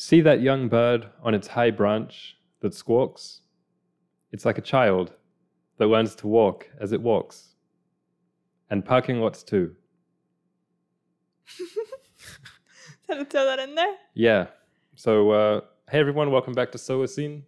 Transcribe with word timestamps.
See 0.00 0.20
that 0.20 0.40
young 0.40 0.68
bird 0.68 1.08
on 1.24 1.34
its 1.34 1.48
high 1.48 1.72
branch 1.72 2.36
that 2.60 2.72
squawks? 2.72 3.40
It's 4.30 4.44
like 4.44 4.56
a 4.56 4.60
child 4.60 5.12
that 5.78 5.88
learns 5.88 6.14
to 6.14 6.28
walk 6.28 6.68
as 6.78 6.92
it 6.92 7.02
walks. 7.02 7.56
And 8.70 8.84
parking 8.84 9.20
lots 9.20 9.42
too. 9.42 9.74
Had 13.08 13.16
to 13.16 13.24
throw 13.24 13.44
that 13.46 13.58
in 13.58 13.74
there. 13.74 13.96
Yeah. 14.14 14.46
So, 14.94 15.32
uh, 15.32 15.60
hey 15.90 15.98
everyone, 15.98 16.30
welcome 16.30 16.52
back 16.52 16.70
to 16.70 16.78
Solacene. 16.78 17.42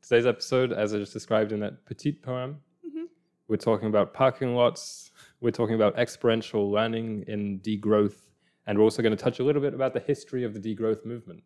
Today's 0.00 0.26
episode, 0.26 0.72
as 0.72 0.94
I 0.94 0.98
just 0.98 1.12
described 1.12 1.50
in 1.50 1.58
that 1.58 1.84
petite 1.86 2.22
poem, 2.22 2.60
Mhm. 2.86 3.08
we're 3.48 3.56
talking 3.56 3.88
about 3.88 4.14
parking 4.14 4.54
lots, 4.54 5.10
we're 5.40 5.50
talking 5.50 5.74
about 5.74 5.98
experiential 5.98 6.70
learning 6.70 7.24
in 7.26 7.58
degrowth, 7.58 8.30
and 8.68 8.78
we're 8.78 8.84
also 8.84 9.02
going 9.02 9.16
to 9.16 9.20
touch 9.20 9.40
a 9.40 9.42
little 9.42 9.60
bit 9.60 9.74
about 9.74 9.92
the 9.92 9.98
history 9.98 10.44
of 10.44 10.54
the 10.54 10.60
degrowth 10.60 11.04
movement. 11.04 11.42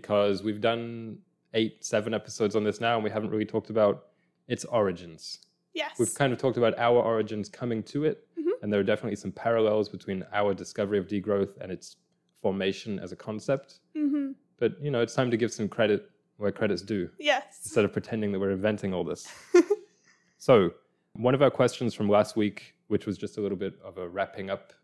Because 0.00 0.42
we've 0.42 0.60
done 0.60 1.16
eight, 1.54 1.82
seven 1.82 2.12
episodes 2.12 2.54
on 2.54 2.62
this 2.64 2.80
now, 2.82 2.96
and 2.96 3.02
we 3.04 3.08
haven't 3.10 3.30
really 3.30 3.46
talked 3.46 3.70
about 3.70 4.08
its 4.46 4.64
origins. 4.66 5.38
Yes. 5.72 5.98
We've 5.98 6.14
kind 6.14 6.34
of 6.34 6.38
talked 6.38 6.58
about 6.58 6.78
our 6.78 6.98
origins 7.12 7.48
coming 7.48 7.82
to 7.84 8.04
it, 8.04 8.28
Mhm. 8.38 8.52
and 8.60 8.70
there 8.70 8.78
are 8.80 8.88
definitely 8.92 9.16
some 9.16 9.32
parallels 9.32 9.88
between 9.88 10.22
our 10.34 10.52
discovery 10.52 10.98
of 10.98 11.06
degrowth 11.06 11.56
and 11.62 11.72
its 11.72 11.96
formation 12.42 12.98
as 12.98 13.10
a 13.12 13.16
concept. 13.16 13.68
hmm 13.94 14.32
But 14.58 14.70
you 14.84 14.90
know, 14.90 15.00
it's 15.00 15.14
time 15.14 15.30
to 15.30 15.36
give 15.38 15.50
some 15.52 15.68
credit 15.68 16.10
where 16.36 16.52
credit's 16.52 16.82
due 16.82 17.08
Yes. 17.18 17.44
instead 17.64 17.84
of 17.86 17.92
pretending 17.92 18.32
that 18.32 18.38
we're 18.40 18.50
inventing 18.60 18.92
all 18.92 19.04
this. 19.04 19.22
so, 20.38 20.70
one 21.14 21.34
of 21.34 21.40
our 21.40 21.50
questions 21.50 21.94
from 21.94 22.08
last 22.10 22.36
week, 22.36 22.74
which 22.88 23.06
was 23.06 23.16
just 23.16 23.38
a 23.38 23.40
little 23.40 23.56
bit 23.66 23.74
of 23.82 23.96
a 23.96 24.06
wrapping 24.06 24.50
up 24.50 24.74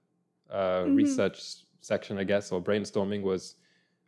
uh, 0.51 0.85
Mhm. 0.85 0.97
research 0.97 1.39
section, 1.81 2.19
I 2.19 2.25
guess, 2.25 2.53
or 2.53 2.61
brainstorming, 2.63 3.23
was 3.23 3.57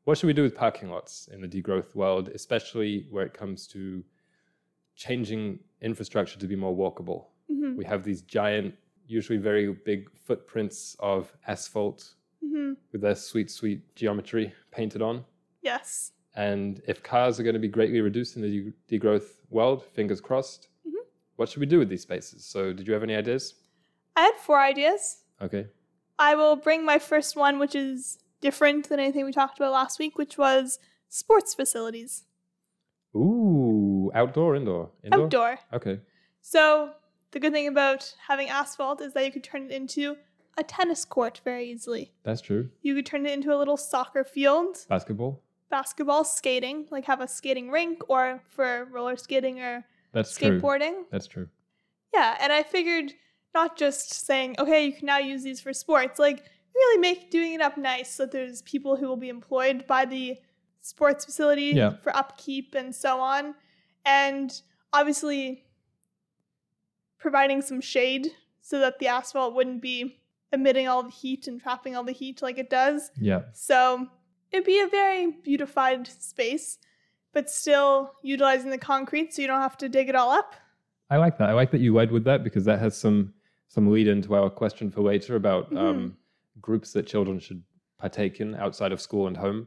what 0.04 0.18
should 0.18 0.26
we 0.26 0.32
do 0.32 0.42
with 0.42 0.54
parking 0.54 0.90
lots 0.90 1.28
in 1.32 1.40
the 1.40 1.48
degrowth 1.48 1.94
world, 1.94 2.28
especially 2.34 3.06
where 3.10 3.24
it 3.24 3.34
comes 3.34 3.66
to 3.68 4.04
changing 4.96 5.58
infrastructure 5.80 6.38
to 6.38 6.46
be 6.46 6.56
more 6.56 6.74
walkable? 6.76 7.26
hmm 7.50 7.76
We 7.76 7.84
have 7.84 8.04
these 8.04 8.22
giant, 8.22 8.74
usually 9.06 9.38
very 9.38 9.72
big 9.72 10.10
footprints 10.26 10.96
of 11.00 11.32
asphalt 11.46 12.14
hmm 12.40 12.74
with 12.92 13.00
their 13.00 13.14
sweet, 13.16 13.50
sweet 13.50 13.80
geometry 13.96 14.52
painted 14.70 15.02
on. 15.02 15.24
Yes. 15.62 16.12
And 16.36 16.80
if 16.86 17.02
cars 17.02 17.38
are 17.40 17.42
going 17.42 17.54
to 17.54 17.60
be 17.60 17.68
greatly 17.68 18.00
reduced 18.00 18.36
in 18.36 18.42
the 18.42 18.72
degrowth 18.90 19.38
world, 19.50 19.84
fingers 19.84 20.20
crossed, 20.20 20.68
Mhm. 20.86 21.04
what 21.36 21.48
should 21.48 21.60
we 21.60 21.66
do 21.66 21.78
with 21.78 21.88
these 21.88 22.02
spaces? 22.02 22.44
So, 22.44 22.72
did 22.72 22.86
you 22.86 22.92
have 22.94 23.02
any 23.02 23.14
ideas? 23.16 23.54
I 24.16 24.22
had 24.22 24.36
four 24.36 24.60
ideas. 24.60 25.24
Okay. 25.40 25.66
I 26.18 26.34
will 26.36 26.56
bring 26.56 26.84
my 26.84 26.98
first 27.00 27.34
one, 27.36 27.58
which 27.58 27.74
is 27.74 28.18
different 28.48 28.90
than 28.90 29.00
anything 29.00 29.24
we 29.24 29.32
talked 29.32 29.58
about 29.58 29.72
last 29.72 29.98
week, 29.98 30.18
which 30.18 30.36
was 30.36 30.78
sports 31.08 31.54
facilities. 31.54 32.24
Ooh, 33.16 34.10
outdoor, 34.14 34.54
indoor, 34.54 34.90
indoor. 35.02 35.22
Outdoor. 35.24 35.58
Okay. 35.72 36.00
So 36.42 36.90
the 37.30 37.40
good 37.40 37.52
thing 37.54 37.66
about 37.68 38.14
having 38.28 38.48
asphalt 38.50 39.00
is 39.00 39.14
that 39.14 39.24
you 39.24 39.32
could 39.32 39.44
turn 39.44 39.62
it 39.64 39.70
into 39.72 40.16
a 40.58 40.62
tennis 40.62 41.04
court 41.06 41.40
very 41.42 41.70
easily. 41.70 42.12
That's 42.22 42.42
true. 42.42 42.68
You 42.82 42.94
could 42.94 43.06
turn 43.06 43.24
it 43.24 43.32
into 43.32 43.54
a 43.54 43.56
little 43.56 43.78
soccer 43.78 44.24
field, 44.24 44.76
Basketball. 44.90 45.42
basketball, 45.70 46.22
skating, 46.24 46.86
like 46.90 47.06
have 47.06 47.20
a 47.22 47.26
skating 47.28 47.70
rink, 47.70 48.02
or 48.08 48.42
for 48.50 48.86
roller 48.92 49.16
skating 49.16 49.58
or 49.60 49.84
That's 50.12 50.36
true. 50.36 50.60
skateboarding. 50.60 51.04
That's 51.10 51.26
true. 51.26 51.48
Yeah, 52.12 52.36
and 52.40 52.52
I 52.52 52.62
figured 52.62 53.12
not 53.54 53.76
just 53.78 54.12
saying, 54.26 54.56
okay, 54.58 54.84
you 54.84 54.92
can 54.92 55.06
now 55.06 55.18
use 55.18 55.42
these 55.42 55.60
for 55.60 55.72
sports, 55.72 56.18
like 56.18 56.44
really 56.74 56.98
make 57.00 57.30
doing 57.30 57.54
it 57.54 57.60
up 57.60 57.76
nice 57.76 58.10
so 58.10 58.24
that 58.24 58.32
there's 58.32 58.62
people 58.62 58.96
who 58.96 59.06
will 59.06 59.16
be 59.16 59.28
employed 59.28 59.86
by 59.86 60.04
the 60.04 60.36
sports 60.80 61.24
facility 61.24 61.72
Yeah. 61.74 61.94
for 62.02 62.14
upkeep 62.16 62.74
and 62.74 62.94
so 62.94 63.20
on. 63.20 63.54
And 64.04 64.60
obviously 64.92 65.64
providing 67.18 67.62
some 67.62 67.80
shade 67.80 68.28
so 68.60 68.78
that 68.80 68.98
the 68.98 69.08
asphalt 69.08 69.54
wouldn't 69.54 69.80
be 69.82 70.20
emitting 70.52 70.86
all 70.88 71.02
the 71.02 71.10
heat 71.10 71.46
and 71.46 71.60
trapping 71.60 71.96
all 71.96 72.04
the 72.04 72.12
heat 72.12 72.42
like 72.42 72.58
it 72.58 72.70
does. 72.70 73.10
Yeah. 73.20 73.42
So 73.52 74.08
it'd 74.52 74.66
be 74.66 74.80
a 74.80 74.86
very 74.86 75.32
beautified 75.42 76.06
space, 76.06 76.78
but 77.32 77.50
still 77.50 78.12
utilizing 78.22 78.70
the 78.70 78.78
concrete 78.78 79.34
so 79.34 79.42
you 79.42 79.48
don't 79.48 79.60
have 79.60 79.76
to 79.78 79.88
dig 79.88 80.08
it 80.08 80.14
all 80.14 80.30
up. 80.30 80.54
I 81.10 81.16
like 81.16 81.38
that. 81.38 81.48
I 81.50 81.52
like 81.52 81.70
that 81.72 81.80
you 81.80 81.94
led 81.94 82.10
with 82.12 82.24
that 82.24 82.44
because 82.44 82.64
that 82.66 82.78
has 82.80 82.96
some 82.96 83.34
some 83.68 83.90
lead 83.90 84.06
into 84.06 84.34
our 84.36 84.48
question 84.50 84.88
for 84.90 85.00
later 85.00 85.34
about 85.34 85.72
Mhm. 85.72 85.78
um, 85.78 86.16
groups 86.68 86.88
that 86.94 87.06
children 87.12 87.38
should 87.38 87.62
partake 87.98 88.40
in 88.40 88.54
outside 88.64 88.92
of 88.92 89.00
school 89.08 89.26
and 89.30 89.36
home. 89.46 89.60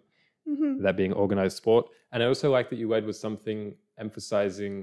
hmm 0.47 0.81
that 0.85 0.95
being 1.03 1.13
organized 1.25 1.57
sport. 1.57 1.85
And 2.11 2.23
I 2.23 2.25
also 2.27 2.47
like 2.57 2.67
that 2.69 2.79
you 2.81 2.87
led 2.95 3.05
with 3.09 3.17
something 3.25 3.59
emphasizing 4.05 4.73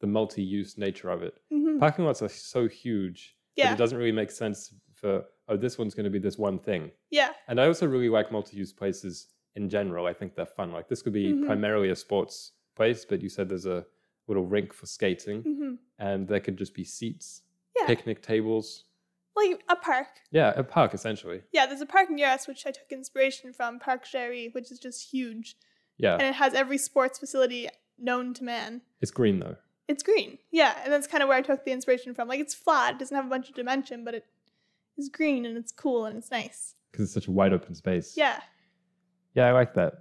the 0.00 0.06
multi-use 0.18 0.72
nature 0.86 1.10
of 1.16 1.20
it. 1.28 1.34
hmm 1.50 1.78
Parking 1.84 2.04
lots 2.04 2.22
are 2.22 2.28
so 2.54 2.60
huge 2.82 3.20
that 3.56 3.72
it 3.72 3.78
doesn't 3.82 3.98
really 4.02 4.18
make 4.22 4.30
sense 4.30 4.58
for 5.00 5.12
oh 5.48 5.56
this 5.64 5.76
one's 5.78 5.94
going 5.98 6.10
to 6.10 6.16
be 6.18 6.22
this 6.28 6.38
one 6.48 6.58
thing. 6.68 6.82
Yeah. 7.20 7.30
And 7.48 7.56
I 7.62 7.64
also 7.70 7.86
really 7.94 8.08
like 8.18 8.28
multi-use 8.38 8.72
places 8.82 9.14
in 9.58 9.64
general. 9.76 10.04
I 10.12 10.14
think 10.18 10.30
they're 10.34 10.54
fun. 10.60 10.68
Like 10.78 10.86
this 10.90 11.02
could 11.02 11.12
be 11.22 11.26
Mhm. 11.32 11.46
primarily 11.50 11.90
a 11.90 11.96
sports 12.06 12.34
place, 12.78 13.00
but 13.10 13.18
you 13.24 13.28
said 13.34 13.44
there's 13.48 13.70
a 13.78 13.80
little 14.28 14.46
rink 14.56 14.68
for 14.78 14.86
skating, 14.96 15.40
hmm 15.48 15.72
and 16.08 16.20
there 16.30 16.40
could 16.44 16.58
just 16.64 16.74
be 16.80 16.84
seats, 16.98 17.26
Yeah. 17.78 17.86
picnic 17.92 18.18
tables. 18.32 18.66
Like 19.36 19.60
a 19.68 19.76
park. 19.76 20.06
Yeah, 20.30 20.52
a 20.56 20.62
park 20.62 20.94
essentially. 20.94 21.42
Yeah, 21.52 21.66
there's 21.66 21.80
a 21.80 21.86
park 21.86 22.10
near 22.10 22.28
us 22.28 22.46
which 22.46 22.66
I 22.66 22.70
took 22.70 22.90
inspiration 22.92 23.52
from, 23.52 23.78
Park 23.80 24.06
Jarry, 24.10 24.48
which 24.52 24.70
is 24.70 24.78
just 24.78 25.10
huge. 25.12 25.56
Yeah, 25.98 26.14
And 26.14 26.22
it 26.22 26.34
has 26.34 26.54
every 26.54 26.78
sports 26.78 27.18
facility 27.18 27.68
known 27.98 28.34
to 28.34 28.44
man. 28.44 28.82
it's 29.00 29.10
green 29.10 29.40
though. 29.40 29.56
It's 29.86 30.02
green. 30.02 30.38
Yeah, 30.50 30.74
and 30.82 30.92
that's 30.92 31.06
kind 31.06 31.22
of 31.22 31.28
where 31.28 31.36
I 31.38 31.42
took 31.42 31.64
the 31.64 31.72
inspiration 31.72 32.14
from. 32.14 32.28
Like 32.28 32.40
it's 32.40 32.54
flat, 32.54 32.94
it 32.94 32.98
doesn't 32.98 33.14
have 33.16 33.26
a 33.26 33.28
bunch 33.28 33.48
of 33.48 33.54
dimension, 33.54 34.04
but 34.04 34.14
it 34.14 34.24
is 34.96 35.08
green 35.08 35.44
and 35.46 35.56
it's 35.58 35.72
cool 35.72 36.04
and 36.06 36.16
it's 36.16 36.30
nice. 36.30 36.74
Because 36.90 37.04
it's 37.06 37.14
such 37.14 37.26
a 37.28 37.30
wide 37.32 37.52
open 37.52 37.74
space. 37.74 38.14
Yeah. 38.16 38.40
Yeah, 39.34 39.46
I 39.48 39.52
like 39.52 39.74
that. 39.74 39.94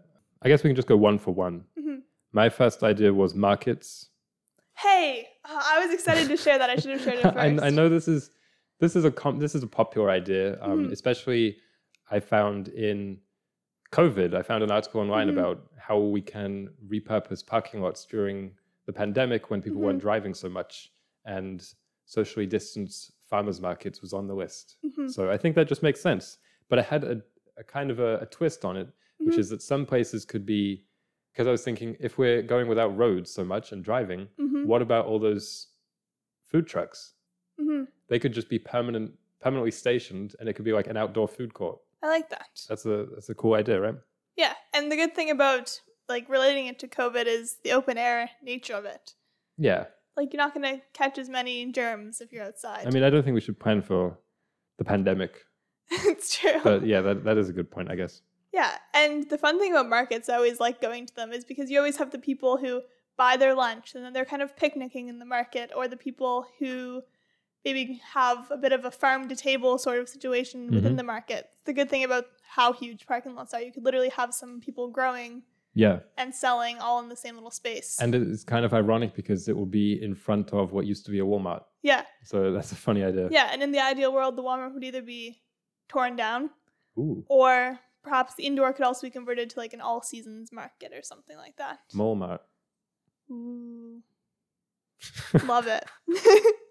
I 0.44 0.48
guess 0.50 0.64
we 0.64 0.70
can 0.70 0.76
just 0.76 0.88
go 0.88 0.96
one 0.98 1.18
for 1.18 1.32
one. 1.34 1.64
hmm 1.80 1.96
My 2.32 2.50
first 2.50 2.84
idea 2.84 3.14
was 3.14 3.34
markets. 3.34 4.10
Hey, 4.78 5.28
uh, 5.46 5.62
I 5.64 5.86
was 5.86 5.94
excited 5.94 6.28
to 6.30 6.38
share 6.38 6.58
that. 6.60 6.70
I 6.70 6.76
should 6.76 6.92
have 6.92 7.02
shared 7.02 7.20
it 7.20 7.22
first. 7.34 7.38
I, 7.38 7.68
I 7.68 7.70
know 7.70 7.90
this 7.90 8.08
is 8.08 8.30
this 8.84 8.96
is 8.98 9.06
a 9.06 9.12
com- 9.12 9.40
this 9.40 9.56
is 9.56 9.64
a 9.64 9.68
popular 9.82 10.10
idea, 10.10 10.62
um, 10.62 10.88
Mhm. 10.88 10.92
especially 10.92 11.58
I 12.12 12.20
found 12.20 12.68
in 12.68 13.22
COVID. 13.92 14.34
I 14.34 14.42
found 14.42 14.62
an 14.64 14.72
article 14.72 15.00
online 15.00 15.28
Mhm. 15.30 15.34
about 15.38 15.58
how 15.78 15.98
we 16.00 16.22
can 16.22 16.70
repurpose 16.94 17.46
parking 17.46 17.80
lots 17.82 18.06
during 18.06 18.38
the 18.86 18.94
pandemic 18.94 19.50
when 19.50 19.62
people 19.62 19.80
weren't 19.80 20.00
Mhm. 20.00 20.08
driving 20.10 20.34
so 20.34 20.50
much, 20.50 20.92
and 21.26 21.58
socially 22.06 22.46
distanced 22.46 23.14
farmers 23.32 23.62
markets 23.62 24.02
was 24.02 24.12
on 24.14 24.28
the 24.28 24.36
list. 24.36 24.78
Mhm. 24.84 25.10
So 25.10 25.32
I 25.32 25.38
think 25.38 25.56
that 25.56 25.68
just 25.70 25.82
makes 25.84 26.02
sense. 26.02 26.38
But 26.70 26.78
I 26.80 26.82
had 26.82 27.04
a, 27.06 27.22
a 27.56 27.64
kind 27.64 27.90
of 27.90 28.00
a, 28.00 28.18
a 28.20 28.26
twist 28.26 28.66
on 28.66 28.76
it, 28.76 28.90
which 29.20 29.36
Mhm. 29.36 29.40
is 29.44 29.50
that 29.50 29.62
some 29.62 29.86
places 29.86 30.26
could 30.26 30.46
be 30.46 30.86
because 31.32 31.48
I 31.48 31.52
was 31.52 31.64
thinking 31.64 31.96
if 32.00 32.18
we're 32.18 32.42
going 32.44 32.68
without 32.68 32.96
roads 32.98 33.32
so 33.32 33.44
much 33.46 33.72
and 33.72 33.84
driving, 33.84 34.28
Mhm. 34.38 34.66
what 34.66 34.82
about 34.82 35.06
all 35.06 35.20
those 35.20 35.68
food 36.52 36.68
trucks? 36.68 37.14
Mhm. 37.60 37.88
They 38.10 38.20
could 38.20 38.34
just 38.34 38.50
be 38.50 38.60
permanent, 38.60 39.14
permanently 39.42 39.72
stationed, 39.72 40.36
and 40.40 40.50
it 40.50 40.54
could 40.54 40.66
be 40.66 40.74
like 40.74 40.88
an 40.88 40.98
outdoor 40.98 41.28
food 41.28 41.54
court. 41.54 41.80
I 42.02 42.08
like 42.08 42.30
that. 42.30 42.48
That's 42.68 42.86
a 42.86 43.08
that's 43.14 43.30
a 43.30 43.36
cool 43.36 43.54
idea, 43.54 43.80
right? 43.80 43.96
Yeah, 44.36 44.54
and 44.74 44.92
the 44.92 44.96
good 44.96 45.16
thing 45.16 45.30
about 45.30 45.80
like 46.10 46.28
relating 46.30 46.68
it 46.68 46.80
to 46.80 46.88
COVID 46.88 47.26
is 47.28 47.58
the 47.64 47.72
open 47.72 47.98
air 47.98 48.30
nature 48.42 48.74
of 48.74 48.86
it. 48.86 49.14
Yeah. 49.58 49.86
Like 50.18 50.34
you're 50.34 50.44
not 50.44 50.54
gonna 50.54 50.82
catch 50.94 51.18
as 51.18 51.30
many 51.30 51.72
germs 51.72 52.20
if 52.22 52.32
you're 52.32 52.44
outside. 52.44 52.86
I 52.86 52.90
mean, 52.90 53.04
I 53.04 53.10
don't 53.10 53.24
think 53.24 53.36
we 53.36 53.42
should 53.42 53.60
plan 53.60 53.82
for 53.82 54.18
the 54.78 54.84
pandemic, 54.84 55.46
it's 55.92 56.38
true. 56.38 56.60
but 56.64 56.86
yeah, 56.86 57.02
that, 57.02 57.24
that 57.24 57.38
is 57.38 57.50
a 57.50 57.54
good 57.54 57.72
point, 57.72 57.90
I 57.90 57.96
guess. 57.96 58.22
yeah, 58.52 58.78
and 58.94 59.30
the 59.30 59.38
fun 59.38 59.60
thing 59.60 59.72
about 59.72 59.90
markets, 59.90 60.30
I 60.30 60.36
always 60.36 60.60
like 60.60 60.82
going 60.82 61.06
to 61.06 61.16
them, 61.16 61.32
is 61.32 61.46
because 61.46 61.70
you 61.70 61.78
always 61.78 61.98
have 61.98 62.12
the 62.12 62.20
people 62.20 62.58
who 62.58 62.82
buy 63.16 63.38
their 63.38 63.54
lunch 63.54 63.94
and 63.94 64.04
then 64.04 64.14
they're 64.14 64.26
kind 64.26 64.42
of 64.42 64.56
picnicking 64.58 65.08
in 65.08 65.20
the 65.20 65.26
market, 65.26 65.72
or 65.76 65.88
the 65.88 65.98
people 65.98 66.46
who 66.60 67.02
maybe 67.66 68.02
have 68.14 68.50
a 68.52 68.58
bit 68.58 68.72
of 68.74 68.86
a 68.86 68.92
farm 68.92 69.28
to 69.30 69.36
table 69.36 69.78
sort 69.78 70.00
of 70.00 70.10
situation 70.10 70.70
within 70.72 70.94
Mhm. 70.94 70.98
the 70.98 71.04
market. 71.04 71.50
The 71.66 71.74
good 71.74 71.90
thing 71.90 72.04
about 72.04 72.26
how 72.44 72.74
huge 72.74 73.06
parking 73.06 73.36
lots 73.36 73.54
are, 73.54 73.62
you 73.62 73.72
could 73.72 73.84
literally 73.86 74.10
have 74.10 74.34
some 74.34 74.60
people 74.60 74.90
growing 74.90 75.44
Yeah, 75.74 76.02
and 76.18 76.36
selling 76.36 76.78
all 76.80 77.00
in 77.02 77.10
the 77.10 77.16
same 77.16 77.36
little 77.36 77.52
space. 77.52 78.00
and 78.02 78.14
it's 78.14 78.44
kind 78.44 78.66
of 78.66 78.74
ironic 78.74 79.14
because 79.16 79.48
it 79.48 79.56
will 79.56 79.66
be 79.66 80.02
in 80.04 80.14
front 80.14 80.52
of 80.54 80.72
what 80.74 80.86
used 80.86 81.06
to 81.06 81.12
be 81.12 81.20
a 81.20 81.24
Walmart. 81.26 81.64
yeah, 81.82 82.06
So 82.24 82.52
that's 82.52 82.72
a 82.72 82.76
funny 82.76 83.04
idea. 83.04 83.28
yeah, 83.32 83.50
and 83.52 83.64
in 83.64 83.72
the 83.72 83.80
ideal 83.80 84.14
world, 84.14 84.36
the 84.36 84.44
Walmart 84.44 84.74
would 84.74 84.84
either 84.84 85.02
be 85.02 85.42
torn 85.88 86.16
down 86.16 86.50
Ooh, 86.98 87.26
or 87.28 87.80
perhaps 88.04 88.36
the 88.36 88.44
indoor 88.46 88.74
could 88.74 88.86
also 88.86 89.08
be 89.08 89.12
converted 89.12 89.50
to 89.52 89.60
like 89.60 89.74
an 89.74 89.82
all 89.82 90.02
seasons 90.02 90.52
market 90.52 90.92
or 90.94 91.02
something 91.02 91.38
like 91.38 91.56
that. 91.58 91.80
Walmart. 91.96 92.40
Ooh. 93.32 94.04
Love 95.46 95.68
it. 95.68 95.86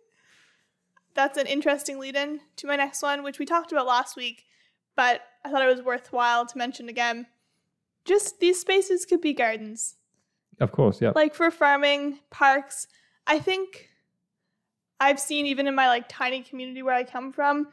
That's 1.14 1.38
an 1.38 1.46
interesting 1.46 1.98
lead 1.98 2.16
in 2.16 2.40
to 2.56 2.66
my 2.66 2.76
next 2.76 3.02
one, 3.02 3.22
which 3.22 3.38
we 3.38 3.46
talked 3.46 3.72
about 3.72 3.86
last 3.86 4.16
week, 4.16 4.44
but 4.96 5.22
I 5.44 5.50
thought 5.50 5.62
it 5.62 5.66
was 5.66 5.82
worthwhile 5.82 6.46
to 6.46 6.58
mention 6.58 6.88
again. 6.88 7.26
just 8.04 8.40
these 8.40 8.60
spaces 8.60 9.04
could 9.04 9.20
be 9.20 9.32
gardens. 9.32 9.96
Of 10.60 10.72
course, 10.72 11.00
yeah. 11.00 11.12
Like 11.14 11.34
for 11.34 11.50
farming, 11.50 12.18
parks. 12.30 12.86
I 13.26 13.38
think 13.38 13.88
I've 15.00 15.20
seen 15.20 15.46
even 15.46 15.66
in 15.66 15.74
my 15.74 15.88
like 15.88 16.08
tiny 16.08 16.42
community 16.42 16.82
where 16.82 16.94
I 16.94 17.04
come 17.04 17.32
from, 17.32 17.68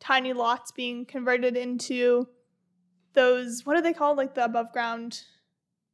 tiny 0.00 0.32
lots 0.32 0.72
being 0.72 1.04
converted 1.06 1.56
into 1.56 2.28
those 3.12 3.66
what 3.66 3.76
are 3.76 3.82
they 3.82 3.92
called? 3.92 4.16
Like 4.16 4.34
the 4.34 4.44
above 4.44 4.72
ground 4.72 5.22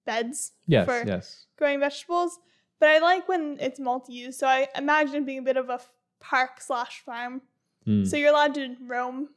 beds 0.05 0.53
yes, 0.67 0.87
for 0.87 1.03
yes. 1.07 1.47
growing 1.57 1.81
vegetables. 1.81 2.39
But 2.79 2.91
I 2.91 2.99
like 2.99 3.27
when 3.29 3.57
it's 3.61 3.81
multi-use. 3.81 4.39
So 4.39 4.47
I 4.47 4.69
imagine 4.77 5.25
being 5.25 5.39
a 5.39 5.43
bit 5.43 5.57
of 5.57 5.71
a 5.71 5.81
park 6.21 6.61
slash 6.61 7.01
farm. 7.05 7.43
Mm. 7.87 8.07
So 8.07 8.17
you're 8.17 8.31
allowed 8.31 8.55
to 8.55 8.77
roam, 8.87 9.29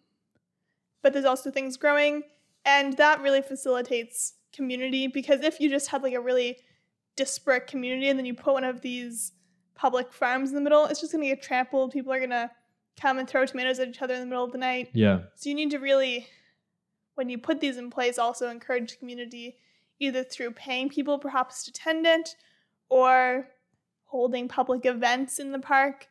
but 1.02 1.14
there's 1.14 1.26
also 1.26 1.52
things 1.52 1.78
growing, 1.78 2.24
and 2.66 2.98
that 2.98 3.22
really 3.22 3.42
facilitates 3.42 4.34
community 4.54 5.08
because 5.08 5.42
if 5.42 5.60
you 5.60 5.70
just 5.70 5.88
had 5.90 6.02
like 6.04 6.14
a 6.14 6.20
really 6.20 6.58
disparate 7.16 7.68
community 7.68 8.10
and 8.10 8.18
then 8.18 8.26
you 8.26 8.34
put 8.34 8.54
one 8.54 8.64
of 8.64 8.82
these 8.82 9.34
public 9.76 10.12
farms 10.12 10.50
in 10.50 10.56
the 10.56 10.62
middle, 10.62 10.86
it's 10.86 11.00
just 11.00 11.12
gonna 11.12 11.26
get 11.26 11.42
trampled. 11.42 11.92
People 11.92 12.12
are 12.12 12.20
gonna 12.20 12.52
come 13.00 13.18
and 13.18 13.30
throw 13.30 13.46
tomatoes 13.46 13.80
at 13.80 13.88
each 13.88 14.02
other 14.02 14.14
in 14.14 14.20
the 14.20 14.26
middle 14.26 14.44
of 14.44 14.52
the 14.52 14.58
night. 14.58 14.90
yeah. 14.94 15.20
So 15.36 15.50
you 15.50 15.56
need 15.56 15.72
to 15.72 15.80
really, 15.80 16.28
when 17.16 17.30
you 17.30 17.38
put 17.38 17.62
these 17.62 17.78
in 17.78 17.90
place, 17.90 18.18
also 18.18 18.50
encourage 18.50 19.00
community 19.00 19.58
either 20.00 20.24
through 20.24 20.52
paying 20.52 20.90
people 20.90 21.20
perhaps 21.20 21.64
to 21.64 21.72
tend 21.72 22.06
it 22.06 22.36
or 22.90 23.48
holding 24.06 24.48
public 24.48 24.86
events 24.86 25.40
in 25.40 25.52
the 25.52 25.60
park. 25.60 26.08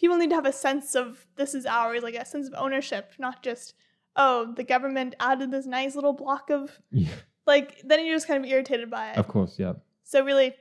People 0.00 0.16
need 0.16 0.30
to 0.30 0.34
have 0.36 0.46
a 0.46 0.52
sense 0.52 0.94
of 0.94 1.26
this 1.36 1.54
is 1.54 1.66
ours, 1.66 2.02
like 2.02 2.14
a 2.14 2.24
sense 2.24 2.46
of 2.48 2.54
ownership, 2.56 3.12
not 3.18 3.42
just, 3.42 3.74
oh, 4.16 4.52
the 4.56 4.64
government 4.64 5.14
added 5.20 5.50
this 5.50 5.66
nice 5.66 5.94
little 5.94 6.14
block 6.14 6.48
of, 6.50 6.80
Yeah. 6.90 7.10
like, 7.46 7.80
then 7.84 8.04
you're 8.06 8.16
just 8.16 8.26
kind 8.26 8.42
of 8.42 8.50
irritated 8.50 8.88
by 8.90 9.10
it. 9.10 9.18
Of 9.18 9.28
course, 9.28 9.58
yeah. 9.58 9.74
So, 10.04 10.24
really 10.24 10.54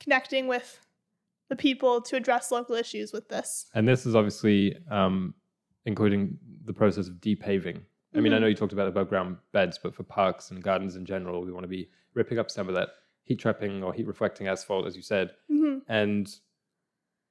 connecting 0.00 0.48
with 0.48 0.80
the 1.48 1.56
people 1.56 2.00
to 2.00 2.16
address 2.16 2.50
local 2.50 2.74
issues 2.74 3.12
with 3.12 3.28
this. 3.28 3.66
And 3.74 3.86
this 3.86 4.06
is 4.06 4.14
obviously 4.16 4.76
um, 4.90 5.34
including 5.84 6.38
the 6.64 6.72
process 6.72 7.06
of 7.06 7.20
depaving. 7.20 7.84
I 8.14 8.20
mean, 8.20 8.32
I 8.32 8.38
Mhm. 8.38 8.40
know 8.40 8.46
you 8.48 8.54
talked 8.56 8.72
about 8.72 8.88
above 8.88 9.08
ground 9.10 9.36
beds, 9.52 9.78
but 9.80 9.94
for 9.94 10.02
parks 10.02 10.50
and 10.50 10.62
gardens 10.62 10.96
in 10.96 11.04
general, 11.04 11.44
we 11.44 11.52
want 11.52 11.64
to 11.64 11.68
be 11.68 11.88
ripping 12.14 12.38
up 12.38 12.50
some 12.50 12.68
of 12.68 12.74
that 12.74 12.88
heat 13.24 13.38
trapping 13.38 13.84
or 13.84 13.92
heat 13.92 14.06
reflecting 14.06 14.48
asphalt, 14.48 14.86
as 14.86 14.96
you 14.96 15.02
said. 15.02 15.32
hmm 15.48 15.78
And 15.86 16.34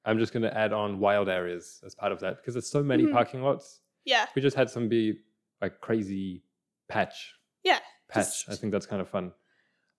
I'm 0.06 0.18
just 0.18 0.32
going 0.32 0.42
to 0.44 0.56
add 0.56 0.72
on 0.72 0.98
wild 1.00 1.28
areas 1.28 1.82
as 1.84 1.94
part 1.94 2.12
of 2.12 2.20
that 2.20 2.36
because 2.38 2.54
there's 2.54 2.68
so 2.70 2.82
many 2.82 3.04
Mhm. 3.04 3.12
parking 3.12 3.42
lots. 3.42 3.80
Yeah. 4.04 4.26
We 4.34 4.40
just 4.42 4.56
had 4.56 4.70
some 4.70 4.88
be 4.88 5.18
like 5.60 5.80
crazy 5.80 6.42
patch 6.88 7.34
Yeah. 7.64 7.80
patch. 8.08 8.24
Just- 8.26 8.48
I 8.48 8.54
think 8.54 8.72
that's 8.72 8.86
kind 8.86 9.02
of 9.02 9.08
fun. 9.08 9.32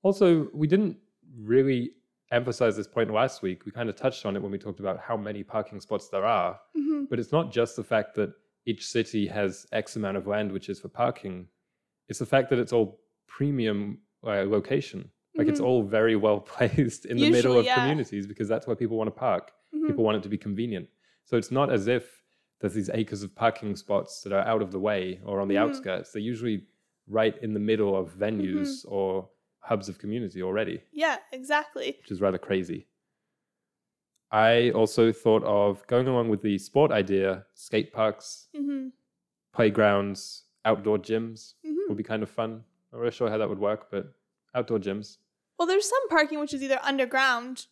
Also, 0.04 0.50
we 0.54 0.68
didn't 0.68 0.98
really 1.38 1.94
emphasize 2.32 2.76
this 2.78 2.88
point 2.88 3.12
last 3.12 3.42
week. 3.42 3.66
We 3.66 3.72
kind 3.72 3.90
of 3.90 3.96
touched 3.96 4.26
on 4.26 4.36
it 4.36 4.42
when 4.42 4.52
we 4.52 4.58
talked 4.58 4.80
about 4.80 5.00
how 5.00 5.18
many 5.18 5.44
parking 5.44 5.80
spots 5.80 6.08
there 6.10 6.26
are. 6.26 6.60
hmm 6.74 7.06
But 7.10 7.20
it's 7.20 7.32
not 7.32 7.52
just 7.52 7.76
the 7.76 7.84
fact 7.84 8.16
that 8.16 8.34
each 8.66 8.86
city 8.86 9.28
has 9.28 9.66
X 9.72 9.96
amount 9.96 10.18
of 10.18 10.28
land 10.28 10.52
which 10.52 10.70
is 10.70 10.80
for 10.80 10.90
parking. 10.90 11.48
It's 12.10 12.20
the 12.20 12.26
fact 12.26 12.50
that 12.50 12.60
it's 12.60 12.72
all 12.74 13.02
premium 13.28 14.02
uh, 14.24 14.44
location. 14.46 15.12
Like 15.38 15.48
it's 15.48 15.60
Mhm. 15.62 15.66
all 15.66 15.84
very 15.84 16.16
well 16.16 16.40
placed 16.56 17.06
in 17.06 17.18
the 17.18 17.30
middle 17.30 17.58
of 17.58 17.66
yeah. 17.66 17.76
communities 17.76 18.26
because 18.28 18.48
that's 18.48 18.66
where 18.68 18.76
people 18.76 18.98
want 18.98 19.08
to 19.08 19.20
park. 19.20 19.52
hmm 19.72 19.86
People 19.88 20.04
want 20.04 20.18
it 20.18 20.24
to 20.24 20.30
be 20.30 20.38
convenient. 20.38 20.88
So 21.26 21.38
it's 21.38 21.52
not 21.52 21.72
as 21.72 21.88
if 21.88 22.24
there's 22.60 22.74
these 22.74 22.90
acres 22.90 23.22
of 23.24 23.36
parking 23.36 23.76
spots 23.76 24.22
that 24.24 24.34
are 24.34 24.46
out 24.48 24.62
of 24.62 24.72
the 24.72 24.80
way 24.80 25.20
or 25.24 25.40
on 25.42 25.48
the 25.48 25.56
Mhm. 25.56 25.62
outskirts. 25.64 26.12
They're 26.12 26.22
usually 26.34 26.66
right 27.08 27.38
in 27.44 27.54
the 27.54 27.60
middle 27.60 27.96
of 27.96 28.14
venues 28.16 28.84
Mm-hmm. 28.86 28.94
or 28.94 29.30
hubs 29.60 29.90
of 29.90 29.98
community 30.00 30.42
already, 30.42 30.82
Yeah, 30.92 31.18
exactly. 31.32 31.98
which 32.00 32.12
is 32.12 32.20
rather 32.22 32.38
crazy. 32.40 32.88
I 34.32 34.72
also 34.72 35.12
thought 35.12 35.44
of 35.44 35.86
going 35.88 36.08
along 36.08 36.30
with 36.30 36.42
the 36.42 36.58
sport 36.58 36.92
idea, 36.92 37.46
skate 37.54 37.94
parks, 37.94 38.48
hmm 38.56 38.90
playgrounds, 39.54 40.44
outdoor 40.66 41.00
gyms 41.00 41.54
would 41.88 41.98
be 41.98 42.04
kind 42.04 42.22
of 42.22 42.30
fun. 42.30 42.52
I'm 42.52 42.64
not 42.92 43.00
really 43.00 43.12
sure 43.12 43.30
how 43.30 43.38
that 43.40 43.50
would 43.50 43.58
work, 43.60 43.90
but 43.90 44.14
outdoor 44.54 44.78
gyms. 44.80 45.18
Well, 45.58 45.68
there's 45.68 45.90
some 45.90 46.10
parking 46.10 46.40
which 46.40 46.54
is 46.54 46.62
either 46.64 46.80
underground 46.84 47.66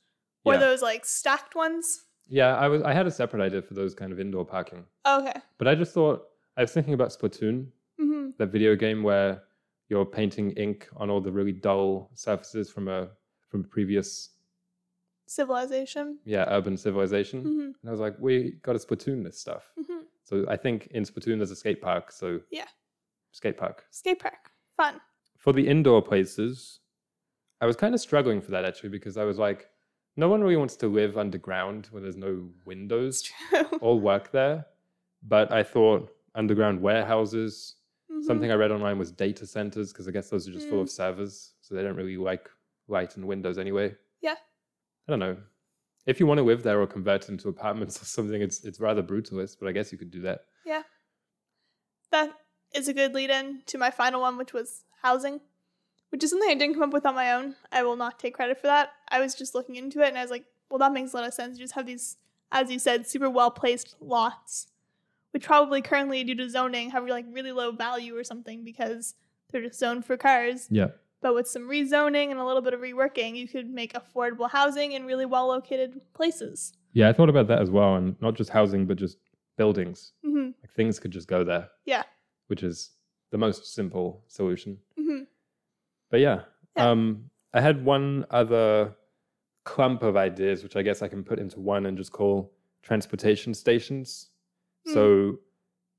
or 0.44 0.54
Yeah. 0.54 0.60
those 0.60 0.82
like 0.82 1.06
stacked 1.06 1.56
ones. 1.56 2.04
Yeah, 2.28 2.56
I 2.58 2.68
was 2.68 2.82
I 2.82 2.94
had 2.94 3.06
a 3.08 3.12
separate 3.12 3.44
idea 3.44 3.62
for 3.62 3.74
those 3.76 3.94
kind 3.94 4.12
of 4.12 4.20
indoor 4.20 4.46
parking. 4.46 4.86
Okay. 5.06 5.34
But 5.58 5.68
I 5.68 5.76
just 5.76 5.94
thought 5.94 6.28
I 6.58 6.62
was 6.62 6.72
thinking 6.74 6.94
about 6.96 7.10
Splatoon, 7.10 7.68
hmm 8.00 8.30
that 8.38 8.48
video 8.52 8.76
game 8.76 9.04
where 9.04 9.44
you're 9.90 10.06
painting 10.06 10.52
ink 10.52 10.90
on 10.98 11.10
all 11.12 11.22
the 11.22 11.32
really 11.32 11.52
dull 11.54 12.10
surfaces 12.16 12.70
from 12.72 12.88
a 12.88 13.10
from 13.50 13.62
a 13.62 13.68
previous 13.68 14.32
Civilization. 15.28 16.20
yeah 16.26 16.46
urban 16.50 16.78
civilization. 16.78 17.42
hmm 17.44 17.60
And 17.82 17.88
I 17.88 17.92
was 17.92 18.00
like, 18.00 18.16
we 18.20 18.54
got 18.64 18.74
to 18.74 18.80
Splatoon 18.80 19.24
this 19.24 19.40
stuff. 19.40 19.64
hmm 19.78 20.04
So 20.24 20.46
I 20.48 20.58
think 20.58 20.88
in 20.92 21.04
Splatoon 21.04 21.38
there's 21.38 21.52
a 21.52 21.56
skate 21.56 21.82
park. 21.82 22.12
So 22.12 22.42
Yeah. 22.52 22.68
skate 23.32 23.58
park. 23.58 23.86
Skate 23.92 24.20
park. 24.20 24.52
Fun. 24.78 25.00
For 25.38 25.54
the 25.54 25.68
indoor 25.68 26.02
places, 26.02 26.80
I 27.62 27.66
was 27.66 27.76
kind 27.76 27.94
of 27.96 28.02
struggling 28.02 28.42
for 28.42 28.52
that 28.52 28.66
actually 28.66 28.90
because 28.90 29.18
I 29.18 29.24
was 29.24 29.38
like, 29.38 29.70
no 30.18 30.30
one 30.30 30.42
really 30.42 30.56
wants 30.58 30.76
to 30.78 30.88
live 30.88 31.18
underground 31.18 31.88
where 31.92 32.02
there's 32.02 32.16
no 32.18 32.50
windows 32.66 33.30
or 33.82 34.00
work 34.00 34.32
there. 34.32 34.66
But 35.24 35.52
I 35.52 35.64
thought 35.64 36.10
underground 36.36 36.82
warehouses, 36.82 37.76
Mhm. 38.12 38.24
Something 38.24 38.52
I 38.52 38.56
read 38.56 38.72
online 38.72 39.00
was 39.00 39.12
data 39.12 39.46
centers 39.48 39.92
because 39.92 40.08
I 40.08 40.12
guess 40.12 40.30
those 40.30 40.48
are 40.48 40.52
just 40.52 40.70
full 40.70 40.78
Mm. 40.78 40.84
of 40.84 40.90
servers, 40.92 41.54
so 41.62 41.74
they 41.74 41.82
don't 41.82 41.96
really 41.96 42.18
like 42.18 42.50
light 42.88 43.18
and 43.18 43.26
windows 43.28 43.58
anyway. 43.58 43.96
Yeah. 44.22 44.36
I 45.08 45.12
don't 45.12 45.20
know. 45.20 45.38
If 46.06 46.20
you 46.20 46.28
want 46.28 46.38
to 46.38 46.44
live 46.44 46.62
there 46.62 46.80
or 46.80 46.86
convert 46.88 47.24
it 47.24 47.30
into 47.30 47.50
apartments 47.50 48.00
or 48.02 48.06
something, 48.06 48.42
it's 48.42 48.64
it's 48.64 48.80
rather 48.80 49.02
brutalist, 49.02 49.58
but 49.60 49.68
I 49.68 49.72
guess 49.72 49.92
you 49.92 49.98
could 49.98 50.12
do 50.12 50.22
that. 50.22 50.46
Yeah. 50.66 50.84
That 52.12 52.32
is 52.74 52.88
a 52.88 52.94
good 52.94 53.14
lead 53.16 53.32
in 53.32 53.64
to 53.66 53.78
my 53.78 53.90
final 53.92 54.22
one, 54.22 54.38
which 54.38 54.54
was 54.54 54.84
housing, 55.02 55.42
which 56.10 56.24
is 56.24 56.30
something 56.30 56.50
I 56.50 56.56
didn't 56.56 56.76
come 56.76 56.84
up 56.84 56.94
with 56.94 57.06
on 57.06 57.16
my 57.16 57.32
own. 57.34 57.56
I 57.72 57.84
will 57.84 57.96
not 57.96 58.20
take 58.20 58.34
credit 58.36 58.60
for 58.60 58.68
that. 58.68 58.92
I 59.10 59.20
was 59.20 59.36
just 59.36 59.54
looking 59.56 59.76
into 59.76 60.02
it 60.02 60.10
and 60.10 60.18
I 60.18 60.22
was 60.22 60.32
like, 60.32 60.46
well, 60.70 60.80
that 60.80 60.94
makes 60.94 61.14
a 61.14 61.18
lot 61.18 61.28
of 61.28 61.34
sense. 61.34 61.58
You 61.58 61.64
just 61.64 61.76
have 61.76 61.86
these, 61.86 62.18
as 62.52 62.72
you 62.72 62.80
said, 62.80 63.08
super 63.08 63.30
well 63.30 63.52
placed 63.52 63.96
lots, 64.00 64.68
which 65.32 65.44
probably 65.46 65.82
currently, 65.82 66.24
due 66.24 66.36
to 66.36 66.50
zoning, 66.50 66.92
have 66.92 67.06
like 67.08 67.26
really 67.32 67.52
low 67.52 67.72
value 67.72 68.16
or 68.18 68.24
something 68.24 68.64
because 68.64 69.16
they're 69.52 69.62
just 69.62 69.80
zoned 69.80 70.06
for 70.06 70.18
cars. 70.18 70.68
Yeah. 70.70 70.88
But 71.22 71.34
with 71.34 71.48
some 71.48 71.64
rezoning 71.64 72.30
and 72.32 72.40
a 72.40 72.46
little 72.46 72.62
bit 72.62 72.74
of 72.74 72.82
reworking, 72.82 73.36
you 73.36 73.48
could 73.48 73.70
make 73.70 73.94
affordable 73.94 74.50
housing 74.50 74.92
in 74.92 75.06
really 75.06 75.26
well 75.26 75.48
located 75.48 76.00
places. 76.14 76.74
Yeah, 76.94 77.10
I 77.10 77.14
thought 77.14 77.30
about 77.30 77.48
that 77.48 77.62
as 77.62 77.70
well, 77.70 77.96
and 77.96 78.16
not 78.22 78.36
just 78.36 78.50
housing, 78.52 78.86
but 78.86 78.98
just 78.98 79.18
buildings. 79.58 80.12
hmm 80.24 80.52
Like 80.62 80.72
things 80.76 81.00
could 81.00 81.12
just 81.12 81.28
go 81.28 81.44
there. 81.44 81.70
Yeah. 81.86 82.04
Which 82.48 82.64
is 82.64 82.92
the 83.32 83.38
most 83.38 83.74
simple 83.74 84.24
solution. 84.28 84.78
hmm 84.98 85.24
But 86.16 86.22
yeah, 86.22 86.44
Yeah. 86.78 86.92
Um, 86.92 87.30
I 87.54 87.60
had 87.60 87.84
one 87.84 88.26
other 88.30 88.96
clump 89.66 90.02
of 90.02 90.16
ideas, 90.16 90.64
which 90.64 90.78
I 90.78 90.82
guess 90.82 91.02
I 91.02 91.10
can 91.10 91.26
put 91.26 91.40
into 91.40 91.60
one 91.60 91.88
and 91.88 91.98
just 91.98 92.14
call 92.14 92.54
transportation 92.84 93.54
stations. 93.54 94.30
Hmm. 94.86 94.94
So, 94.94 95.40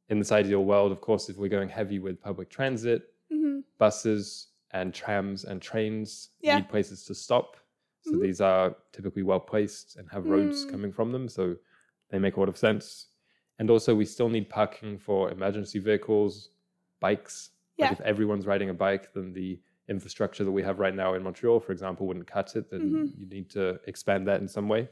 in 0.09 0.19
this 0.19 0.33
ideal 0.33 0.65
world, 0.65 0.91
of 0.91 1.03
course, 1.03 1.29
if 1.29 1.37
we're 1.37 1.51
going 1.59 1.69
heavy 1.69 1.99
with 1.99 2.19
public 2.19 2.49
transit, 2.49 3.03
hmm 3.31 3.61
buses 3.77 4.53
and 4.71 4.95
trams 4.95 5.45
and 5.45 5.61
trains 5.61 6.31
Yeah. 6.41 6.55
need 6.57 6.69
places 6.71 7.05
to 7.09 7.15
stop. 7.15 7.59
So 8.01 8.13
Mhm. 8.13 8.23
these 8.23 8.41
are 8.41 8.75
typically 8.93 9.23
well 9.23 9.41
placed 9.53 9.97
and 9.97 10.09
have 10.09 10.25
roads 10.25 10.65
Mm. 10.65 10.71
coming 10.71 10.93
from 10.93 11.13
them. 11.13 11.29
So 11.29 11.57
they 12.09 12.19
make 12.19 12.37
a 12.37 12.41
lot 12.41 12.49
of 12.49 12.57
sense. 12.57 13.09
And 13.59 13.69
also, 13.69 13.95
we 13.95 14.07
still 14.07 14.31
need 14.31 14.49
parking 14.49 14.97
for 14.99 15.31
emergency 15.31 15.79
vehicles, 15.79 16.53
bikes. 17.01 17.51
Yeah. 17.77 17.91
Like 17.91 18.01
if 18.01 18.01
everyone's 18.01 18.47
riding 18.47 18.71
a 18.71 18.75
bike, 18.87 19.13
then 19.13 19.35
the 19.35 19.61
infrastructure 19.89 20.45
that 20.45 20.51
we 20.53 20.63
have 20.63 20.79
right 20.79 20.95
now 20.95 21.15
in 21.15 21.23
Montreal, 21.23 21.61
for 21.61 21.73
example, 21.73 22.07
wouldn't 22.07 22.27
cut 22.27 22.57
it. 22.57 22.71
Then 22.71 22.81
Mhm. 22.93 23.19
you 23.19 23.27
need 23.27 23.49
to 23.51 23.81
expand 23.87 24.27
that 24.29 24.41
in 24.41 24.49
some 24.49 24.69
way 24.69 24.89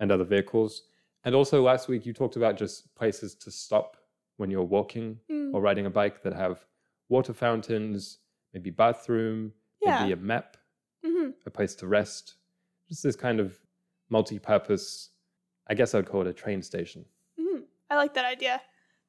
and 0.00 0.10
other 0.10 0.24
vehicles. 0.24 0.82
And 1.24 1.34
also, 1.34 1.62
last 1.62 1.88
week 1.88 2.04
you 2.04 2.12
talked 2.12 2.36
about 2.36 2.56
just 2.56 2.92
places 2.96 3.34
to 3.36 3.50
stop 3.50 3.96
when 4.38 4.50
you're 4.50 4.64
walking 4.64 5.20
Mm. 5.28 5.54
or 5.54 5.60
riding 5.60 5.86
a 5.86 5.90
bike 5.90 6.22
that 6.22 6.32
have 6.32 6.66
water 7.08 7.32
fountains, 7.32 8.18
maybe 8.52 8.70
bathroom, 8.70 9.52
Yeah. 9.80 10.00
maybe 10.00 10.12
a 10.12 10.16
map, 10.16 10.56
hmm 11.04 11.30
a 11.46 11.50
place 11.50 11.74
to 11.76 11.86
rest. 11.86 12.36
Just 12.88 13.02
this 13.02 13.16
kind 13.16 13.38
of 13.40 13.60
multi-purpose. 14.08 15.10
I 15.68 15.74
guess 15.74 15.94
I'd 15.94 16.06
call 16.06 16.20
it 16.22 16.26
a 16.26 16.32
train 16.32 16.62
station. 16.62 17.04
Mhm. 17.38 17.64
I 17.90 17.96
like 17.96 18.14
that 18.14 18.24
idea. 18.24 18.60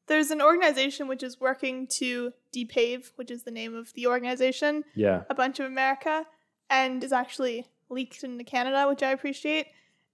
There's 0.08 0.32
an 0.32 0.42
organization 0.42 1.08
which 1.08 1.24
is 1.24 1.40
working 1.40 1.88
to 2.00 2.34
depave, 2.52 3.14
which 3.16 3.32
is 3.32 3.44
the 3.44 3.52
name 3.52 3.74
of 3.76 3.94
the 3.94 4.08
organization, 4.08 4.84
Yeah, 4.96 5.24
a 5.30 5.36
bunch 5.36 5.60
of 5.60 5.66
America, 5.66 6.26
and 6.70 7.04
is 7.04 7.14
actually 7.14 7.68
leaked 7.90 8.24
into 8.24 8.44
Canada, 8.44 8.88
which 8.88 9.04
I 9.04 9.12
appreciate. 9.12 9.68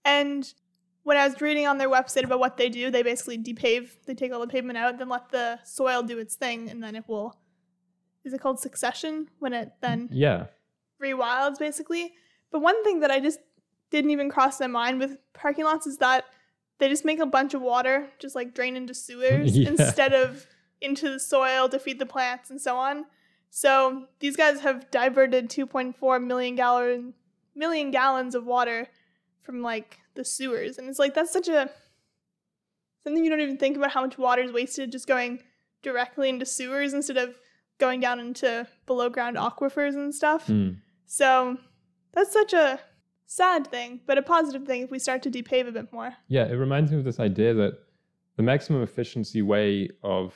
And 0.06 0.52
when 1.04 1.18
I 1.18 1.28
was 1.28 1.42
reading 1.42 1.66
on 1.66 1.78
their 1.78 1.90
website 1.90 2.24
about 2.24 2.40
what 2.40 2.58
they 2.58 2.70
do, 2.70 2.92
they 2.92 3.02
basically 3.02 3.38
depave. 3.38 3.98
They 4.06 4.14
take 4.14 4.32
all 4.32 4.42
the 4.42 4.48
pavement 4.48 4.78
out, 4.78 4.98
then 4.98 5.10
let 5.10 5.30
the 5.30 5.60
soil 5.64 6.04
do 6.04 6.20
its 6.20 6.36
thing, 6.36 6.70
and 6.70 6.84
then 6.84 6.96
it 6.96 7.06
will. 7.08 7.36
Is 8.24 8.34
it 8.34 8.42
called 8.42 8.60
succession? 8.60 9.30
When 9.40 9.54
it 9.54 9.72
then 9.82 10.10
yeah, 10.12 10.48
rewilds 11.02 11.58
basically. 11.58 12.14
But 12.52 12.62
one 12.62 12.84
thing 12.84 13.00
that 13.00 13.12
I 13.12 13.20
just 13.20 13.40
didn't 13.90 14.12
even 14.12 14.30
cross 14.30 14.60
my 14.60 14.68
mind 14.68 15.00
with 15.00 15.18
parking 15.34 15.66
lots 15.66 15.88
is 15.88 15.98
that 15.98 16.26
they 16.80 16.90
just 16.90 17.06
make 17.06 17.20
a 17.20 17.26
bunch 17.26 17.54
of 17.54 17.62
water 17.62 18.08
just 18.20 18.36
like 18.36 18.54
drain 18.54 18.76
into 18.76 18.94
sewers 19.06 19.56
Yeah. 19.58 19.70
instead 19.70 20.14
of 20.14 20.48
into 20.82 21.10
the 21.12 21.20
soil 21.20 21.70
to 21.70 21.78
feed 21.80 22.00
the 22.00 22.06
plants 22.06 22.50
and 22.50 22.60
so 22.60 22.76
on. 22.78 23.06
So 23.52 24.06
these 24.20 24.36
guys 24.36 24.62
have 24.62 24.90
diverted 24.92 25.50
2.4 25.50 26.24
million 26.26 26.56
gallon 26.56 27.14
million 27.56 27.92
gallons 27.92 28.36
of 28.36 28.46
water 28.46 28.88
from 29.42 29.62
like 29.62 30.00
the 30.16 30.24
sewers, 30.24 30.78
and 30.78 30.88
it's 30.88 31.00
like 31.00 31.14
that's 31.14 31.32
such 31.34 31.48
a 31.48 31.70
something 33.04 33.24
you 33.24 33.30
don't 33.30 33.40
even 33.42 33.58
think 33.58 33.76
about 33.78 33.92
how 33.92 34.02
much 34.02 34.18
water 34.18 34.42
is 34.42 34.52
wasted 34.52 34.92
just 34.92 35.08
going 35.08 35.42
directly 35.82 36.30
into 36.30 36.46
sewers 36.46 36.94
instead 36.94 37.18
of 37.18 37.36
going 37.80 38.00
down 38.02 38.20
into 38.20 38.68
below 38.86 39.10
ground 39.10 39.38
aquifers 39.38 39.96
and 39.96 40.14
stuff. 40.14 40.48
Hmm. 40.48 40.72
So 41.06 41.58
that's 42.14 42.32
such 42.32 42.54
a 42.54 42.80
sad 43.30 43.68
thing, 43.68 44.02
but 44.08 44.18
a 44.18 44.22
positive 44.24 44.66
thing 44.66 44.82
if 44.82 44.90
we 44.90 44.98
start 45.00 45.22
to 45.22 45.30
depave 45.30 45.68
a 45.68 45.72
bit 45.72 45.94
more. 45.94 46.12
Yeah, 46.28 46.46
it 46.46 46.56
reminds 46.56 46.92
me 46.92 46.98
of 46.98 47.04
this 47.04 47.20
idea 47.20 47.54
that 47.54 47.78
the 48.36 48.44
maximum 48.44 48.82
efficiency 48.82 49.42
way 49.44 49.90
of 50.04 50.34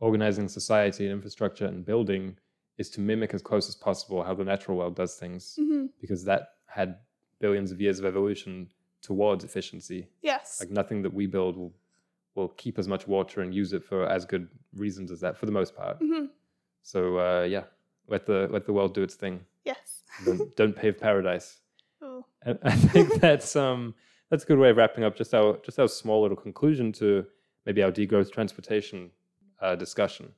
organizing 0.00 0.46
society 0.46 1.04
and 1.06 1.12
infrastructure 1.14 1.64
and 1.64 1.84
building 1.84 2.36
is 2.76 2.90
to 2.90 3.00
mimic 3.00 3.32
as 3.32 3.40
close 3.40 3.68
as 3.68 3.74
possible 3.74 4.22
how 4.22 4.34
the 4.34 4.44
natural 4.44 4.76
world 4.76 4.94
does 4.94 5.14
things, 5.16 5.54
hmm 5.58 5.86
because 5.98 6.24
that 6.24 6.42
had 6.66 6.98
billions 7.40 7.72
of 7.72 7.80
years 7.80 7.98
of 7.98 8.04
evolution 8.04 8.68
towards 9.00 9.42
efficiency. 9.44 10.06
Yes. 10.20 10.60
Like 10.60 10.70
nothing 10.70 11.00
that 11.02 11.12
we 11.12 11.26
build 11.26 11.56
will 11.56 11.72
will 12.34 12.48
keep 12.48 12.78
as 12.78 12.86
much 12.86 13.08
water 13.08 13.40
and 13.40 13.54
use 13.54 13.72
it 13.72 13.82
for 13.82 14.06
as 14.06 14.26
good 14.26 14.46
reasons 14.74 15.10
as 15.10 15.20
that, 15.20 15.38
for 15.38 15.46
the 15.46 15.52
most 15.52 15.74
part. 15.74 15.96
hmm 16.00 16.26
So 16.82 17.18
uh, 17.18 17.44
yeah, 17.44 17.64
let 18.08 18.26
the 18.26 18.46
let 18.50 18.66
the 18.66 18.74
world 18.74 18.92
do 18.92 19.02
its 19.02 19.14
thing. 19.14 19.40
Yes. 19.64 20.02
Don't, 20.26 20.54
don't 20.56 20.76
pave 20.76 20.98
paradise. 21.00 21.60
Ooh. 22.02 22.24
And 22.42 22.58
I 22.62 22.72
think 22.72 23.14
that's 23.20 23.56
um 23.56 23.94
that's 24.30 24.44
a 24.44 24.46
good 24.46 24.58
way 24.58 24.70
of 24.70 24.76
wrapping 24.76 25.04
up 25.04 25.16
just 25.16 25.34
our 25.34 25.58
just 25.64 25.78
our 25.78 25.88
small 25.88 26.22
little 26.22 26.36
conclusion 26.36 26.92
to 26.92 27.26
maybe 27.64 27.82
our 27.82 27.92
degrowth 27.92 28.30
transportation 28.30 29.10
uh, 29.60 29.74
discussion. 29.74 30.32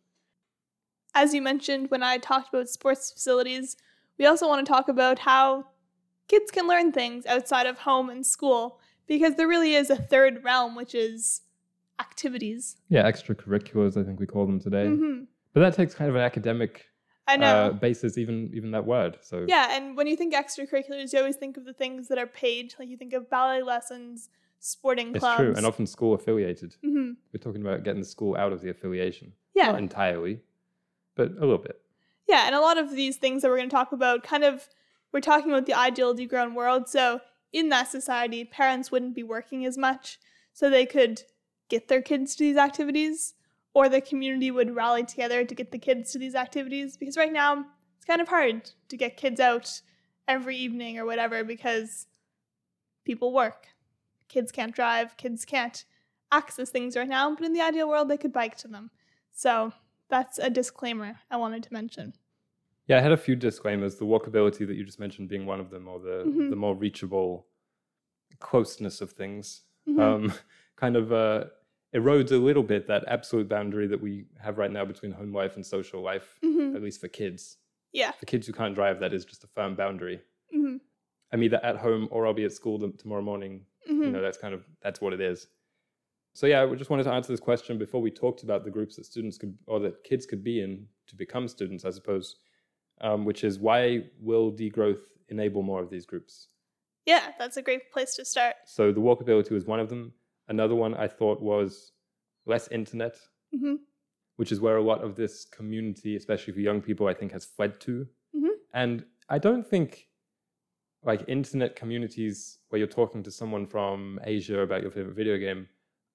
As 1.14 1.34
you 1.34 1.42
mentioned 1.42 1.90
when 1.90 2.02
I 2.02 2.18
talked 2.18 2.48
about 2.48 2.68
sports 2.68 3.10
facilities, 3.10 3.76
we 4.18 4.26
also 4.26 4.46
want 4.48 4.64
to 4.64 4.72
talk 4.72 4.88
about 4.88 5.18
how 5.20 5.66
kids 6.28 6.50
can 6.50 6.68
learn 6.68 6.92
things 6.92 7.26
outside 7.26 7.66
of 7.66 7.78
home 7.78 8.10
and 8.10 8.24
school 8.24 8.78
because 9.06 9.34
there 9.36 9.48
really 9.48 9.74
is 9.74 9.90
a 9.90 9.96
third 9.96 10.44
realm, 10.44 10.76
which 10.76 10.94
is 10.94 11.42
activities. 11.98 12.76
Yeah, 12.88 13.10
extracurriculars, 13.10 13.96
I 13.96 14.04
think 14.04 14.20
we 14.20 14.26
call 14.26 14.46
them 14.46 14.60
today. 14.60 14.86
hmm 14.86 15.22
But 15.54 15.60
that 15.60 15.74
takes 15.74 15.94
kind 15.94 16.08
of 16.10 16.14
an 16.14 16.22
academic 16.22 16.86
I 17.28 17.36
know. 17.36 17.46
uh, 17.66 17.70
basis, 17.72 18.16
even 18.18 18.50
even 18.54 18.70
that 18.72 18.86
word. 18.86 19.18
So 19.20 19.44
Yeah, 19.46 19.68
and 19.76 19.96
when 19.96 20.06
you 20.06 20.16
think 20.16 20.34
extracurriculars, 20.34 21.12
you 21.12 21.18
always 21.18 21.36
think 21.36 21.56
of 21.56 21.64
the 21.64 21.72
things 21.74 22.08
that 22.08 22.18
are 22.18 22.26
paid. 22.26 22.74
Like 22.78 22.88
you 22.88 22.96
think 22.96 23.12
of 23.12 23.28
ballet 23.30 23.62
lessons, 23.62 24.30
sporting 24.60 25.10
it's 25.10 25.20
clubs. 25.20 25.36
true, 25.36 25.54
and 25.56 25.66
often 25.66 25.86
school 25.86 26.14
affiliated. 26.14 26.74
hmm 26.82 27.12
We're 27.32 27.40
talking 27.40 27.60
about 27.60 27.84
getting 27.84 28.00
the 28.00 28.06
school 28.08 28.36
out 28.36 28.52
of 28.52 28.60
the 28.62 28.70
affiliation, 28.70 29.32
Yeah, 29.54 29.66
not 29.72 29.78
entirely, 29.78 30.40
but 31.14 31.28
a 31.32 31.40
little 31.40 31.58
bit. 31.58 31.80
yeah, 32.26 32.44
and 32.46 32.54
a 32.54 32.60
lot 32.60 32.78
of 32.78 32.90
these 32.92 33.16
things 33.16 33.42
that 33.42 33.48
we're 33.50 33.58
going 33.58 33.68
to 33.70 33.76
talk 33.76 33.92
about, 33.92 34.22
kind 34.22 34.44
of, 34.44 34.68
we're 35.12 35.20
talking 35.20 35.50
about 35.50 35.66
the 35.66 35.74
ideal 35.74 36.14
degrown 36.14 36.54
world. 36.54 36.88
So 36.88 37.20
in 37.52 37.68
that 37.70 37.88
society, 37.88 38.44
parents 38.44 38.90
wouldn't 38.90 39.14
be 39.14 39.22
working 39.22 39.64
as 39.66 39.76
much, 39.78 40.18
so 40.52 40.68
they 40.70 40.86
could 40.86 41.22
get 41.68 41.88
their 41.88 42.02
kids 42.02 42.34
to 42.36 42.44
these 42.44 42.56
activities, 42.56 43.34
or 43.78 43.88
the 43.88 44.00
community 44.00 44.50
would 44.50 44.74
rally 44.74 45.04
together 45.04 45.44
to 45.44 45.54
get 45.54 45.70
the 45.70 45.78
kids 45.78 46.10
to 46.10 46.18
these 46.18 46.34
activities. 46.34 46.96
Because 46.96 47.16
right 47.16 47.32
now, 47.32 47.64
it's 47.96 48.04
kind 48.04 48.20
of 48.20 48.26
hard 48.26 48.68
to 48.88 48.96
get 48.96 49.16
kids 49.16 49.38
out 49.38 49.80
every 50.26 50.56
evening 50.56 50.98
or 50.98 51.06
whatever 51.06 51.44
because 51.44 52.08
people 53.04 53.32
work. 53.32 53.68
Kids 54.28 54.50
can't 54.50 54.74
drive, 54.74 55.16
kids 55.16 55.44
can't 55.44 55.84
access 56.32 56.70
things 56.70 56.96
right 56.96 57.08
now, 57.08 57.32
but 57.36 57.44
in 57.44 57.52
the 57.52 57.60
ideal 57.60 57.88
world, 57.88 58.08
they 58.08 58.16
could 58.16 58.32
bike 58.32 58.56
to 58.58 58.66
them. 58.68 58.90
So 59.30 59.72
that's 60.08 60.40
a 60.40 60.50
disclaimer 60.50 61.14
I 61.30 61.36
wanted 61.36 61.62
to 61.62 61.72
mention. 61.72 62.14
Yeah, 62.88 62.98
I 62.98 63.00
had 63.00 63.12
a 63.12 63.16
few 63.16 63.36
disclaimers. 63.36 63.94
The 63.94 64.06
walkability 64.06 64.66
that 64.66 64.74
you 64.74 64.82
just 64.84 64.98
mentioned 64.98 65.28
being 65.28 65.46
one 65.46 65.60
of 65.60 65.70
them, 65.70 65.86
or 65.86 66.00
the 66.00 66.24
Mhm. 66.26 66.50
the 66.50 66.56
more 66.56 66.74
reachable 66.74 67.46
closeness 68.40 69.00
of 69.00 69.12
things, 69.12 69.62
Mhm. 69.86 70.00
um, 70.00 70.32
kind 70.76 70.96
of 70.96 71.12
uh, 71.12 71.44
erodes 71.94 72.32
a 72.32 72.36
little 72.36 72.62
bit 72.62 72.86
that 72.86 73.04
absolute 73.08 73.48
boundary 73.48 73.86
that 73.86 74.00
we 74.00 74.26
have 74.42 74.58
right 74.58 74.70
now 74.70 74.84
between 74.84 75.12
home 75.12 75.32
life 75.32 75.56
and 75.56 75.64
social 75.64 76.02
life, 76.02 76.38
Mhm. 76.42 76.74
at 76.76 76.82
least 76.82 77.00
for 77.00 77.08
kids. 77.08 77.58
Yeah. 77.92 78.12
For 78.12 78.26
kids 78.26 78.46
who 78.46 78.52
can't 78.52 78.74
drive, 78.74 79.00
that 79.00 79.14
is 79.14 79.24
just 79.24 79.44
a 79.44 79.46
firm 79.48 79.74
boundary. 79.74 80.20
Mhm. 80.54 80.80
I'm 81.32 81.42
either 81.42 81.62
at 81.64 81.76
home 81.76 82.08
or 82.10 82.26
I'll 82.26 82.34
be 82.34 82.44
at 82.44 82.52
school 82.52 82.78
tomorrow 82.92 83.22
morning. 83.22 83.66
You 83.86 83.94
Mhm. 83.94 84.12
know, 84.12 84.20
that's 84.22 84.36
kind 84.38 84.52
of 84.54 84.66
that's 84.82 85.00
what 85.00 85.12
it 85.14 85.20
is. 85.20 85.48
So 86.34 86.46
yeah, 86.46 86.64
we 86.66 86.76
just 86.76 86.90
wanted 86.90 87.04
to 87.04 87.12
answer 87.12 87.32
this 87.32 87.40
question 87.40 87.78
before 87.78 88.00
we 88.02 88.10
talked 88.10 88.42
about 88.42 88.64
the 88.64 88.70
groups 88.70 88.96
that 88.96 89.04
students 89.06 89.38
could 89.38 89.56
or 89.66 89.80
that 89.80 90.04
kids 90.04 90.26
could 90.26 90.44
be 90.44 90.60
in 90.60 90.88
to 91.06 91.16
become 91.16 91.48
students, 91.48 91.84
I 91.84 91.90
suppose. 91.90 92.36
Um, 93.00 93.24
which 93.24 93.44
is 93.44 93.58
why 93.60 94.10
will 94.20 94.52
degrowth 94.52 95.02
enable 95.28 95.62
more 95.62 95.80
of 95.82 95.88
these 95.88 96.04
groups? 96.04 96.48
Yeah, 97.06 97.32
that's 97.38 97.56
a 97.56 97.62
great 97.62 97.90
place 97.92 98.14
to 98.16 98.24
start. 98.24 98.56
So 98.66 98.92
the 98.92 99.00
walkability 99.00 99.52
was 99.52 99.64
one 99.64 99.80
of 99.80 99.88
them. 99.88 100.12
Another 100.48 100.74
one 100.74 100.94
I 100.94 101.08
thought 101.08 101.40
was 101.40 101.92
less 102.46 102.68
internet, 102.68 103.16
hmm 103.52 103.74
which 104.36 104.52
is 104.52 104.60
where 104.60 104.76
a 104.76 104.82
lot 104.82 105.02
of 105.02 105.16
this 105.16 105.44
community, 105.44 106.14
especially 106.14 106.52
for 106.52 106.60
young 106.60 106.80
people, 106.80 107.08
I 107.08 107.12
think 107.14 107.32
has 107.32 107.44
fled 107.44 107.80
to. 107.80 108.06
Mhm. 108.32 108.50
And 108.72 109.04
I 109.28 109.38
don't 109.38 109.66
think 109.66 110.08
like 111.02 111.24
internet 111.28 111.74
communities 111.74 112.58
where 112.68 112.78
you're 112.78 112.86
talking 112.86 113.22
to 113.24 113.32
someone 113.32 113.66
from 113.66 114.20
Asia 114.22 114.60
about 114.60 114.82
your 114.82 114.92
favorite 114.92 115.16
video 115.16 115.38
game 115.38 115.68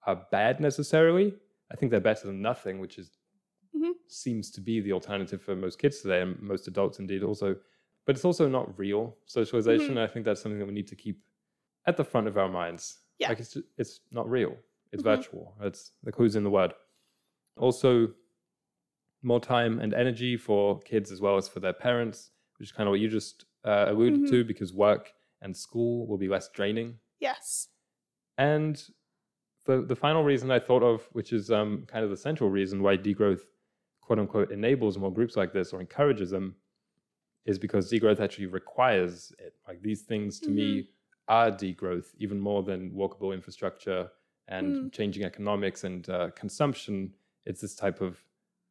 are 0.08 0.26
bad 0.32 0.62
necessarily. 0.62 1.38
I 1.70 1.76
think 1.76 1.92
they're 1.92 2.00
better 2.00 2.28
than 2.28 2.42
nothing, 2.42 2.80
which 2.80 2.98
is 2.98 3.18
Mhm. 3.76 3.94
seems 4.08 4.50
to 4.52 4.62
be 4.62 4.80
the 4.80 4.94
alternative 4.94 5.42
for 5.42 5.54
most 5.56 5.78
kids 5.78 6.02
today 6.02 6.22
and 6.22 6.40
most 6.42 6.68
adults 6.70 7.00
indeed 7.00 7.24
also. 7.24 7.60
But 8.06 8.16
it's 8.16 8.26
also 8.26 8.48
not 8.48 8.78
real 8.80 9.18
socialization. 9.26 9.98
I 9.98 10.08
think 10.08 10.24
that's 10.26 10.42
something 10.42 10.60
that 10.60 10.66
we 10.66 10.74
need 10.74 10.88
to 10.88 10.96
keep 10.96 11.22
at 11.86 11.98
the 11.98 12.06
front 12.06 12.28
of 12.28 12.38
our 12.38 12.50
minds. 12.50 13.03
Yeah. 13.24 13.30
Like 13.30 13.40
it's 13.40 13.58
it's 13.78 14.02
not 14.12 14.30
real. 14.30 14.56
It's 14.92 15.02
Mhm. 15.02 15.16
virtual. 15.16 15.56
It's 15.62 15.92
the 16.04 16.12
clues 16.12 16.36
in 16.36 16.44
the 16.44 16.50
word. 16.50 16.74
Also, 17.58 18.14
more 19.22 19.40
time 19.40 19.80
and 19.80 19.94
energy 19.94 20.36
for 20.38 20.80
kids 20.82 21.12
as 21.12 21.20
well 21.22 21.38
as 21.38 21.48
for 21.48 21.60
their 21.62 21.74
parents, 21.74 22.32
which 22.58 22.68
is 22.68 22.72
kind 22.72 22.88
of 22.88 22.92
what 22.92 23.00
you 23.00 23.10
just 23.10 23.46
uh, 23.66 23.86
alluded 23.88 24.20
Mhm. 24.24 24.30
to, 24.30 24.44
because 24.44 24.74
work 24.74 25.14
and 25.42 25.56
school 25.56 26.06
will 26.08 26.18
be 26.18 26.28
less 26.28 26.50
draining. 26.50 27.00
Yes. 27.22 27.70
And 28.38 28.76
the 29.66 29.82
the 29.82 29.96
final 29.96 30.24
reason 30.26 30.52
I 30.52 30.60
thought 30.60 30.84
of, 30.84 31.04
which 31.14 31.32
is 31.32 31.50
um, 31.50 31.86
kind 31.88 32.04
of 32.04 32.10
the 32.10 32.18
central 32.18 32.50
reason 32.50 32.84
why 32.84 32.98
degrowth, 32.98 33.44
quote 34.02 34.20
unquote, 34.20 34.52
enables 34.52 34.98
more 34.98 35.14
groups 35.14 35.38
like 35.38 35.54
this 35.54 35.72
or 35.72 35.80
encourages 35.80 36.32
them, 36.32 36.58
is 37.46 37.58
because 37.58 37.90
degrowth 37.90 38.20
actually 38.20 38.48
requires 38.48 39.32
it. 39.40 39.54
Like 39.66 39.82
these 39.82 40.02
things 40.02 40.42
to 40.42 40.50
me 40.50 40.90
are 41.28 41.52
degrowth 41.52 42.14
even 42.18 42.40
more 42.40 42.64
than 42.64 42.92
walkable 42.92 43.34
infrastructure 43.34 44.10
and 44.48 44.76
Mm. 44.76 44.92
changing 44.92 45.24
economics 45.24 45.84
and 45.84 46.10
uh, 46.10 46.30
consumption. 46.32 47.14
It's 47.46 47.62
this 47.62 47.76
type 47.76 48.02
of 48.02 48.24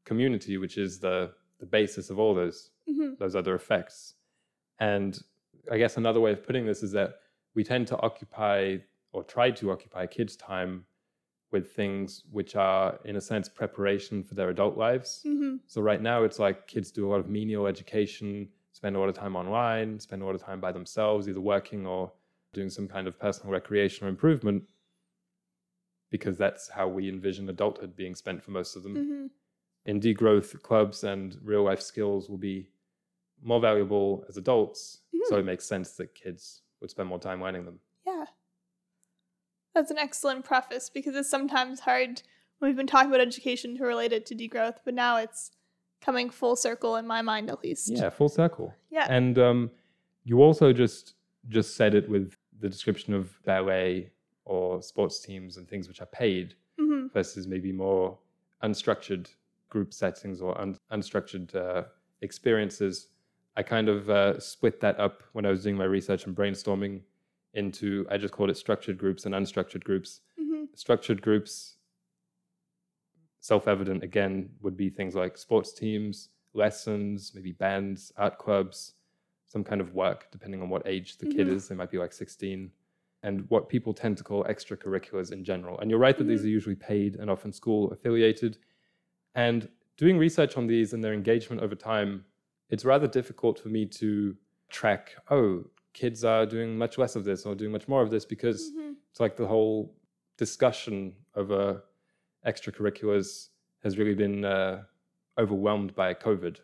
community 0.05 0.59
which 0.59 0.77
is 0.79 0.99
the 1.01 1.33
the 1.59 1.67
basis 1.67 2.11
of 2.11 2.19
all 2.19 2.35
those 2.35 2.71
hmm 2.87 3.15
those 3.19 3.37
other 3.37 3.55
effects. 3.55 4.15
And 4.81 5.19
I 5.71 5.79
guess 5.79 5.97
another 5.97 6.21
way 6.21 6.33
of 6.33 6.45
putting 6.45 6.67
this 6.67 6.83
is 6.83 6.93
that 6.93 7.21
we 7.55 7.63
tend 7.65 7.87
to 7.89 7.99
occupy 8.01 8.79
or 9.13 9.23
try 9.25 9.51
to 9.53 9.71
occupy 9.71 10.07
kids' 10.07 10.37
time 10.37 10.87
with 11.53 11.73
things 11.73 12.25
which 12.33 12.57
are, 12.57 12.99
in 13.05 13.17
a 13.17 13.21
sense, 13.21 13.49
preparation 13.49 14.23
for 14.25 14.35
their 14.35 14.49
adult 14.51 14.77
lives. 14.77 15.21
hmm 15.25 15.57
So 15.67 15.81
right 15.83 16.01
now, 16.01 16.25
it's 16.25 16.39
like 16.39 16.67
kids 16.67 16.91
do 16.91 17.07
a 17.07 17.11
lot 17.11 17.21
of 17.21 17.29
menial 17.29 17.67
education, 17.67 18.49
spend 18.73 18.97
a 18.97 18.99
lot 18.99 19.09
of 19.11 19.15
time 19.15 19.37
online, 19.37 20.01
spend 20.01 20.23
a 20.23 20.25
lot 20.27 20.35
of 20.35 20.43
time 20.43 20.61
by 20.61 20.73
themselves, 20.73 21.29
either 21.29 21.41
working 21.41 21.87
or 21.87 22.13
doing 22.53 22.71
some 22.71 22.89
kind 22.89 23.07
of 23.07 23.19
personal 23.19 23.53
recreation 23.53 24.07
or 24.07 24.11
improvement, 24.11 24.65
because 26.11 26.37
that's 26.37 26.69
how 26.69 26.89
we 26.89 27.09
envision 27.09 27.49
adulthood 27.49 27.97
being 27.97 28.15
spent 28.15 28.43
for 28.43 28.51
most 28.51 28.77
of 28.77 28.83
them 28.83 28.95
hmm 28.97 29.27
in 29.85 30.01
degrowth, 30.01 30.61
clubs 30.63 31.05
and 31.05 31.37
real 31.43 31.65
life 31.65 31.81
skills 31.81 32.29
will 32.29 32.39
be 32.39 32.69
more 33.43 33.61
valuable 33.61 34.25
as 34.29 34.37
adults. 34.37 35.01
So 35.29 35.39
it 35.39 35.45
makes 35.45 35.65
sense 35.65 35.93
that 35.93 36.15
kids 36.15 36.63
would 36.81 36.91
spend 36.91 37.09
more 37.09 37.19
time 37.19 37.41
learning 37.41 37.65
them. 37.65 37.79
Yeah. 38.07 38.25
That's 39.75 39.91
an 39.91 39.99
excellent 39.99 40.45
preface 40.45 40.91
because 40.91 41.15
it's 41.15 41.31
sometimes 41.31 41.81
hard 41.81 42.23
when 42.59 42.69
we've 42.69 42.77
been 42.77 42.87
talking 42.87 43.09
about 43.09 43.21
education 43.21 43.77
to 43.79 43.85
relate 43.85 44.13
it 44.13 44.27
to 44.27 44.35
degrowth, 44.35 44.79
but 44.85 44.95
now 44.95 45.17
it's 45.17 45.53
coming 46.01 46.29
full 46.29 46.57
circle 46.57 46.97
in 46.97 47.07
my 47.07 47.23
mind 47.23 47.51
at 47.51 47.63
least. 47.63 47.89
Yeah, 47.91 48.11
full 48.11 48.29
circle. 48.29 48.75
Yeah. 48.91 49.07
And 49.09 49.39
um, 49.39 49.71
you 50.25 50.43
also 50.43 50.73
just 50.73 51.15
just 51.49 51.77
said 51.77 51.95
it 51.95 52.09
with 52.09 52.37
the 52.63 52.69
description 52.71 53.13
of 53.15 53.43
ballet 53.45 54.11
or 54.47 54.83
sports 54.83 55.21
teams 55.21 55.59
and 55.59 55.69
things 55.69 55.89
which 55.89 56.01
are 56.01 56.07
paid 56.07 56.55
hmm 56.79 57.09
versus 57.13 57.47
maybe 57.47 57.73
more 57.73 58.19
unstructured 58.65 59.29
group 59.69 59.93
settings 59.93 60.41
or 60.41 60.59
un- 60.61 60.79
unstructured 60.93 61.55
uh, 61.55 61.85
experiences. 62.23 63.09
I 63.57 63.63
kind 63.63 63.89
of 63.89 64.09
uh, 64.09 64.41
split 64.41 64.81
that 64.81 64.99
up 64.99 65.23
when 65.35 65.45
I 65.45 65.51
was 65.51 65.63
doing 65.65 65.77
my 65.77 65.85
research 65.85 66.27
and 66.27 66.35
brainstorming 66.37 67.03
into, 67.55 68.07
I 68.11 68.17
just 68.17 68.33
called 68.33 68.51
it 68.51 68.57
structured 68.57 68.97
groups 68.97 69.27
and 69.27 69.35
unstructured 69.35 69.85
groups. 69.85 70.21
hmm 70.39 70.65
Structured 70.75 71.21
groups, 71.21 71.77
self 73.41 73.69
evident 73.69 74.03
again, 74.03 74.51
would 74.63 74.77
be 74.77 74.89
things 74.89 75.15
like 75.15 75.37
sports 75.37 75.73
teams, 75.73 76.31
lessons, 76.55 77.33
maybe 77.35 77.53
bands, 77.53 78.13
art 78.17 78.39
clubs, 78.39 78.95
some 79.53 79.63
kind 79.63 79.81
of 79.83 79.93
work, 79.95 80.29
depending 80.33 80.63
on 80.63 80.71
what 80.71 80.83
age 80.87 81.19
the 81.19 81.27
kid 81.27 81.47
Mhm. 81.47 81.55
is. 81.57 81.69
They 81.69 81.75
might 81.75 81.91
be 81.91 81.99
like 81.99 82.13
16. 82.15 82.73
And 83.25 83.49
what 83.51 83.69
people 83.69 83.93
tend 83.95 84.17
to 84.19 84.25
call 84.25 84.43
extracurriculars 84.45 85.31
in 85.31 85.45
general. 85.45 85.79
And 85.79 85.89
you're 85.91 86.01
right 86.01 86.17
that 86.19 86.25
these 86.25 86.45
are 86.45 86.49
usually 86.59 86.75
paid 86.75 87.15
and 87.17 87.31
often 87.31 87.53
school 87.53 87.93
affiliated. 87.93 88.59
And 89.35 89.69
doing 89.97 90.17
research 90.19 90.57
on 90.57 90.67
these 90.67 90.93
and 90.95 91.05
their 91.05 91.13
engagement 91.13 91.63
over 91.63 91.77
time, 91.77 92.25
it's 92.71 92.85
rather 92.85 93.07
difficult 93.07 93.61
for 93.61 93.69
me 93.69 93.87
to 94.01 94.37
track, 94.71 95.15
oh, 95.31 95.71
kids 95.93 96.25
are 96.25 96.47
doing 96.47 96.77
much 96.77 96.97
less 96.99 97.15
of 97.15 97.25
this 97.25 97.45
or 97.47 97.55
doing 97.55 97.71
much 97.71 97.87
more 97.87 98.03
of 98.03 98.11
this 98.11 98.25
because 98.25 98.71
hmm 98.75 98.93
it's 99.11 99.21
like 99.21 99.37
the 99.37 99.47
whole 99.47 99.95
discussion 100.39 101.15
over 101.35 101.85
extracurriculars 102.47 103.51
has 103.85 103.99
really 103.99 104.15
been 104.15 104.43
uh, 104.45 104.83
overwhelmed 105.37 105.95
by 105.95 106.15
COVID. 106.15 106.57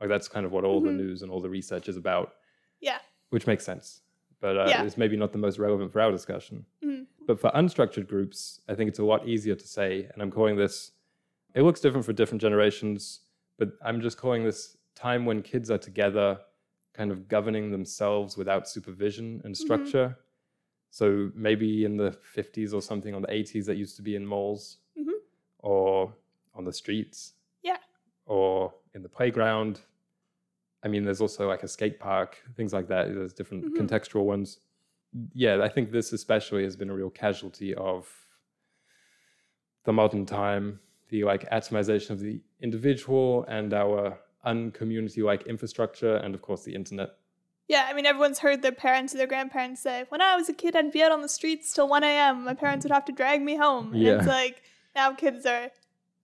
Like 0.00 0.08
that's 0.08 0.28
kind 0.28 0.44
of 0.46 0.52
what 0.52 0.64
all 0.64 0.80
the 0.80 0.90
Mhm. 0.90 0.96
news 0.96 1.22
and 1.22 1.30
all 1.30 1.40
the 1.40 1.48
research 1.50 1.88
is 1.88 1.96
about. 1.96 2.34
Yeah. 2.80 3.00
Which 3.30 3.46
makes 3.46 3.64
sense, 3.64 4.02
but 4.40 4.56
uh, 4.56 4.66
Yeah. 4.68 4.84
it's 4.84 4.96
maybe 4.96 5.16
not 5.16 5.32
the 5.32 5.38
most 5.38 5.58
relevant 5.58 5.92
for 5.92 6.00
our 6.00 6.12
discussion. 6.12 6.66
hmm 6.82 7.04
But 7.26 7.40
for 7.40 7.50
unstructured 7.54 8.06
groups, 8.06 8.60
I 8.68 8.74
think 8.76 8.88
it's 8.88 9.00
a 9.00 9.04
lot 9.04 9.26
easier 9.26 9.56
to 9.56 9.66
say, 9.66 10.08
and 10.12 10.22
I'm 10.22 10.30
calling 10.30 10.56
this. 10.56 10.92
It 11.54 11.62
looks 11.62 11.80
different 11.80 12.04
for 12.06 12.12
different 12.12 12.40
generations, 12.42 13.20
but 13.56 13.70
I'm 13.82 14.00
just 14.00 14.16
calling 14.18 14.44
this 14.44 14.76
time 14.94 15.24
when 15.26 15.42
kids 15.42 15.70
are 15.70 15.78
together, 15.78 16.40
kind 16.92 17.10
of 17.10 17.26
governing 17.28 17.70
themselves 17.72 18.36
without 18.36 18.68
supervision 18.68 19.40
and 19.44 19.54
Mhm. 19.54 19.58
structure. 19.58 20.18
So 20.90 21.30
maybe 21.34 21.84
in 21.84 21.96
the 21.96 22.12
50s 22.12 22.72
or 22.72 22.80
something, 22.80 23.12
on 23.14 23.22
the 23.22 23.32
80s, 23.32 23.66
that 23.66 23.76
used 23.76 23.96
to 23.96 24.02
be 24.02 24.14
in 24.14 24.24
malls 24.24 24.78
Mhm. 24.96 25.20
or 25.58 26.14
on 26.54 26.64
the 26.64 26.72
streets. 26.72 27.34
Yeah. 27.62 27.78
Or 28.26 28.72
in 28.96 29.02
the 29.02 29.08
playground. 29.08 29.80
I 30.82 30.88
mean, 30.88 31.04
there's 31.04 31.20
also 31.20 31.46
like 31.46 31.62
a 31.62 31.68
skate 31.68 32.00
park, 32.00 32.42
things 32.56 32.72
like 32.72 32.88
that. 32.88 33.14
There's 33.14 33.32
different 33.34 33.64
Mhm. 33.66 33.76
contextual 33.76 34.24
ones. 34.24 34.58
Yeah, 35.34 35.62
I 35.62 35.68
think 35.68 35.92
this 35.92 36.12
especially 36.12 36.64
has 36.64 36.76
been 36.76 36.90
a 36.90 36.94
real 36.94 37.10
casualty 37.10 37.74
of 37.74 38.08
the 39.84 39.92
modern 39.92 40.26
time, 40.26 40.80
the 41.10 41.22
like 41.24 41.48
atomization 41.50 42.10
of 42.10 42.20
the 42.20 42.40
individual 42.60 43.44
and 43.44 43.72
our 43.72 44.18
uncommunity 44.44 45.22
like 45.22 45.46
infrastructure, 45.46 46.16
and 46.16 46.34
of 46.34 46.42
course 46.42 46.64
the 46.64 46.74
internet. 46.74 47.10
Yeah, 47.68 47.86
I 47.88 47.94
mean, 47.94 48.06
everyone's 48.06 48.38
heard 48.38 48.62
their 48.62 48.72
parents 48.72 49.12
or 49.14 49.18
their 49.18 49.26
grandparents 49.26 49.82
say, 49.82 50.04
when 50.08 50.20
I 50.22 50.36
was 50.36 50.48
a 50.48 50.52
kid, 50.54 50.76
I'd 50.76 50.92
be 50.92 51.02
out 51.02 51.10
on 51.10 51.22
the 51.22 51.28
streets 51.28 51.72
till 51.72 51.88
1 51.88 52.04
a.m. 52.04 52.44
My 52.44 52.54
parents 52.54 52.84
would 52.84 52.92
have 52.92 53.04
to 53.06 53.12
drag 53.12 53.42
me 53.42 53.56
home. 53.56 53.92
And 53.92 54.02
Yeah. 54.02 54.18
it's 54.18 54.26
like, 54.26 54.62
now 54.94 55.12
kids 55.14 55.44
are 55.46 55.70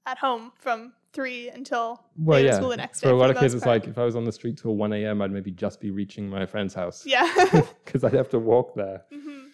at 0.06 0.18
home 0.18 0.52
from 0.58 0.94
3 1.12 1.50
until 1.50 2.02
Well, 2.16 2.40
yeah. 2.40 2.56
school 2.56 2.70
the 2.70 2.76
next 2.76 3.00
day. 3.00 3.08
For 3.08 3.14
a 3.14 3.16
lot 3.16 3.28
the 3.28 3.34
of 3.34 3.40
kids, 3.40 3.54
it's 3.54 3.64
part. 3.64 3.82
like 3.82 3.88
if 3.90 3.98
I 3.98 4.04
was 4.04 4.16
on 4.16 4.24
the 4.24 4.32
street 4.32 4.56
till 4.58 4.76
1 4.76 4.92
a.m., 4.92 5.20
I'd 5.22 5.30
maybe 5.30 5.50
just 5.50 5.80
be 5.80 5.90
reaching 5.90 6.28
my 6.28 6.46
friend's 6.46 6.74
house 6.74 7.04
Yeah. 7.06 7.30
because 7.84 8.04
I'd 8.04 8.14
have 8.14 8.28
to 8.30 8.38
walk 8.38 8.74
there. 8.74 9.02
hmm 9.12 9.48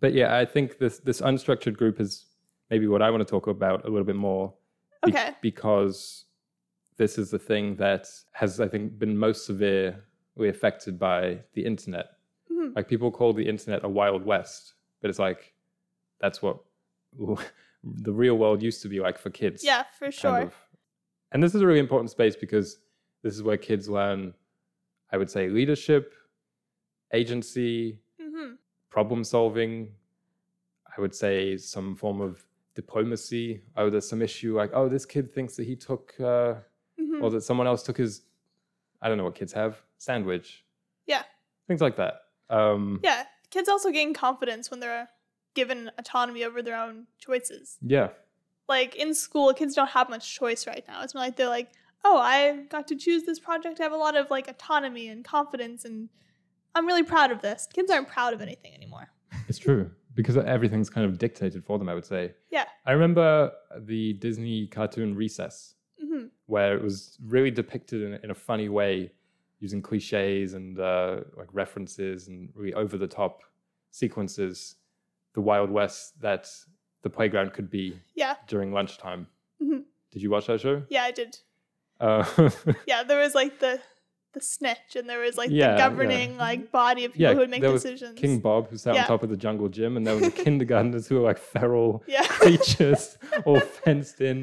But 0.00 0.12
yeah, 0.14 0.36
I 0.36 0.44
think 0.44 0.78
this 0.78 0.98
this 0.98 1.20
unstructured 1.20 1.76
group 1.76 2.00
is 2.00 2.26
maybe 2.70 2.86
what 2.86 3.02
I 3.02 3.10
want 3.10 3.20
to 3.26 3.30
talk 3.30 3.46
about 3.46 3.84
a 3.84 3.88
little 3.88 4.04
bit 4.06 4.16
more. 4.16 4.52
be- 5.04 5.12
Okay. 5.12 5.34
because 5.42 6.24
this 6.96 7.18
is 7.18 7.30
the 7.30 7.38
thing 7.38 7.76
that 7.76 8.08
has, 8.32 8.58
I 8.60 8.68
think, 8.68 8.98
been 8.98 9.16
most 9.18 9.44
severely 9.46 10.48
affected 10.48 10.98
by 10.98 11.40
the 11.54 11.64
internet. 11.64 12.06
Mhm. 12.50 12.74
Like 12.74 12.88
people 12.88 13.10
call 13.10 13.32
the 13.32 13.46
internet 13.48 13.84
a 13.84 13.88
wild 13.88 14.24
west, 14.24 14.74
but 15.00 15.10
it's 15.10 15.18
like 15.18 15.52
that's 16.20 16.40
what 16.42 16.56
the 17.84 18.12
real 18.12 18.36
world 18.36 18.62
used 18.62 18.82
to 18.82 18.88
be 18.88 18.98
like 19.00 19.18
for 19.18 19.30
kids. 19.30 19.62
Yeah, 19.64 19.84
for 19.98 20.06
kind 20.06 20.14
sure. 20.14 20.38
of. 20.48 20.54
And 21.36 21.42
this 21.42 21.54
is 21.54 21.60
a 21.60 21.66
really 21.66 21.80
important 21.80 22.10
space 22.10 22.34
because 22.34 22.78
this 23.22 23.34
is 23.34 23.42
where 23.42 23.58
kids 23.58 23.90
learn, 23.90 24.32
I 25.12 25.18
would 25.18 25.30
say, 25.30 25.50
leadership, 25.50 26.14
agency, 27.12 28.00
hmm 28.18 28.52
problem 28.88 29.22
solving. 29.22 29.90
I 30.96 30.98
would 30.98 31.14
say 31.14 31.58
some 31.58 31.94
form 31.94 32.22
of 32.22 32.42
diplomacy. 32.74 33.60
Oh, 33.76 33.90
there's 33.90 34.08
some 34.08 34.22
issue 34.22 34.56
like, 34.56 34.70
oh, 34.72 34.88
this 34.88 35.04
kid 35.04 35.30
thinks 35.34 35.56
that 35.56 35.66
he 35.66 35.76
took, 35.76 36.14
uh, 36.18 36.54
hmm 36.98 37.22
or 37.22 37.28
that 37.32 37.42
someone 37.42 37.66
else 37.66 37.82
took 37.82 37.98
his, 37.98 38.22
I 39.02 39.08
don't 39.10 39.18
know 39.18 39.24
what 39.24 39.34
kids 39.34 39.52
have, 39.52 39.82
sandwich. 39.98 40.64
Yeah. 41.06 41.24
Things 41.68 41.82
like 41.82 41.96
that. 41.96 42.14
Um, 42.48 43.00
Yeah. 43.04 43.24
Kids 43.50 43.68
also 43.68 43.90
gain 43.90 44.14
confidence 44.14 44.70
when 44.70 44.80
they're 44.80 45.10
given 45.52 45.90
autonomy 45.98 46.44
over 46.44 46.62
their 46.62 46.80
own 46.80 47.08
choices. 47.18 47.76
yeah. 47.82 48.08
Like 48.68 48.96
in 48.96 49.14
school, 49.14 49.52
kids 49.54 49.74
don't 49.74 49.88
have 49.90 50.08
much 50.10 50.34
choice 50.34 50.66
right 50.66 50.84
now. 50.88 51.02
It's 51.02 51.14
not 51.14 51.20
like 51.20 51.36
they're 51.36 51.48
like, 51.48 51.70
oh, 52.04 52.18
I 52.18 52.64
got 52.68 52.86
to 52.88 52.96
choose 52.96 53.22
this 53.24 53.38
project. 53.38 53.80
I 53.80 53.84
have 53.84 53.92
a 53.92 53.96
lot 53.96 54.16
of 54.16 54.30
like 54.30 54.48
autonomy 54.48 55.08
and 55.08 55.24
confidence, 55.24 55.84
and 55.84 56.08
I'm 56.74 56.86
really 56.86 57.02
proud 57.02 57.30
of 57.30 57.40
this. 57.42 57.68
Kids 57.72 57.90
aren't 57.90 58.08
proud 58.08 58.32
of 58.34 58.40
anything 58.40 58.74
anymore. 58.74 59.08
It's 59.48 59.58
true 59.58 59.90
because 60.14 60.36
everything's 60.36 60.88
kind 60.90 61.06
of 61.06 61.18
dictated 61.18 61.64
for 61.64 61.78
them, 61.78 61.88
I 61.88 61.94
would 61.94 62.06
say. 62.06 62.32
Yeah. 62.50 62.64
I 62.86 62.92
remember 62.92 63.52
the 63.80 64.14
Disney 64.14 64.66
cartoon 64.66 65.14
Recess, 65.14 65.74
hmm 66.00 66.26
where 66.46 66.76
it 66.76 66.82
was 66.82 67.18
really 67.24 67.50
depicted 67.50 68.02
in, 68.02 68.14
a- 68.14 68.20
in 68.22 68.30
a 68.30 68.34
funny 68.34 68.68
way 68.68 69.10
using 69.58 69.82
cliches 69.82 70.54
and 70.54 70.78
uh, 70.78 71.20
like 71.36 71.48
references 71.52 72.28
and 72.28 72.50
really 72.54 72.72
over 72.74 72.96
the 72.96 73.06
top 73.06 73.42
sequences 73.90 74.76
the 75.34 75.40
wild 75.40 75.70
west 75.70 76.20
that 76.20 76.48
the 77.06 77.10
playground 77.18 77.52
could 77.56 77.70
be 77.70 77.84
Yeah. 78.22 78.34
during 78.52 78.72
lunchtime 78.78 79.22
Mhm. 79.62 79.84
did 80.12 80.20
you 80.22 80.30
watch 80.34 80.46
that 80.48 80.60
show 80.60 80.76
Yeah, 80.96 81.04
I 81.10 81.12
did. 81.20 81.38
uh, 82.00 82.24
Yeah, 82.90 83.00
there 83.04 83.20
was 83.24 83.34
like 83.42 83.54
the 83.60 83.80
the 84.32 84.40
snitch, 84.42 84.96
and 84.96 85.08
there 85.08 85.20
was 85.26 85.38
like 85.38 85.50
Yeah, 85.50 85.56
the 85.72 85.78
yeah. 85.78 85.88
governing 85.88 86.30
like 86.46 86.70
body 86.70 87.02
of 87.06 87.12
people 87.12 87.22
Yeah, 87.22 87.32
who 87.32 87.38
would 87.42 87.48
make 87.54 87.62
there 87.62 87.72
was 87.72 87.82
decisions. 87.84 88.18
king 88.24 88.38
bob 88.46 88.68
who 88.70 88.76
sat 88.76 88.94
Yeah. 88.94 89.02
on 89.02 89.06
top 89.14 89.22
of 89.22 89.30
the 89.30 89.36
jungle 89.46 89.68
gym 89.76 89.96
and 89.96 90.02
there 90.06 90.14
were 90.16 90.26
the 90.32 90.38
kindergartners 90.46 91.06
who 91.08 91.14
were 91.18 91.26
like 91.30 91.38
feral 91.38 91.90
yeah. 92.06 92.26
creatures 92.42 93.16
all 93.46 93.60
fenced 93.60 94.20
in 94.20 94.38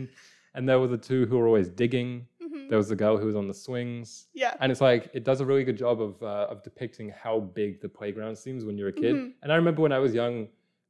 and 0.55 0.61
there 0.69 0.79
were 0.79 0.87
the 0.97 0.97
two 1.09 1.21
who 1.27 1.35
were 1.37 1.47
always 1.51 1.69
digging 1.83 2.11
Mhm. 2.43 2.69
there 2.69 2.77
was 2.83 2.89
the 2.93 2.95
girl 3.03 3.15
who 3.17 3.27
was 3.31 3.35
on 3.41 3.47
the 3.47 3.53
swings 3.65 4.27
Yeah. 4.33 4.53
and 4.61 4.71
it's 4.71 4.81
like 4.89 5.03
it 5.13 5.23
does 5.29 5.39
a 5.41 5.45
really 5.49 5.63
good 5.69 5.77
job 5.85 6.01
of 6.07 6.13
uh, 6.23 6.47
of 6.53 6.63
depicting 6.69 7.07
how 7.23 7.35
big 7.61 7.69
the 7.85 7.89
playground 7.99 8.35
seems 8.45 8.59
when 8.65 8.75
you're 8.79 8.89
a 8.97 8.99
kid. 9.05 9.13
Mhm. 9.15 9.33
And 9.43 9.51
I 9.53 9.55
remember 9.61 9.81
when 9.85 9.91
I 9.91 9.99
was 10.05 10.11
young, 10.21 10.35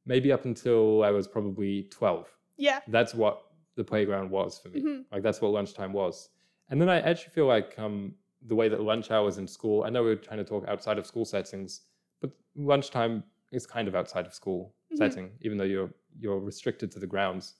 maybe 0.06 0.32
up 0.32 0.44
until 0.44 1.02
I 1.02 1.10
was 1.10 1.26
probably 1.26 1.84
twelve. 1.90 2.28
Yeah. 2.56 2.80
That's 2.88 3.14
what 3.14 3.42
the 3.76 3.84
playground 3.84 4.30
was 4.30 4.58
for 4.58 4.68
me. 4.68 4.80
Mhm. 4.80 5.04
Like 5.12 5.22
that's 5.22 5.40
what 5.40 5.50
lunchtime 5.52 5.92
was. 5.92 6.30
And 6.70 6.80
then 6.80 6.88
I 6.88 7.00
actually 7.00 7.32
feel 7.32 7.46
like 7.46 7.78
um, 7.78 8.14
the 8.46 8.54
way 8.54 8.68
that 8.68 8.80
lunch 8.80 9.10
hours 9.10 9.38
in 9.38 9.46
school. 9.46 9.84
I 9.84 9.90
know 9.90 10.02
we 10.04 10.10
are 10.10 10.16
trying 10.16 10.38
to 10.38 10.44
talk 10.44 10.66
outside 10.68 10.98
of 10.98 11.06
school 11.06 11.24
settings, 11.24 11.82
but 12.20 12.30
lunchtime 12.54 13.24
is 13.52 13.66
kind 13.66 13.88
of 13.88 13.94
outside 13.94 14.26
of 14.26 14.34
school 14.34 14.74
Mhm. 14.92 14.96
setting, 14.98 15.30
even 15.40 15.58
though 15.58 15.64
you're 15.64 15.92
you're 16.20 16.38
restricted 16.38 16.90
to 16.92 17.00
the 17.00 17.06
grounds. 17.06 17.56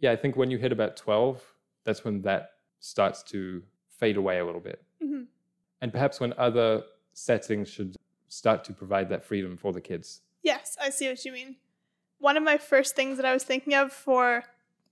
Yeah, 0.00 0.12
I 0.12 0.16
think 0.16 0.36
when 0.36 0.50
you 0.50 0.58
hit 0.58 0.72
about 0.72 0.96
twelve, 0.96 1.42
that's 1.84 2.04
when 2.04 2.20
that 2.22 2.50
starts 2.80 3.22
to 3.24 3.62
fade 3.88 4.16
away 4.18 4.38
a 4.38 4.44
little 4.44 4.60
bit 4.60 4.84
Mhm. 5.02 5.26
and 5.80 5.90
perhaps 5.90 6.20
when 6.20 6.34
other 6.36 6.84
settings 7.14 7.70
should 7.70 7.96
start 8.28 8.62
to 8.64 8.74
provide 8.74 9.08
that 9.08 9.24
freedom 9.24 9.56
for 9.56 9.72
the 9.72 9.80
kids. 9.80 10.20
Yes, 10.42 10.76
I 10.78 10.90
see 10.90 11.08
what 11.08 11.24
you 11.24 11.32
mean. 11.32 11.56
One 12.18 12.36
of 12.36 12.42
my 12.42 12.56
first 12.58 12.96
things 12.96 13.16
that 13.16 13.26
I 13.26 13.32
was 13.32 13.44
thinking 13.44 13.74
of 13.74 13.92
for 13.92 14.44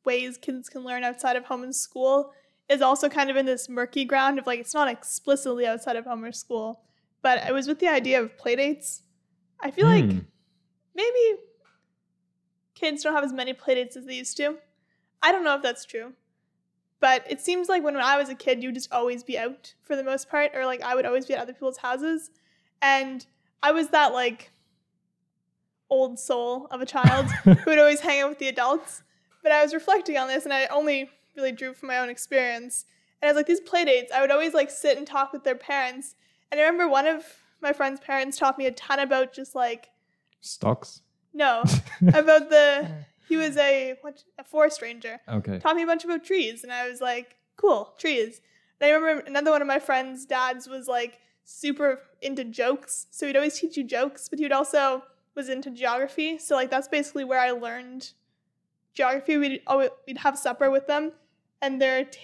ways 0.05 0.37
kids 0.39 0.69
can 0.69 0.83
learn 0.85 1.05
outside 1.05 1.37
of 1.37 1.47
home 1.47 1.63
and 1.63 1.75
school 1.75 2.33
is 2.69 2.83
also 2.83 3.09
kind 3.09 3.31
of 3.31 3.37
in 3.37 3.47
this 3.47 3.69
murky 3.69 4.05
ground 4.05 4.39
of 4.39 4.47
like 4.47 4.61
it's 4.61 4.75
not 4.75 4.89
explicitly 4.89 5.67
outside 5.67 5.97
of 5.97 6.05
home 6.05 6.25
or 6.25 6.33
school, 6.33 6.83
but 7.23 7.47
it 7.47 7.53
was 7.53 7.67
with 7.67 7.79
the 7.79 7.89
idea 7.89 8.21
of 8.23 8.37
playdates. 8.37 9.03
I 9.61 9.71
feel 9.71 9.87
like 9.87 10.05
Hmm. 10.05 10.19
maybe 10.95 11.41
kids 12.75 13.03
don't 13.03 13.15
have 13.15 13.25
as 13.25 13.33
many 13.33 13.55
playdates 13.55 13.97
as 13.97 14.05
they 14.05 14.15
used 14.17 14.37
to. 14.37 14.57
I 15.23 15.33
don't 15.33 15.45
know 15.45 15.57
if 15.57 15.63
that's 15.63 15.85
true. 15.85 16.13
But 17.01 17.25
it 17.31 17.41
seems 17.41 17.69
like 17.69 17.83
when 17.83 17.97
I 17.97 18.17
was 18.17 18.29
a 18.31 18.35
kid, 18.35 18.63
you'd 18.63 18.75
just 18.75 18.93
always 18.93 19.23
be 19.23 19.39
out 19.39 19.75
for 19.83 19.95
the 19.95 20.05
most 20.05 20.29
part, 20.31 20.53
or 20.55 20.65
like 20.65 20.81
I 20.83 20.95
would 20.95 21.05
always 21.05 21.27
be 21.27 21.35
at 21.35 21.41
other 21.41 21.53
people's 21.53 21.79
houses. 21.79 22.31
And 22.81 23.27
I 23.63 23.73
was 23.73 23.89
that 23.89 24.13
like 24.13 24.51
old 25.95 26.19
soul 26.19 26.67
of 26.71 26.81
a 26.81 26.87
child 26.87 27.27
who 27.45 27.57
would 27.67 27.79
always 27.79 28.01
hang 28.01 28.21
out 28.23 28.29
with 28.31 28.39
the 28.39 28.49
adults. 28.49 29.03
But 29.43 29.53
I 29.53 29.63
was 29.63 29.75
reflecting 29.75 30.17
on 30.17 30.29
this 30.29 30.45
and 30.45 30.53
I 30.53 30.67
only 30.67 31.11
really 31.37 31.53
drew 31.53 31.75
from 31.75 31.89
my 31.89 31.99
own 31.99 32.09
experience. 32.09 32.85
And 33.21 33.29
I 33.29 33.33
was 33.33 33.37
like, 33.37 33.47
these 33.47 33.61
playdates, 33.61 34.11
I 34.13 34.21
would 34.21 34.31
always 34.31 34.55
like 34.55 34.71
sit 34.71 34.99
and 34.99 35.07
talk 35.07 35.33
with 35.33 35.45
their 35.45 35.55
parents. 35.55 36.15
And 36.51 36.61
I 36.61 36.65
remember 36.65 36.89
one 36.89 37.07
of 37.07 37.25
my 37.61 37.73
friend's 37.73 38.01
parents 38.01 38.37
taught 38.39 38.59
me 38.59 38.67
a 38.67 38.73
ton 38.73 38.99
about 39.01 39.33
just 39.33 39.55
like 39.55 39.89
Stocks. 40.41 41.01
no, 41.33 41.63
about 42.09 42.51
the 42.51 42.89
he 43.29 43.37
was 43.37 43.57
a 43.57 43.97
what 44.03 44.23
a 44.39 44.45
forest 44.45 44.83
ranger. 44.83 45.21
okay. 45.29 45.59
Taught 45.59 45.77
me 45.77 45.83
a 45.83 45.87
bunch 45.87 46.05
about 46.05 46.23
trees, 46.25 46.63
and 46.63 46.73
I 46.73 46.89
was 46.89 47.01
like, 47.01 47.37
cool, 47.57 47.95
trees. 47.99 48.41
And 48.81 48.89
I 48.91 48.95
remember 48.95 49.25
another 49.27 49.51
one 49.51 49.63
of 49.63 49.69
my 49.69 49.79
friends' 49.79 50.27
dads 50.27 50.69
was 50.69 50.87
like 50.89 51.19
super 51.45 52.01
into 52.21 52.45
jokes. 52.45 53.07
So 53.11 53.27
he'd 53.27 53.37
always 53.37 53.59
teach 53.59 53.77
you 53.77 53.85
jokes, 53.85 54.29
but 54.29 54.39
he 54.39 54.45
would 54.45 54.53
also 54.53 55.03
was 55.35 55.49
into 55.49 55.71
geography. 55.71 56.39
So 56.39 56.55
like 56.55 56.71
that's 56.71 56.89
basically 56.89 57.25
where 57.25 57.41
I 57.41 57.51
learned 57.51 58.13
geography. 58.95 59.37
We'd 59.37 59.63
always, 59.67 59.91
we'd 60.07 60.19
have 60.19 60.39
supper 60.39 60.71
with 60.71 60.87
them, 60.87 61.13
and 61.63 61.81
their 61.81 62.05
t- 62.05 62.19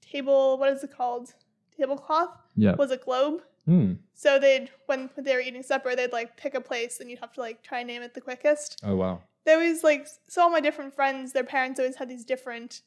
table 0.00 0.58
what 0.58 0.72
is 0.72 0.82
it 0.84 0.92
called 0.96 1.34
tablecloth 1.76 2.30
Yeah. 2.56 2.74
was 2.74 2.90
a 2.90 2.96
globe. 2.96 3.42
Hmm. 3.66 3.94
So 4.14 4.38
they'd 4.38 4.70
when 4.86 5.10
they 5.18 5.34
were 5.34 5.40
eating 5.40 5.62
supper, 5.62 5.94
they'd 5.96 6.12
like 6.12 6.36
pick 6.36 6.54
a 6.54 6.60
place, 6.60 7.00
and 7.00 7.10
you'd 7.10 7.18
have 7.20 7.32
to 7.34 7.40
like 7.40 7.62
try 7.62 7.80
and 7.80 7.88
name 7.88 8.02
it 8.02 8.14
the 8.14 8.20
quickest. 8.20 8.80
Oh 8.84 8.96
wow. 8.96 9.22
They 9.44 9.52
always 9.54 9.84
like 9.84 10.06
so 10.28 10.42
all 10.42 10.50
my 10.50 10.60
different 10.60 10.94
friends, 10.94 11.32
their 11.32 11.44
parents 11.44 11.78
always 11.80 11.96
had 11.96 12.08
these 12.08 12.24
different 12.24 12.82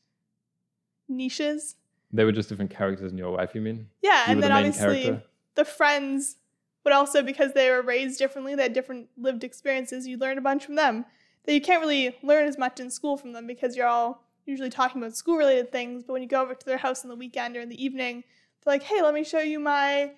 niches. 1.07 1.75
They 2.11 2.23
were 2.23 2.31
just 2.31 2.49
different 2.49 2.71
characters 2.71 3.11
in 3.11 3.17
your 3.17 3.31
life. 3.31 3.51
You 3.53 3.61
mean? 3.61 3.87
Yeah, 4.01 4.25
You 4.25 4.31
and 4.33 4.43
then 4.43 4.49
the 4.51 4.57
obviously 4.57 5.03
character. 5.03 5.23
the 5.55 5.65
friends 5.65 6.37
would 6.83 6.93
also 6.93 7.21
because 7.21 7.53
they 7.53 7.69
were 7.69 7.81
raised 7.81 8.19
differently, 8.19 8.55
they 8.55 8.63
had 8.63 8.73
different 8.73 9.09
lived 9.17 9.43
experiences. 9.43 10.07
You 10.07 10.17
learn 10.17 10.37
a 10.37 10.41
bunch 10.41 10.65
from 10.65 10.75
them 10.75 11.05
that 11.45 11.53
you 11.53 11.61
can't 11.61 11.81
really 11.81 12.15
learn 12.23 12.47
as 12.47 12.57
much 12.57 12.79
in 12.79 12.89
school 12.89 13.17
from 13.17 13.33
them 13.33 13.47
because 13.47 13.75
you're 13.75 13.87
all 13.87 14.23
usually 14.45 14.69
talking 14.69 15.01
about 15.01 15.15
school 15.15 15.37
related 15.37 15.71
things. 15.71 16.03
But 16.03 16.13
when 16.13 16.21
you 16.21 16.27
go 16.27 16.41
over 16.41 16.55
to 16.55 16.65
their 16.65 16.77
house 16.77 17.03
on 17.03 17.09
the 17.09 17.15
weekend 17.15 17.55
or 17.55 17.61
in 17.61 17.69
the 17.69 17.83
evening, 17.83 18.23
they're 18.63 18.73
like, 18.73 18.83
"Hey, 18.83 19.01
let 19.01 19.13
me 19.13 19.23
show 19.23 19.39
you 19.39 19.59
my 19.59 20.11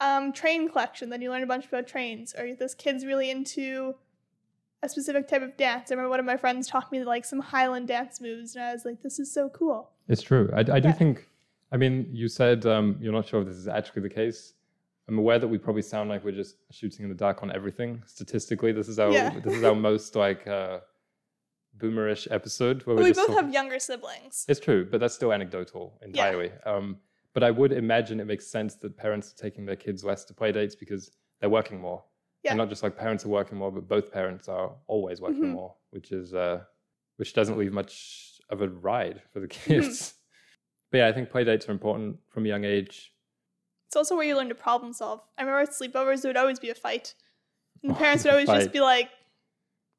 um, 0.00 0.32
train 0.32 0.68
collection." 0.68 1.10
Then 1.10 1.22
you 1.22 1.30
learn 1.30 1.42
a 1.42 1.46
bunch 1.46 1.66
about 1.66 1.86
trains. 1.86 2.34
Or 2.36 2.54
this 2.54 2.74
kid's 2.74 3.04
really 3.04 3.30
into 3.30 3.94
a 4.82 4.88
specific 4.88 5.26
type 5.26 5.42
of 5.42 5.56
dance. 5.56 5.90
I 5.90 5.94
remember 5.94 6.10
one 6.10 6.20
of 6.20 6.26
my 6.26 6.36
friends 6.36 6.68
taught 6.68 6.92
me 6.92 7.02
like 7.02 7.24
some 7.24 7.40
Highland 7.40 7.88
dance 7.88 8.20
moves, 8.20 8.54
and 8.54 8.64
I 8.64 8.72
was 8.72 8.84
like, 8.84 9.02
"This 9.02 9.18
is 9.18 9.32
so 9.32 9.48
cool." 9.48 9.90
It's 10.08 10.22
true. 10.22 10.50
I, 10.54 10.60
I 10.60 10.80
do 10.80 10.88
Yeah. 10.88 10.92
think. 10.92 11.26
I 11.70 11.76
mean, 11.76 12.08
you 12.12 12.28
said 12.28 12.64
um, 12.64 12.96
you're 13.00 13.12
not 13.12 13.26
sure 13.26 13.40
if 13.40 13.46
this 13.46 13.56
is 13.56 13.68
actually 13.68 14.02
the 14.02 14.08
case. 14.10 14.54
I'm 15.08 15.18
aware 15.18 15.38
that 15.38 15.48
we 15.48 15.56
probably 15.58 15.82
sound 15.82 16.10
like 16.10 16.22
we're 16.24 16.32
just 16.32 16.56
shooting 16.70 17.04
in 17.04 17.08
the 17.08 17.14
dark 17.14 17.42
on 17.42 17.50
everything. 17.50 18.02
Statistically, 18.06 18.72
this 18.72 18.88
is 18.88 18.98
our 18.98 19.10
Yeah. 19.10 19.38
this 19.40 19.54
is 19.54 19.64
our 19.64 19.74
most 19.74 20.14
like 20.16 20.46
uh, 20.46 20.80
boomerish 21.78 22.28
episode 22.30 22.82
where 22.86 22.96
we 22.96 23.04
just 23.08 23.18
both 23.20 23.28
talk- 23.28 23.44
have 23.44 23.52
younger 23.52 23.78
siblings. 23.78 24.44
It's 24.48 24.60
true, 24.60 24.86
but 24.90 25.00
that's 25.00 25.14
still 25.14 25.32
anecdotal 25.32 25.98
entirely. 26.02 26.52
Um, 26.66 26.98
but 27.34 27.42
I 27.42 27.50
would 27.50 27.72
imagine 27.72 28.20
it 28.20 28.26
makes 28.26 28.46
sense 28.48 28.74
that 28.76 28.96
parents 28.96 29.32
are 29.32 29.36
taking 29.36 29.64
their 29.64 29.76
kids 29.76 30.04
less 30.04 30.24
to 30.26 30.34
play 30.34 30.52
dates 30.52 30.74
because 30.74 31.10
they're 31.40 31.50
working 31.50 31.80
more. 31.80 32.04
Yeah. 32.42 32.52
And 32.52 32.58
not 32.58 32.68
just 32.68 32.82
like 32.82 32.96
parents 32.96 33.24
are 33.24 33.28
working 33.28 33.58
more, 33.58 33.70
but 33.72 33.88
both 33.88 34.12
parents 34.12 34.48
are 34.48 34.74
always 34.86 35.20
working 35.20 35.44
Mhm. 35.44 35.52
more, 35.52 35.74
which 35.90 36.12
is 36.12 36.34
uh, 36.34 36.64
which 37.16 37.32
doesn't 37.32 37.56
leave 37.58 37.72
much 37.72 38.40
of 38.50 38.60
a 38.62 38.68
ride 38.68 39.22
for 39.32 39.40
the 39.40 39.48
Mm-hmm. 39.48 39.72
kids. 39.72 40.14
But 40.90 40.98
yeah, 40.98 41.08
I 41.08 41.12
think 41.12 41.28
play 41.28 41.44
dates 41.44 41.68
are 41.68 41.72
important 41.72 42.16
from 42.28 42.46
a 42.46 42.48
young 42.48 42.64
age. 42.64 43.12
It's 43.88 43.96
also 43.96 44.16
where 44.16 44.26
you 44.26 44.36
learn 44.36 44.50
to 44.50 44.54
problem 44.54 44.92
solve. 44.92 45.20
I 45.38 45.42
remember 45.42 45.60
at 45.62 45.70
sleepovers, 45.70 46.20
there 46.22 46.28
would 46.28 46.36
always 46.36 46.58
be 46.58 46.68
a 46.68 46.74
fight. 46.74 47.14
And 47.82 47.90
the 47.90 47.94
Oh, 47.96 47.98
parents 47.98 48.22
would 48.24 48.32
always 48.34 48.48
just 48.48 48.70
be 48.70 48.80
like, 48.80 49.08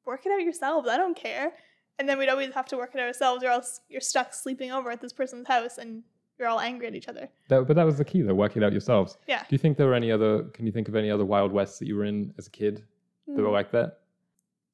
work 0.06 0.24
it 0.26 0.30
out 0.32 0.40
yourselves. 0.42 0.88
I 0.88 0.96
don't 0.96 1.16
care. 1.16 1.52
And 1.98 2.08
then 2.08 2.16
we'd 2.16 2.28
always 2.28 2.54
have 2.54 2.66
to 2.68 2.76
work 2.76 2.92
it 2.94 3.00
out 3.00 3.06
ourselves, 3.08 3.42
or 3.42 3.48
else 3.48 3.80
you're 3.88 4.00
stuck 4.00 4.32
sleeping 4.32 4.70
over 4.70 4.90
at 4.92 5.00
this 5.00 5.12
person's 5.12 5.48
house 5.48 5.76
and 5.78 6.04
you're 6.38 6.46
all 6.46 6.60
angry 6.60 6.86
at 6.86 6.94
each 6.94 7.08
other. 7.08 7.28
That, 7.48 7.66
but 7.66 7.74
that 7.76 7.84
was 7.84 7.98
the 7.98 8.04
key, 8.04 8.22
though, 8.22 8.32
work 8.34 8.56
it 8.56 8.62
out 8.62 8.70
yourselves. 8.72 9.18
Yeah. 9.26 9.40
Do 9.40 9.46
you 9.50 9.58
think 9.58 9.76
there 9.76 9.88
were 9.88 9.94
any 9.94 10.12
other? 10.12 10.44
Can 10.54 10.66
you 10.66 10.72
think 10.72 10.88
of 10.88 10.94
any 10.94 11.10
other 11.10 11.24
Wild 11.24 11.50
Wests 11.52 11.78
that 11.80 11.86
you 11.86 11.96
were 11.96 12.04
in 12.04 12.32
as 12.38 12.46
a 12.46 12.50
kid 12.50 12.84
that 13.26 13.42
were 13.42 13.48
Mm. 13.48 13.52
like 13.52 13.72
that? 13.72 13.98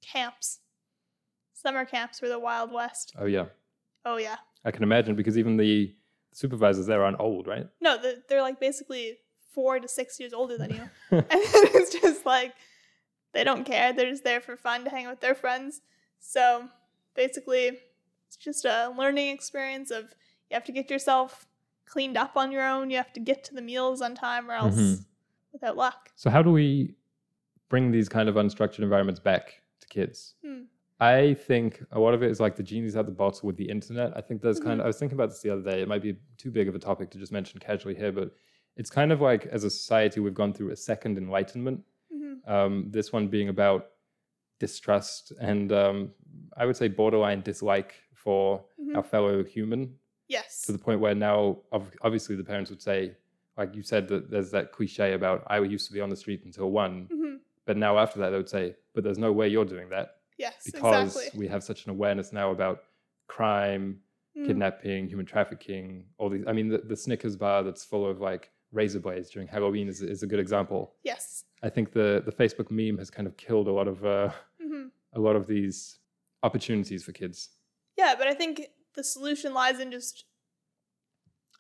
Camps. 0.03 0.61
Summer 1.55 1.85
camps 1.87 2.21
were 2.21 2.29
the 2.29 2.39
Wild 2.39 2.71
West. 2.71 3.15
Oh 3.19 3.25
yeah, 3.25 3.47
Oh, 4.05 4.19
yeah. 4.19 4.37
I 4.65 4.71
can 4.71 4.83
imagine 4.85 5.17
because 5.17 5.37
even 5.39 5.57
the 5.57 5.93
supervisors 6.37 6.87
there 6.87 7.03
aren't 7.03 7.19
old, 7.19 7.47
right? 7.47 7.67
No, 7.81 7.97
the- 7.97 8.23
they're 8.29 8.43
like 8.43 8.61
basically 8.61 9.19
four 9.55 9.81
to 9.81 9.89
six 9.89 10.21
years 10.21 10.35
older 10.35 10.59
than 10.59 10.71
you. 10.71 10.83
and 11.11 11.27
it's 11.31 11.93
just 11.99 12.27
like 12.27 12.53
they 13.33 13.43
don't 13.43 13.65
care. 13.65 13.93
They're 13.95 14.11
just 14.11 14.23
there 14.25 14.41
for 14.43 14.55
fun 14.57 14.85
to 14.85 14.91
hang 14.91 15.07
out 15.07 15.13
with 15.13 15.21
their 15.21 15.35
friends. 15.35 15.81
So 16.21 16.69
basically, 17.15 17.79
it's 18.27 18.37
just 18.37 18.65
a 18.67 18.93
learning 18.99 19.29
experience 19.31 19.91
of 19.91 20.05
you 20.51 20.55
have 20.55 20.65
to 20.65 20.73
get 20.73 20.91
yourself 20.91 21.47
cleaned 21.87 22.19
up 22.19 22.37
on 22.37 22.53
your 22.53 22.67
own. 22.69 22.91
You 22.91 22.99
have 22.99 23.13
to 23.15 23.21
get 23.21 23.43
to 23.45 23.55
the 23.55 23.63
meals 23.63 24.03
on 24.03 24.15
time, 24.15 24.51
or 24.51 24.55
else 24.55 24.77
Mhm. 24.77 25.05
without 25.53 25.77
luck. 25.77 26.11
So 26.17 26.29
how 26.29 26.43
do 26.43 26.51
we 26.53 26.95
bring 27.71 27.93
these 27.93 28.09
kind 28.11 28.29
of 28.29 28.35
unstructured 28.35 28.81
environments 28.81 29.21
back 29.21 29.63
to 29.81 29.87
kids? 29.89 30.35
Hmm. 30.45 30.65
I 31.01 31.35
think 31.35 31.83
a 31.93 31.99
lot 32.01 32.15
of 32.15 32.23
it 32.23 32.31
is 32.31 32.41
like 32.41 32.57
the 32.57 32.63
genie's 32.63 32.97
out 32.97 33.05
the 33.07 33.13
bottle 33.13 33.47
with 33.47 33.57
the 33.57 33.69
internet. 33.69 34.17
I 34.17 34.21
think 34.23 34.41
there's 34.41 34.59
kind 34.61 34.79
Mhm. 34.79 34.81
of 34.81 34.85
I 34.85 34.87
was 34.87 34.99
thinking 34.99 35.17
about 35.17 35.29
this 35.29 35.41
the 35.43 35.51
other 35.51 35.63
day. 35.63 35.83
It 35.83 35.89
might 35.89 36.03
be 36.03 36.17
too 36.39 36.51
big 36.51 36.69
of 36.69 36.75
a 36.75 36.79
topic 36.79 37.11
to 37.11 37.19
just 37.19 37.33
mention 37.33 37.61
casually 37.61 37.95
here, 37.95 38.13
but 38.13 38.33
it's 38.77 38.89
kind 38.91 39.13
of 39.13 39.21
like 39.21 39.47
as 39.47 39.65
a 39.65 39.71
society 39.71 40.21
we've 40.21 40.35
gone 40.35 40.53
through 40.55 40.71
a 40.71 40.77
second 40.77 41.19
enlightenment. 41.19 41.85
hmm 42.11 42.35
Um, 42.47 42.91
this 42.91 43.13
one 43.13 43.29
being 43.29 43.49
about 43.49 43.91
distrust 44.59 45.33
and 45.41 45.71
um, 45.73 46.15
I 46.57 46.65
would 46.65 46.77
say 46.77 46.89
borderline 46.89 47.43
dislike 47.43 47.95
for 48.15 48.65
Mhm. 48.81 48.97
our 48.97 49.03
fellow 49.03 49.45
human 49.45 49.99
Yes. 50.29 50.63
to 50.63 50.73
the 50.73 50.79
point 50.79 51.01
where 51.01 51.15
now 51.15 51.63
obviously 52.01 52.37
the 52.37 52.45
parents 52.45 52.71
would 52.71 52.81
say 52.81 53.17
like 53.59 53.75
you 53.75 53.83
said 53.83 54.09
that 54.09 54.31
there's 54.31 54.51
that 54.53 54.73
cliche 54.73 55.13
about 55.15 55.43
I 55.49 55.59
used 55.61 55.87
to 55.89 55.93
be 55.93 56.01
on 56.01 56.09
the 56.11 56.17
street 56.17 56.43
until 56.45 56.71
one 56.71 57.07
hmm 57.13 57.37
but 57.67 57.77
now 57.77 57.99
after 57.99 58.19
that 58.21 58.31
they 58.31 58.37
would 58.37 58.49
say 58.49 58.77
but 58.95 59.03
there's 59.05 59.19
no 59.19 59.33
way 59.33 59.49
you're 59.49 59.65
doing 59.65 59.89
that 59.91 60.21
Yes. 60.39 60.55
because 60.65 61.17
exactly. 61.17 61.39
we 61.39 61.49
have 61.49 61.63
such 61.65 61.85
an 61.85 61.91
awareness 61.91 62.33
now 62.33 62.51
about 62.51 62.81
crime 63.29 64.01
Mm. 64.37 64.47
kidnapping 64.49 65.09
human 65.09 65.25
trafficking 65.25 66.05
all 66.19 66.29
these 66.29 66.45
i 66.47 66.53
mean 66.53 66.69
the, 66.69 66.77
the 66.77 66.95
snickers 66.95 67.37
bar 67.37 67.63
that's 67.63 67.83
full 67.87 68.05
of 68.05 68.21
like 68.21 68.51
razor 68.71 69.01
blades 69.01 69.31
during 69.31 69.49
halloween 69.49 69.89
is, 69.89 70.03
is 70.03 70.23
a 70.23 70.27
good 70.27 70.39
example 70.39 70.93
Yes. 71.03 71.45
i 71.63 71.71
think 71.71 71.91
the 71.95 72.23
the 72.27 72.33
facebook 72.33 72.71
meme 72.71 72.99
has 72.99 73.09
kind 73.09 73.27
of 73.27 73.35
killed 73.39 73.67
a 73.67 73.73
lot 73.73 73.89
of 73.89 74.05
uh, 74.05 74.29
hmm 74.61 74.89
a 75.15 75.19
lot 75.21 75.37
of 75.37 75.47
these 75.47 76.01
opportunities 76.43 77.03
for 77.03 77.13
kids 77.13 77.49
Yeah, 77.97 78.15
but 78.19 78.27
I 78.27 78.35
think 78.35 78.67
the 78.95 79.03
solution 79.03 79.55
lies 79.55 79.81
in 79.81 79.91
just 79.91 80.27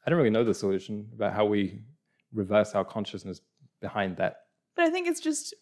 i 0.05 0.11
don't 0.11 0.19
really 0.19 0.29
know 0.37 0.45
the 0.45 0.53
solution 0.53 1.09
about 1.15 1.33
how 1.33 1.47
we 1.47 1.81
reverse 2.35 2.75
our 2.75 2.85
consciousness 2.85 3.41
behind 3.81 4.19
that 4.19 4.35
But 4.75 4.85
I 4.85 4.91
think 4.91 5.09
it's 5.09 5.21
just 5.21 5.55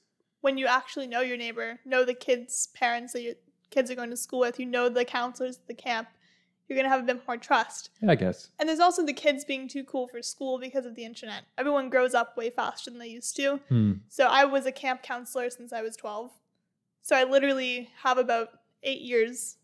when 0.45 0.59
you 0.59 0.67
actually 0.67 1.07
know 1.07 1.23
your 1.23 1.39
neighbor, 1.39 1.79
know 1.87 2.05
the 2.05 2.13
kids' 2.13 2.69
parents 2.75 3.15
that 3.15 3.23
your 3.23 3.35
kids 3.71 3.91
are 3.91 3.95
going 3.95 4.11
to 4.11 4.17
school 4.17 4.41
with, 4.41 4.61
you 4.61 4.67
know 4.67 4.91
the 4.91 5.03
counselors 5.03 5.57
at 5.57 5.67
the 5.67 5.75
camp, 5.75 6.07
you're 6.69 6.77
going 6.77 6.85
to 6.85 6.91
have 6.91 7.01
a 7.01 7.07
bit 7.07 7.27
more 7.27 7.39
trust. 7.39 7.89
yeah 8.03 8.11
i 8.11 8.15
guess 8.15 8.51
And 8.59 8.69
there's 8.69 8.79
also 8.79 9.05
the 9.07 9.15
kids 9.15 9.43
being 9.45 9.69
too 9.69 9.85
cool 9.85 10.07
for 10.07 10.21
school 10.21 10.59
because 10.59 10.85
of 10.85 10.97
the 10.97 11.05
internet. 11.07 11.45
Everyone 11.57 11.89
grows 11.89 12.13
up 12.13 12.37
way 12.37 12.51
faster 12.51 12.91
than 12.91 12.99
they 12.99 13.09
used 13.09 13.35
to. 13.37 13.59
Hmm. 13.71 13.93
So 14.09 14.27
I 14.27 14.45
was 14.45 14.67
a 14.67 14.73
camp 14.73 15.03
counselor 15.03 15.49
since 15.49 15.73
I 15.73 15.81
was 15.81 15.97
12. 15.97 16.31
So 17.01 17.17
I 17.17 17.25
literally 17.25 17.89
have 18.03 18.19
about 18.19 18.49
eight 18.83 19.01
years 19.01 19.57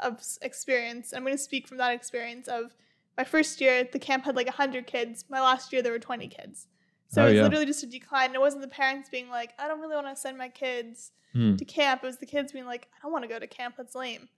of 0.00 0.20
experience. 0.42 1.12
I'm 1.14 1.22
going 1.22 1.36
to 1.36 1.42
speak 1.50 1.68
from 1.68 1.78
that 1.78 1.94
experience 1.94 2.48
of 2.48 2.74
my 3.16 3.24
first 3.24 3.60
year, 3.60 3.88
the 3.90 3.98
camp 3.98 4.24
had 4.24 4.36
like 4.36 4.46
100 4.46 4.86
kids. 4.86 5.24
My 5.30 5.40
last 5.40 5.72
year, 5.72 5.82
there 5.82 5.92
were 5.92 5.98
20 5.98 6.28
kids. 6.28 6.66
So 7.08 7.22
Oh, 7.22 7.26
it 7.26 7.28
was 7.30 7.36
yeah. 7.36 7.42
literally 7.44 7.66
just 7.66 7.82
a 7.82 7.86
decline. 7.86 8.26
and 8.26 8.34
It 8.34 8.40
wasn't 8.40 8.62
the 8.62 8.68
parents 8.68 9.08
being 9.08 9.28
like, 9.28 9.52
I 9.58 9.68
don't 9.68 9.80
really 9.80 9.94
want 9.94 10.08
to 10.08 10.16
send 10.16 10.36
my 10.38 10.48
kids 10.48 11.12
Hmm. 11.32 11.56
to 11.56 11.64
camp. 11.64 12.02
It 12.02 12.06
was 12.06 12.16
the 12.18 12.26
kids 12.26 12.52
being 12.52 12.64
like, 12.66 12.88
I 12.96 13.02
don't 13.02 13.12
want 13.12 13.24
to 13.24 13.28
go 13.28 13.38
to 13.38 13.46
camp. 13.46 13.74
That's 13.76 13.94
lame. 13.94 14.28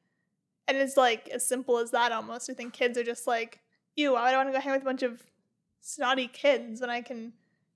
And 0.66 0.76
it's 0.76 0.96
like 0.96 1.28
as 1.28 1.46
simple 1.46 1.78
as 1.78 1.92
that 1.92 2.12
almost. 2.12 2.50
I 2.50 2.54
think 2.54 2.72
kids 2.72 2.98
are 2.98 3.04
just 3.04 3.26
like, 3.26 3.61
ew, 3.96 4.16
I 4.16 4.31
don't 4.31 4.40
want 4.44 4.48
to 4.54 4.59
go 4.59 4.61
hang 4.62 4.72
with 4.72 4.83
a 4.83 4.85
bunch 4.85 5.02
of 5.02 5.22
snotty 5.81 6.26
kids 6.28 6.81
when 6.81 6.90
I 6.90 7.00
can 7.00 7.33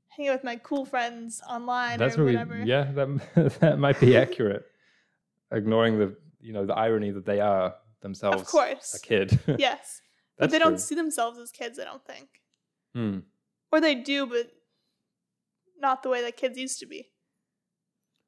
hang 0.09 0.29
out 0.29 0.35
with 0.35 0.45
my 0.45 0.57
cool 0.57 0.85
friends 0.85 1.41
online 1.49 1.99
that's 1.99 2.19
or 2.19 2.25
whatever. 2.25 2.63
yeah 2.67 2.91
that 2.93 3.59
that 3.61 3.79
might 3.79 3.99
be 3.99 4.15
accurate 4.15 4.67
ignoring 5.51 5.99
the 5.99 6.15
you 6.41 6.53
know 6.53 6.67
the 6.67 6.75
irony 6.75 7.11
that 7.11 7.25
they 7.25 7.41
are 7.41 7.75
themselves 8.03 8.43
Of 8.43 8.49
course. 8.49 8.95
a 8.95 9.01
kid 9.01 9.39
Yes. 9.59 10.03
but 10.37 10.51
they 10.51 10.59
don't 10.59 10.79
see 10.79 10.95
themselves 10.97 11.39
as 11.39 11.51
kids, 11.53 11.79
I 11.79 11.85
don't 11.85 12.05
think. 12.05 12.29
Hmm. 12.95 13.21
Or 13.71 13.81
they 13.81 13.95
do, 13.95 14.27
but 14.27 14.51
not 15.83 16.03
the 16.03 16.09
way 16.09 16.23
that 16.23 16.37
kids 16.37 16.57
used 16.57 16.79
to 16.79 16.87
be. 16.87 17.11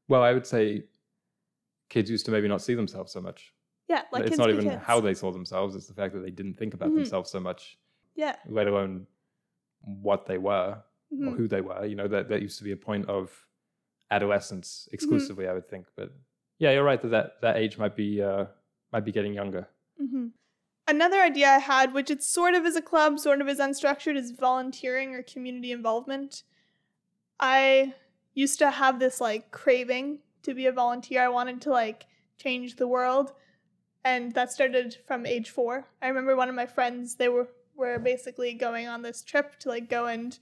well 0.08 0.22
i 0.22 0.32
would 0.34 0.46
say 0.46 0.84
kids 1.88 2.10
used 2.10 2.26
to 2.26 2.32
maybe 2.32 2.48
not 2.48 2.60
see 2.60 2.74
themselves 2.74 3.10
so 3.12 3.20
much 3.20 3.54
Yeah, 3.88 4.02
like 4.12 4.24
it's 4.26 4.36
not 4.38 4.50
even 4.50 4.68
kids. 4.70 4.82
how 4.84 5.00
they 5.00 5.14
saw 5.14 5.30
themselves 5.32 5.74
it's 5.74 5.86
the 5.86 5.94
fact 5.94 6.12
that 6.14 6.20
they 6.20 6.30
didn't 6.30 6.54
think 6.60 6.74
about 6.74 6.90
Mhm. 6.90 6.96
themselves 6.96 7.30
so 7.30 7.40
much 7.40 7.78
Yeah. 8.14 8.36
let 8.46 8.66
alone 8.66 9.06
what 10.06 10.26
they 10.26 10.36
were 10.38 10.82
or 11.10 11.30
Mhm. 11.32 11.36
who 11.36 11.46
they 11.48 11.60
were 11.60 11.84
you 11.86 11.94
know 11.94 12.08
that 12.08 12.28
that 12.28 12.42
used 12.42 12.58
to 12.58 12.64
be 12.64 12.72
a 12.72 12.76
point 12.76 13.06
of 13.08 13.46
adolescence 14.10 14.68
Mm-hmm. 14.70 14.94
exclusively 14.94 15.46
i 15.48 15.52
would 15.56 15.68
think 15.68 15.86
but 15.96 16.12
yeah 16.58 16.70
you're 16.72 16.84
right 16.84 17.00
that 17.02 17.08
that, 17.16 17.40
that 17.40 17.56
age 17.56 17.78
might 17.78 17.96
be 17.96 18.20
uh 18.30 18.44
might 18.92 19.04
be 19.04 19.12
getting 19.12 19.32
younger 19.34 19.68
hmm 19.98 20.28
Another 20.86 21.22
idea 21.22 21.48
I 21.48 21.60
had, 21.60 21.94
which 21.94 22.10
it's 22.10 22.26
sort 22.26 22.52
of 22.52 22.66
is 22.66 22.76
a 22.76 22.82
club, 22.82 23.18
sort 23.18 23.40
of 23.40 23.48
is 23.48 23.58
unstructured, 23.58 24.16
is 24.18 24.32
volunteering 24.32 25.14
or 25.14 25.22
community 25.22 25.72
involvement. 25.72 26.42
I 27.40 27.94
used 28.34 28.58
to 28.60 28.70
have 28.70 28.98
this 28.98 29.20
like 29.20 29.50
craving 29.50 30.20
to 30.42 30.54
be 30.54 30.66
a 30.66 30.72
volunteer. 30.72 31.22
I 31.22 31.28
wanted 31.28 31.60
to 31.62 31.70
like 31.70 32.06
change 32.38 32.76
the 32.76 32.88
world, 32.88 33.32
and 34.04 34.32
that 34.34 34.52
started 34.52 34.96
from 35.06 35.26
age 35.26 35.50
four. 35.50 35.86
I 36.02 36.08
remember 36.08 36.36
one 36.36 36.48
of 36.48 36.54
my 36.54 36.66
friends; 36.66 37.16
they 37.16 37.28
were 37.28 37.48
were 37.76 37.98
basically 37.98 38.54
going 38.54 38.86
on 38.86 39.02
this 39.02 39.22
trip 39.22 39.58
to 39.58 39.68
like 39.68 39.88
go 39.88 40.06
and 40.06 40.38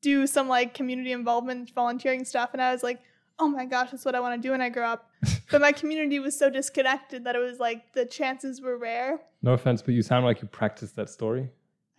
do 0.00 0.26
some 0.26 0.48
like 0.48 0.74
community 0.74 1.12
involvement 1.12 1.70
volunteering 1.74 2.24
stuff 2.24 2.50
and 2.52 2.60
I 2.60 2.72
was 2.72 2.82
like, 2.82 3.00
"Oh 3.38 3.48
my 3.48 3.64
gosh, 3.64 3.90
that's 3.92 4.04
what 4.04 4.14
I 4.14 4.20
want 4.20 4.40
to 4.40 4.46
do 4.46 4.50
when 4.50 4.60
I 4.60 4.68
grow 4.68 4.88
up." 4.88 5.10
but 5.50 5.60
my 5.60 5.72
community 5.72 6.18
was 6.18 6.36
so 6.36 6.50
disconnected 6.50 7.24
that 7.24 7.36
it 7.36 7.38
was 7.38 7.60
like 7.60 7.92
the 7.92 8.04
chances 8.04 8.60
were 8.60 8.76
rare. 8.76 9.20
No 9.42 9.52
offense, 9.52 9.80
but 9.82 9.94
you 9.94 10.02
sound 10.02 10.24
like 10.24 10.42
you 10.42 10.48
practiced 10.48 10.96
that 10.96 11.08
story. 11.08 11.48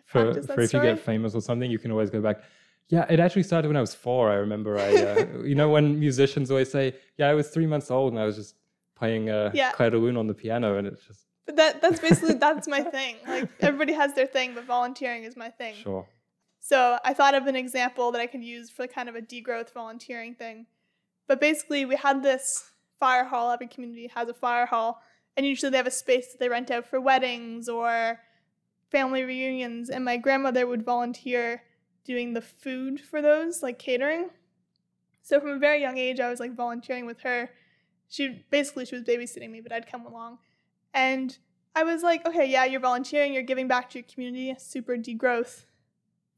For, 0.05 0.33
that 0.33 0.45
for 0.45 0.61
if 0.61 0.69
story? 0.69 0.87
you 0.87 0.95
get 0.95 1.03
famous 1.03 1.33
or 1.33 1.41
something, 1.41 1.71
you 1.71 1.79
can 1.79 1.91
always 1.91 2.09
go 2.09 2.21
back. 2.21 2.43
Yeah, 2.93 3.07
it 3.09 3.19
actually 3.19 3.41
started 3.41 3.69
when 3.69 3.75
I 3.75 3.81
was 3.81 3.95
four. 3.95 4.29
I 4.29 4.35
remember 4.35 4.77
I, 4.77 4.93
uh, 4.93 5.43
you 5.43 5.55
know, 5.55 5.67
when 5.69 5.99
musicians 5.99 6.51
always 6.51 6.71
say, 6.71 6.93
"Yeah, 7.17 7.27
I 7.27 7.33
was 7.33 7.49
three 7.49 7.65
months 7.65 7.89
old 7.89 8.13
and 8.13 8.21
I 8.21 8.25
was 8.25 8.35
just 8.35 8.53
playing 8.93 9.31
uh, 9.31 9.49
Yeah. 9.51 9.71
Clair 9.71 9.89
de 9.89 9.97
Lune 9.97 10.15
on 10.15 10.27
the 10.27 10.35
piano," 10.35 10.77
and 10.77 10.85
it's 10.85 11.03
just 11.03 11.25
But 11.47 11.55
that 11.55 11.81
that's 11.81 11.99
basically 11.99 12.35
that's 12.47 12.67
my 12.67 12.81
thing. 12.81 13.15
Like 13.27 13.49
everybody 13.61 13.93
has 13.93 14.13
their 14.13 14.27
thing, 14.27 14.53
but 14.53 14.65
volunteering 14.65 15.23
is 15.23 15.35
my 15.35 15.49
thing. 15.49 15.73
sure. 15.73 16.07
So 16.59 16.99
I 17.03 17.15
thought 17.15 17.33
of 17.33 17.47
an 17.47 17.55
example 17.55 18.11
that 18.11 18.21
I 18.21 18.27
could 18.27 18.43
use 18.43 18.69
for 18.69 18.85
kind 18.85 19.09
of 19.09 19.15
a 19.15 19.21
degrowth 19.21 19.73
volunteering 19.73 20.35
thing. 20.35 20.67
But 21.27 21.41
basically, 21.41 21.85
we 21.85 21.95
had 21.95 22.21
this 22.21 22.45
fire 22.99 23.23
hall. 23.23 23.49
Every 23.49 23.67
community 23.67 24.07
has 24.13 24.29
a 24.29 24.35
fire 24.35 24.67
hall, 24.67 25.01
and 25.35 25.47
usually 25.47 25.71
they 25.71 25.77
have 25.77 25.87
a 25.87 25.99
space 26.05 26.27
that 26.31 26.39
they 26.39 26.47
rent 26.47 26.69
out 26.69 26.85
for 26.85 27.01
weddings 27.01 27.67
or 27.67 28.19
family 28.91 29.23
reunions. 29.23 29.89
And 29.89 30.05
my 30.05 30.17
grandmother 30.17 30.67
would 30.67 30.85
volunteer 30.85 31.63
doing 32.03 32.33
the 32.33 32.41
food 32.41 32.99
for 32.99 33.21
those, 33.21 33.63
like 33.63 33.79
catering. 33.79 34.29
So 35.21 35.39
from 35.39 35.51
a 35.51 35.59
very 35.59 35.81
young 35.81 35.97
age, 35.97 36.19
I 36.19 36.29
was 36.29 36.39
like 36.39 36.55
volunteering 36.55 37.05
with 37.05 37.21
her. 37.21 37.49
She 38.09 38.43
basically 38.49 38.85
she 38.85 38.95
was 38.95 39.03
babysitting 39.03 39.49
me, 39.49 39.61
but 39.61 39.71
I'd 39.71 39.89
come 39.89 40.05
along, 40.05 40.37
and 40.93 41.35
I 41.75 41.83
was 41.83 42.03
like, 42.03 42.27
okay, 42.27 42.45
yeah, 42.45 42.65
you're 42.65 42.81
volunteering, 42.81 43.33
you're 43.33 43.41
giving 43.41 43.67
back 43.67 43.89
to 43.91 43.99
your 43.99 44.05
community, 44.07 44.53
super 44.59 44.95
degrowth 44.95 45.65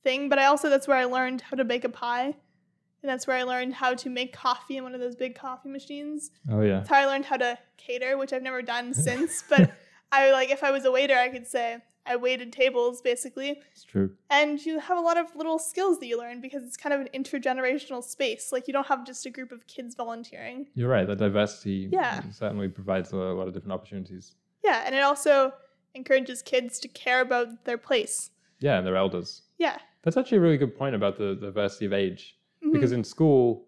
thing. 0.04 0.30
But 0.30 0.40
I 0.40 0.46
also 0.46 0.70
that's 0.70 0.88
where 0.88 0.98
I 0.98 1.06
learned 1.06 1.42
how 1.42 1.58
to 1.58 1.66
bake 1.66 1.84
a 1.84 1.90
pie, 1.90 2.26
and 2.26 3.10
that's 3.10 3.28
where 3.28 3.36
I 3.36 3.44
learned 3.44 3.74
how 3.74 3.94
to 3.96 4.10
make 4.10 4.34
coffee 4.34 4.78
in 4.78 4.84
one 4.84 4.94
of 4.94 5.02
those 5.02 5.16
big 5.16 5.36
coffee 5.36 5.70
machines. 5.70 6.32
Oh 6.50 6.62
yeah. 6.62 6.78
That's 6.78 6.90
how 6.90 7.00
I 7.00 7.06
learned 7.08 7.26
how 7.26 7.38
to 7.38 7.58
cater, 7.78 8.18
which 8.18 8.32
I've 8.32 8.44
never 8.44 8.62
done 8.62 8.94
since. 8.94 9.44
but 9.50 9.72
I 10.12 10.32
like 10.32 10.52
if 10.52 10.64
I 10.64 10.72
was 10.72 10.86
a 10.86 10.92
waiter, 10.92 11.16
I 11.16 11.30
could 11.30 11.48
say 11.48 11.80
I 12.08 12.16
waited 12.16 12.52
tables 12.54 13.02
basically, 13.02 13.62
It's 13.72 13.84
true. 13.84 14.12
and 14.30 14.64
you 14.64 14.80
have 14.80 14.98
a 14.98 15.02
lot 15.02 15.18
of 15.18 15.36
little 15.36 15.58
skills 15.60 16.00
that 16.00 16.08
you 16.08 16.18
learn 16.18 16.40
because 16.42 16.64
it's 16.64 16.78
kind 16.78 16.94
of 16.94 17.02
an 17.02 17.10
intergenerational 17.14 18.04
space. 18.04 18.52
Like 18.52 18.68
you 18.68 18.74
don't 18.74 18.88
have 18.88 19.06
just 19.06 19.26
a 19.26 19.30
group 19.30 19.52
of 19.52 19.66
kids 19.68 19.96
volunteering. 19.96 20.68
You're 20.76 20.90
right. 20.90 21.08
The 21.08 21.16
diversity 21.16 21.90
Yeah. 21.92 22.22
certainly 22.32 22.68
provides 22.70 23.12
a 23.12 23.16
lot 23.18 23.48
of 23.48 23.54
different 23.54 23.74
opportunities. 23.74 24.34
Yeah, 24.64 24.84
and 24.86 24.94
it 24.96 25.02
also 25.02 25.54
encourages 25.94 26.42
kids 26.42 26.80
to 26.80 26.88
care 26.88 27.22
about 27.22 27.66
their 27.66 27.78
place. 27.78 28.32
Yeah, 28.60 28.78
and 28.78 28.86
they're 28.86 28.96
elders. 28.96 29.42
Yeah. 29.58 29.78
That's 30.04 30.18
actually 30.18 30.38
a 30.38 30.42
really 30.42 30.58
good 30.58 30.78
point 30.78 30.96
about 30.96 31.18
the 31.18 31.36
diversity 31.36 31.86
of 31.86 31.94
age. 31.94 32.38
Mhm. 32.64 32.74
Because 32.74 32.92
in 32.92 33.04
school, 33.04 33.68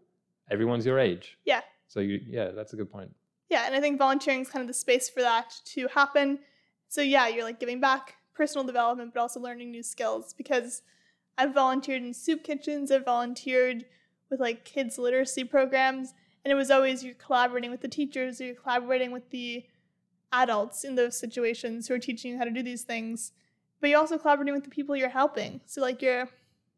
everyone's 0.52 0.86
your 0.86 1.00
age. 1.00 1.38
Yeah. 1.46 1.62
So 1.88 2.00
you, 2.02 2.20
yeah, 2.28 2.52
that's 2.52 2.74
a 2.74 2.76
good 2.76 2.92
point. 2.92 3.12
Yeah, 3.50 3.64
and 3.66 3.76
I 3.76 3.80
think 3.80 3.98
volunteering 3.98 4.42
is 4.42 4.50
kind 4.50 4.62
of 4.62 4.68
the 4.68 4.74
space 4.74 5.10
for 5.10 5.22
that 5.22 5.56
to 5.66 5.88
happen. 5.88 6.40
So 6.90 7.02
yeah, 7.02 7.28
you're 7.28 7.44
like 7.44 7.60
giving 7.60 7.80
back, 7.80 8.16
personal 8.38 8.66
development, 8.66 9.14
but 9.14 9.20
also 9.20 9.40
learning 9.40 9.72
new 9.72 9.84
skills 9.84 10.34
because 10.38 10.84
I've 11.38 11.54
volunteered 11.54 12.04
in 12.04 12.14
soup 12.14 12.44
kitchens, 12.44 12.92
I've 12.92 13.04
volunteered 13.04 13.86
with 14.30 14.40
like 14.40 14.64
kids 14.64 14.98
literacy 14.98 15.44
programs, 15.44 16.14
and 16.46 16.52
it 16.52 16.56
was 16.56 16.70
always 16.70 17.04
you're 17.04 17.16
collaborating 17.16 17.72
with 17.72 17.82
the 17.82 17.88
teachers 17.88 18.40
or 18.40 18.46
you're 18.46 18.56
collaborating 18.56 19.12
with 19.12 19.30
the 19.32 19.66
adults 20.32 20.84
in 20.84 20.96
those 20.96 21.18
situations 21.18 21.88
who 21.88 21.96
are 21.96 22.00
teaching 22.00 22.32
you 22.32 22.38
how 22.38 22.44
to 22.44 22.52
do 22.52 22.62
these 22.64 22.84
things. 22.84 23.32
But 23.82 23.90
you're 23.90 24.00
also 24.00 24.18
collaborating 24.18 24.54
with 24.54 24.64
the 24.64 24.70
people 24.70 24.96
you're 24.96 25.10
helping. 25.10 25.62
So 25.66 25.82
like 25.82 26.02
you're 26.02 26.30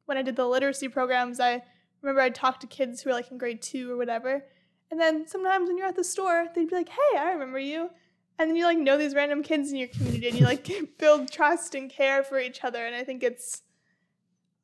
when 0.06 0.17
I 0.17 0.22
did 0.22 0.36
the 0.36 0.48
literacy 0.48 0.88
programs, 0.88 1.39
I 1.39 1.62
remember 2.02 2.22
I 2.22 2.30
talked 2.30 2.62
to 2.62 2.67
kids 2.67 3.02
who 3.02 3.10
were 3.10 3.15
like 3.15 3.32
in 3.32 3.38
grade 3.38 3.62
two 3.62 3.91
or 3.91 3.98
whatever. 3.98 4.43
And 4.91 5.00
then 5.00 5.28
sometimes 5.28 5.67
when 5.67 5.78
you're 5.78 5.88
at 5.88 5.95
the 5.95 6.04
store, 6.04 6.48
they'd 6.54 6.69
be 6.69 6.76
like, 6.76 6.89
"Hey, 6.89 7.17
I 7.17 7.32
remember 7.32 7.60
you," 7.60 7.91
and 8.39 8.49
then 8.49 8.56
you 8.56 8.63
like 8.63 8.78
know 8.78 8.97
these 8.97 9.13
random 9.13 9.43
kids 9.43 9.71
in 9.71 9.78
your 9.78 9.89
community, 9.89 10.30
and 10.30 10.39
you 10.39 10.45
like 10.45 10.69
build 10.97 11.32
trust 11.32 11.75
and 11.75 11.89
care 11.91 12.23
for 12.23 12.39
each 12.39 12.63
other. 12.63 12.86
And 12.86 12.95
I 12.95 13.04
think 13.04 13.21
it's 13.21 13.62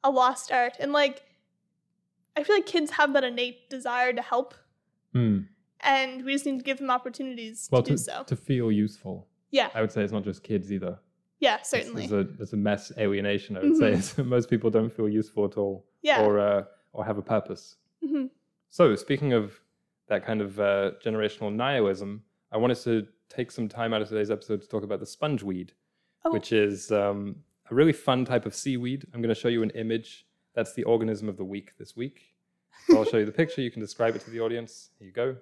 a 0.03 0.09
lost 0.09 0.51
art. 0.51 0.77
And 0.79 0.93
like, 0.93 1.23
I 2.37 2.43
feel 2.43 2.55
like 2.55 2.65
kids 2.65 2.91
have 2.91 3.13
that 3.13 3.23
innate 3.23 3.69
desire 3.69 4.13
to 4.13 4.21
help, 4.21 4.53
Hmm. 5.13 5.39
and 5.81 6.25
we 6.25 6.33
just 6.33 6.45
need 6.45 6.57
to 6.57 6.63
give 6.63 6.77
them 6.79 6.89
opportunities 6.89 7.69
Well, 7.71 7.83
to 7.83 7.91
do 7.91 7.97
so. 7.97 8.23
to 8.27 8.35
feel 8.35 8.71
useful. 8.71 9.27
yeah, 9.51 9.69
I 9.73 9.81
would 9.81 9.91
say 9.91 10.03
it's 10.03 10.11
not 10.13 10.23
just 10.23 10.43
kids 10.43 10.71
either. 10.71 10.97
yeah, 11.39 11.61
certainly. 11.61 12.07
There's 12.07 12.25
a, 12.25 12.29
there's 12.31 12.53
a 12.53 12.57
mass 12.57 12.91
alienation, 12.97 13.57
I 13.57 13.61
would 13.61 13.77
say. 13.77 13.91
Mhm. 14.21 14.25
Most 14.27 14.49
people 14.49 14.69
don't 14.69 14.89
feel 14.91 15.07
useful 15.09 15.45
at 15.45 15.57
all 15.57 15.85
yeah. 16.01 16.23
or, 16.23 16.39
uh, 16.39 16.63
or 16.93 17.05
have 17.05 17.17
a 17.17 17.21
purpose. 17.21 17.75
Mhm. 18.03 18.29
So, 18.69 18.95
speaking 18.95 19.33
of 19.33 19.59
that 20.07 20.25
kind 20.25 20.41
of 20.41 20.59
uh, 20.59 20.91
generational 21.03 21.53
nihilism, 21.53 22.23
I 22.51 22.57
wanted 22.57 22.77
to 22.83 23.07
take 23.29 23.51
some 23.51 23.67
time 23.67 23.93
out 23.93 24.01
of 24.01 24.09
today's 24.09 24.31
episode 24.31 24.61
to 24.61 24.67
talk 24.67 24.83
about 24.83 24.99
the 24.99 25.05
spongeweed, 25.05 25.69
Oh. 26.23 26.31
which 26.31 26.51
is 26.51 26.91
um, 26.91 27.35
a 27.69 27.75
really 27.75 27.93
fun 27.93 28.25
type 28.25 28.45
of 28.45 28.55
seaweed. 28.55 29.05
I'm 29.13 29.21
going 29.21 29.33
to 29.33 29.39
show 29.39 29.47
you 29.47 29.61
an 29.63 29.69
image. 29.71 30.25
That's 30.53 30.73
the 30.73 30.83
organism 30.83 31.29
of 31.29 31.37
the 31.37 31.43
week 31.43 31.73
this 31.77 31.95
week. 31.95 32.33
So 32.87 32.97
I'll 32.97 33.05
show 33.05 33.17
you 33.17 33.25
the 33.25 33.31
picture. 33.31 33.61
You 33.61 33.71
can 33.71 33.81
describe 33.81 34.15
it 34.15 34.21
to 34.21 34.29
the 34.31 34.39
audience. 34.41 34.89
Here 34.99 35.07
you 35.07 35.13
go. 35.13 35.35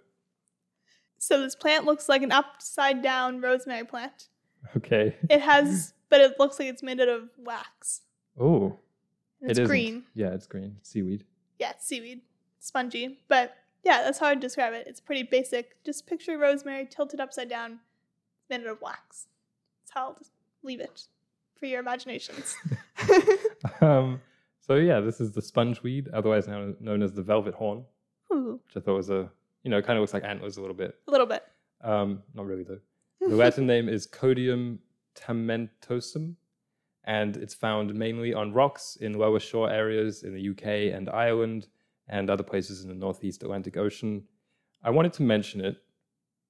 So 1.17 1.39
this 1.41 1.55
plant 1.55 1.85
looks 1.85 2.09
like 2.09 2.21
an 2.21 2.31
upside 2.31 3.01
down 3.01 3.39
rosemary 3.41 3.85
plant. 3.85 4.27
Okay. 4.77 5.15
It 5.29 5.41
has, 5.41 5.93
but 6.09 6.19
it 6.21 6.39
looks 6.39 6.59
like 6.59 6.67
it's 6.67 6.83
made 6.83 6.99
out 6.99 7.07
of 7.09 7.29
wax. 7.37 8.01
Oh, 8.39 8.77
it's 9.41 9.59
it 9.59 9.67
green. 9.67 10.03
Yeah, 10.15 10.29
it's 10.33 10.47
green. 10.47 10.77
Seaweed. 10.83 11.23
Yeah, 11.59 11.73
seaweed, 11.79 12.21
spongy. 12.59 13.19
But 13.27 13.55
yeah, 13.83 14.01
that's 14.03 14.19
how 14.19 14.27
I'd 14.27 14.39
describe 14.39 14.73
it. 14.73 14.85
It's 14.87 15.01
pretty 15.01 15.23
basic. 15.23 15.83
Just 15.83 16.07
picture 16.07 16.37
rosemary 16.37 16.87
tilted 16.89 17.19
upside 17.19 17.49
down, 17.49 17.79
made 18.49 18.61
out 18.61 18.67
of 18.67 18.81
wax. 18.81 19.27
That's 19.81 19.91
how 19.93 20.07
I'll 20.07 20.15
just 20.15 20.31
leave 20.63 20.79
it 20.79 21.07
for 21.59 21.65
your 21.65 21.81
imaginations. 21.81 22.55
um, 23.81 24.21
so 24.59 24.75
yeah, 24.75 25.01
this 25.01 25.19
is 25.19 25.31
the 25.31 25.41
spongeweed, 25.41 26.07
otherwise 26.13 26.47
known, 26.47 26.75
known 26.79 27.03
as 27.03 27.13
the 27.13 27.21
velvet 27.21 27.53
horn, 27.53 27.83
Ooh, 28.31 28.59
which 28.65 28.77
I 28.77 28.85
thought 28.85 28.95
was 28.95 29.09
a, 29.09 29.29
you 29.63 29.71
know, 29.71 29.81
kind 29.81 29.97
of 29.97 30.01
looks 30.01 30.13
like 30.13 30.23
antlers 30.23 30.57
a 30.57 30.61
little 30.61 30.75
bit. 30.75 30.95
a 31.07 31.11
little 31.11 31.27
bit. 31.27 31.43
Um, 31.81 32.23
not 32.33 32.45
really 32.45 32.63
though. 32.63 32.79
The 33.29 33.35
Latin 33.35 33.65
name 33.65 33.87
is 33.87 34.05
Codium 34.05 34.79
tomentosum, 35.15 36.35
and 37.05 37.37
it's 37.37 37.53
found 37.53 37.93
mainly 37.93 38.33
on 38.33 38.51
rocks 38.51 38.97
in 38.99 39.13
lower 39.13 39.39
shore 39.39 39.69
areas 39.69 40.23
in 40.23 40.33
the 40.33 40.49
UK 40.49 40.93
and 40.93 41.09
Ireland 41.09 41.67
and 42.07 42.29
other 42.29 42.43
places 42.43 42.81
in 42.83 42.89
the 42.89 42.95
Northeast 42.95 43.43
Atlantic 43.43 43.77
Ocean. 43.77 44.23
I 44.83 44.89
wanted 44.89 45.13
to 45.13 45.23
mention 45.23 45.61
it 45.61 45.77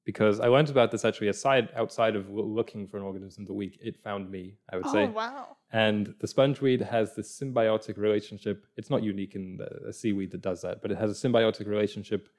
because 0.06 0.40
I 0.40 0.48
learned 0.48 0.70
about 0.70 0.92
this 0.92 1.06
actually 1.06 1.28
aside 1.30 1.70
outside 1.76 2.16
of 2.16 2.30
looking 2.30 2.88
for 2.88 2.98
an 2.98 3.04
organism 3.04 3.44
of 3.44 3.48
the 3.48 3.54
week. 3.54 3.78
It 3.82 3.98
found 4.04 4.30
me, 4.30 4.56
I 4.72 4.78
would 4.78 4.86
say. 4.88 5.04
Oh 5.04 5.08
say. 5.08 5.12
wow. 5.12 5.58
And 5.72 6.14
the 6.20 6.28
spongeweed 6.28 6.82
has 6.82 7.16
this 7.16 7.40
symbiotic 7.40 7.98
relationship. 7.98 8.66
It's 8.78 8.90
not 8.90 9.02
unique 9.04 9.36
in 9.36 9.58
the, 9.58 9.88
a 9.90 9.94
seaweed 9.94 10.32
that 10.32 10.42
does 10.42 10.62
that, 10.62 10.82
but 10.82 10.92
it 10.92 10.98
has 10.98 11.10
a 11.12 11.28
symbiotic 11.28 11.68
relationship 11.68 12.30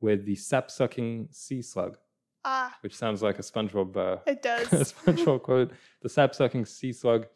with 0.00 0.24
the 0.26 0.34
sap-sucking 0.34 1.28
sea 1.30 1.62
slug, 1.62 1.96
Ah, 2.44 2.76
which 2.80 2.94
sounds 2.96 3.22
like 3.22 3.38
a 3.38 3.42
SpongeBob, 3.42 3.96
uh, 3.96 4.16
it 4.26 4.42
does. 4.42 4.72
a. 4.72 4.76
SpongeBob 4.84 5.42
quote. 5.48 5.70
The 6.02 6.08
sap-sucking 6.08 6.64
sea 6.66 6.92
slug, 6.92 7.26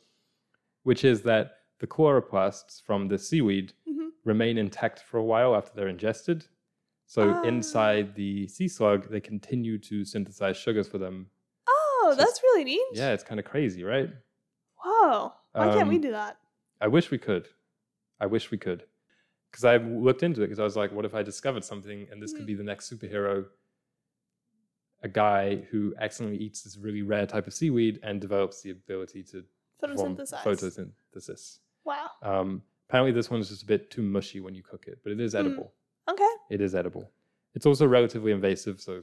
which 0.83 1.05
is 1.05 1.22
that 1.22 1.53
the 1.79 1.87
chloroplasts 1.87 2.83
from 2.83 3.07
the 3.09 3.18
seaweed 3.18 3.72
Mhm. 3.88 4.06
Remain 4.26 4.58
intact 4.58 5.00
for 5.00 5.16
a 5.18 5.24
while 5.24 5.54
after 5.56 5.72
they're 5.74 5.88
ingested. 5.88 6.46
So 7.06 7.30
Ah. 7.30 7.42
inside 7.44 8.14
the 8.16 8.48
sea 8.48 8.68
slug, 8.68 9.08
they 9.08 9.20
continue 9.20 9.78
to 9.78 10.04
synthesize 10.04 10.56
sugars 10.56 10.88
for 10.88 10.98
them. 10.98 11.30
Oh, 11.68 12.08
So 12.10 12.16
that's 12.16 12.42
really 12.42 12.64
neat. 12.64 12.86
Yeah, 12.92 13.12
it's 13.12 13.22
kind 13.24 13.38
of 13.40 13.46
crazy, 13.46 13.84
right? 13.84 14.10
Whoa. 14.84 15.32
Why 15.52 15.72
can't 15.72 15.88
we 15.88 15.94
Um, 15.96 16.00
do 16.02 16.10
that? 16.10 16.38
I 16.80 16.88
wish 16.88 17.10
we 17.10 17.18
could. 17.18 17.48
I 18.20 18.26
wish 18.26 18.50
we 18.50 18.58
could. 18.58 18.84
Because 19.50 19.64
I 19.64 19.76
looked 19.78 20.22
into 20.22 20.42
it 20.42 20.46
because 20.48 20.58
I 20.58 20.64
was 20.64 20.76
like, 20.76 20.90
what 20.92 21.04
if 21.04 21.14
I 21.14 21.22
discovered 21.22 21.64
something 21.64 22.08
and 22.10 22.20
this 22.20 22.32
could 22.32 22.42
Mm. 22.42 22.46
be 22.46 22.54
the 22.54 22.64
next 22.64 22.90
superhero? 22.92 23.48
A 25.02 25.08
guy 25.08 25.56
who 25.70 25.94
accidentally 25.98 26.38
eats 26.42 26.62
this 26.62 26.76
really 26.76 27.02
rare 27.02 27.26
type 27.26 27.46
of 27.46 27.54
seaweed 27.54 28.00
and 28.02 28.20
develops 28.20 28.62
the 28.62 28.70
ability 28.70 29.22
to 29.24 29.44
perform 29.78 30.16
Photosynthesize. 30.16 30.42
photosynthesis. 31.14 31.58
Wow. 31.84 32.10
Um, 32.22 32.62
apparently, 32.88 33.12
this 33.12 33.31
one's 33.31 33.49
just 33.49 33.62
a 33.62 33.66
bit 33.66 33.90
too 33.90 34.03
mushy 34.03 34.40
when 34.40 34.55
you 34.55 34.62
cook 34.62 34.87
it, 34.87 34.99
but 35.03 35.12
it 35.12 35.20
is 35.20 35.35
Mm. 35.35 35.40
edible. 35.40 35.72
Okay. 36.09 36.29
It 36.51 36.61
is 36.61 36.75
edible. 36.75 37.11
It's 37.55 37.66
also 37.66 37.87
relatively 37.87 38.33
invasive, 38.33 38.81
so 38.81 39.03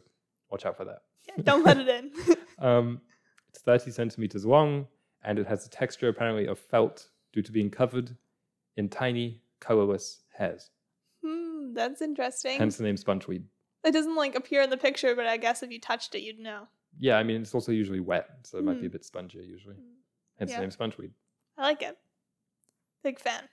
watch 0.50 0.66
out 0.66 0.78
for 0.78 0.86
that. 0.86 1.04
Yeah, 1.28 1.44
don't 1.44 1.64
let 1.64 1.78
it 1.78 1.88
in. 1.88 2.12
Um, 2.60 3.02
it's 3.50 3.60
30 3.62 3.92
centimeters 3.92 4.46
long, 4.46 4.88
and 5.24 5.38
it 5.40 5.48
has 5.48 5.64
the 5.64 5.70
texture 5.70 6.08
apparently 6.08 6.46
of 6.48 6.58
felt 6.60 7.10
due 7.34 7.42
to 7.42 7.52
being 7.52 7.70
covered 7.70 8.16
in 8.78 8.88
tiny, 8.90 9.42
colorless 9.60 10.22
hairs. 10.34 10.70
hmm, 11.22 11.74
that's 11.74 12.02
interesting. 12.02 12.58
Hence 12.60 12.78
the 12.78 12.84
name 12.84 12.96
spongeweed. 12.96 13.44
It 13.84 13.92
doesn't 13.92 14.16
like 14.16 14.36
appear 14.36 14.62
in 14.62 14.70
the 14.70 14.78
picture, 14.78 15.14
but 15.16 15.26
I 15.26 15.36
guess 15.38 15.62
if 15.62 15.72
you 15.72 15.80
touched 15.80 16.16
it, 16.16 16.22
you'd 16.22 16.40
know. 16.40 16.68
Yeah, 17.00 17.18
I 17.18 17.24
mean, 17.24 17.42
it's 17.42 17.54
also 17.54 17.72
usually 17.74 18.00
wet, 18.00 18.30
so 18.44 18.60
it 18.60 18.64
might 18.64 18.80
be 18.80 18.86
a 18.86 18.90
Mm. 18.90 18.94
bit 18.94 19.04
spongy 19.04 19.40
usually. 19.40 19.76
Mm. 19.76 19.96
Hence 20.38 20.52
Yeah. 20.52 20.58
the 20.58 20.62
name 20.62 20.72
spongeweed. 20.72 21.12
I 21.58 21.64
like 21.64 21.82
it. 21.82 21.98
Big 23.04 23.20
fan. 23.20 23.50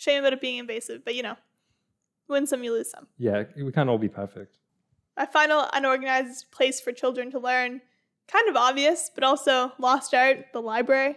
Shame 0.00 0.20
about 0.20 0.32
it 0.32 0.40
being 0.40 0.56
invasive, 0.56 1.04
but 1.04 1.14
you 1.14 1.22
know, 1.22 1.36
win 2.26 2.46
some, 2.46 2.64
you 2.64 2.72
lose 2.72 2.90
some. 2.90 3.06
Yeah, 3.18 3.44
we 3.54 3.70
can't 3.70 3.90
all 3.90 3.98
be 3.98 4.08
perfect. 4.08 4.56
My 5.14 5.26
final 5.26 5.68
unorganized 5.74 6.50
place 6.50 6.80
for 6.80 6.90
children 6.90 7.30
to 7.32 7.38
learn, 7.38 7.82
kind 8.26 8.48
of 8.48 8.56
obvious, 8.56 9.10
but 9.14 9.24
also 9.24 9.72
lost 9.78 10.14
art, 10.14 10.46
the 10.54 10.62
library. 10.62 11.16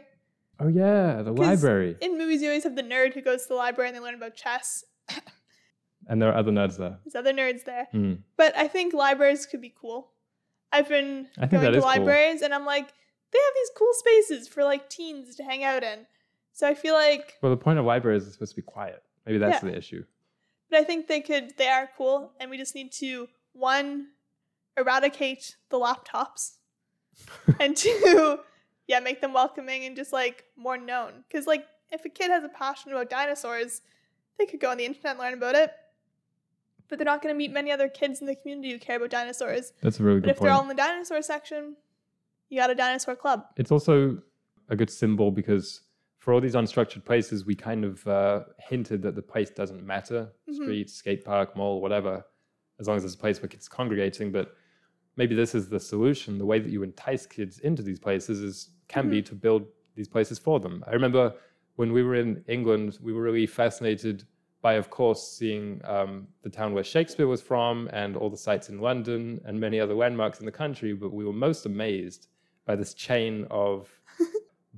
Oh 0.60 0.68
yeah, 0.68 1.22
the 1.22 1.32
library. 1.32 1.96
In 2.02 2.18
movies, 2.18 2.42
you 2.42 2.50
always 2.50 2.66
have 2.66 2.76
the 2.76 2.84
nerd 2.84 3.14
who 3.14 3.22
goes 3.22 3.44
to 3.44 3.48
the 3.50 3.56
library 3.56 3.88
and 3.88 3.96
they 3.96 4.02
learn 4.02 4.16
about 4.16 4.36
chess. 4.36 4.84
And 6.06 6.22
there 6.22 6.28
are 6.28 6.36
other 6.36 6.52
nerds 6.52 6.76
there. 6.76 6.98
There's 7.06 7.16
other 7.16 7.32
nerds 7.32 7.64
there. 7.64 7.88
Hmm. 7.94 8.16
But 8.36 8.58
I 8.58 8.68
think 8.68 8.94
libraries 8.94 9.46
could 9.46 9.62
be 9.62 9.74
cool. 9.80 10.12
I've 10.70 10.90
been 10.90 11.30
going 11.38 11.50
to 11.50 11.70
is 11.70 11.76
cool. 11.78 11.84
libraries 11.86 12.42
and 12.42 12.54
I'm 12.54 12.66
like, 12.66 12.90
they 13.32 13.40
have 13.40 13.54
these 13.56 13.72
cool 13.78 13.94
spaces 13.94 14.50
for 14.50 14.66
like 14.66 14.90
teens 14.90 15.38
to 15.38 15.44
hang 15.44 15.64
out 15.64 15.82
in. 15.82 16.06
So 16.54 16.68
I 16.68 16.74
feel 16.76 16.94
like, 16.94 17.38
Well, 17.42 17.50
the 17.52 17.58
point 17.58 17.80
of 17.80 17.86
libraries 17.86 18.26
is 18.26 18.34
supposed 18.34 18.52
to 18.52 18.62
be 18.62 18.66
quiet. 18.66 19.04
Maybe 19.26 19.38
that's 19.40 19.64
Yeah. 19.64 19.72
the 19.72 19.78
issue. 19.78 20.06
but 20.70 20.80
I 20.80 20.84
think 20.84 21.08
they 21.08 21.22
could, 21.22 21.56
they 21.58 21.68
are 21.68 21.90
cool. 21.98 22.32
And 22.40 22.50
we 22.50 22.58
just 22.58 22.74
need 22.74 22.92
to, 22.94 23.28
one, 23.54 24.08
eradicate 24.78 25.56
the 25.70 25.78
laptops. 25.80 26.54
and 27.60 27.78
two, 27.78 28.40
yeah, 28.88 29.00
make 29.00 29.22
them 29.22 29.34
welcoming 29.34 29.86
and 29.86 29.96
just 29.96 30.12
like 30.14 30.46
more 30.56 30.78
known. 30.78 31.24
Because 31.28 31.46
like, 31.46 31.66
if 31.92 32.04
a 32.06 32.10
kid 32.10 32.32
has 32.32 32.44
a 32.44 32.50
passion 32.50 32.92
about 32.92 33.10
dinosaurs, 33.10 33.82
they 34.40 34.46
could 34.48 34.60
go 34.60 34.72
on 34.72 34.78
the 34.78 34.86
internet 34.86 35.12
and 35.12 35.20
learn 35.20 35.34
about 35.36 35.54
it. 35.56 35.72
But 36.90 36.98
they're 36.98 37.06
not 37.06 37.22
going 37.22 37.34
to 37.34 37.38
meet 37.38 37.52
many 37.52 37.72
other 37.72 37.88
kids 37.88 38.20
in 38.20 38.26
the 38.28 38.36
community 38.36 38.72
who 38.72 38.80
care 38.80 38.98
about 38.98 39.10
dinosaurs. 39.12 39.74
That's 39.82 40.00
a 40.00 40.04
really 40.04 40.20
But 40.22 40.26
good 40.26 40.32
if 40.32 40.40
they're 40.40 40.52
all 40.52 40.62
in 40.64 40.68
the 40.70 40.74
dinosaur 40.76 41.22
section, 41.22 41.76
you 42.50 42.60
got 42.60 42.70
a 42.72 42.76
dinosaur 42.76 43.16
club. 43.16 43.46
It's 43.58 43.72
also 43.72 44.18
a 44.70 44.76
good 44.76 44.90
symbol 44.90 45.32
because 45.32 45.82
for 46.24 46.34
all 46.34 46.40
these 46.40 46.56
unstructured 46.56 47.04
places, 47.04 47.46
we 47.46 47.54
kind 47.54 47.84
of 47.84 48.08
uh, 48.08 48.44
hinted 48.70 49.02
that 49.02 49.14
the 49.14 49.22
place 49.22 49.50
doesn't 49.50 49.86
matter 49.86 50.32
Mhm. 50.48 50.56
street, 50.56 50.90
skate 50.90 51.26
park, 51.26 51.54
mall, 51.58 51.82
whatever, 51.82 52.26
as 52.80 52.88
long 52.88 52.96
as 52.96 53.04
it's 53.04 53.14
a 53.16 53.18
place 53.18 53.42
where 53.42 53.50
kids 53.50 53.68
are 53.68 53.76
congregating. 53.76 54.32
But 54.32 54.56
maybe 55.18 55.36
this 55.36 55.54
is 55.54 55.68
the 55.68 55.82
solution. 55.82 56.38
The 56.38 56.46
way 56.46 56.60
that 56.60 56.72
you 56.72 56.82
entice 56.82 57.26
kids 57.26 57.60
into 57.60 57.82
these 57.84 58.00
places 58.00 58.40
is 58.40 58.70
can 58.88 59.10
be 59.10 59.22
to 59.22 59.36
build 59.36 59.64
these 59.96 60.08
places 60.08 60.40
for 60.40 60.62
them. 60.62 60.82
I 60.88 60.92
remember 60.94 61.34
when 61.76 61.92
we 61.92 62.04
were 62.04 62.16
in 62.16 62.42
England, 62.48 63.00
we 63.02 63.12
were 63.12 63.22
really 63.22 63.46
fascinated 63.46 64.24
by, 64.62 64.76
of 64.76 64.90
course, 64.90 65.22
seeing 65.38 65.82
um, 65.84 66.30
the 66.42 66.50
town 66.50 66.74
where 66.74 66.86
Shakespeare 66.86 67.28
was 67.28 67.42
from 67.42 67.90
and 67.92 68.16
all 68.16 68.30
the 68.30 68.38
sites 68.38 68.70
in 68.70 68.80
London 68.80 69.42
and 69.44 69.60
many 69.60 69.78
other 69.78 69.94
landmarks 69.94 70.40
in 70.40 70.46
the 70.46 70.54
country. 70.54 70.94
But 70.94 71.12
we 71.12 71.26
were 71.26 71.34
most 71.34 71.66
amazed 71.66 72.28
by 72.66 72.78
this 72.78 72.94
chain 72.94 73.46
of 73.52 73.90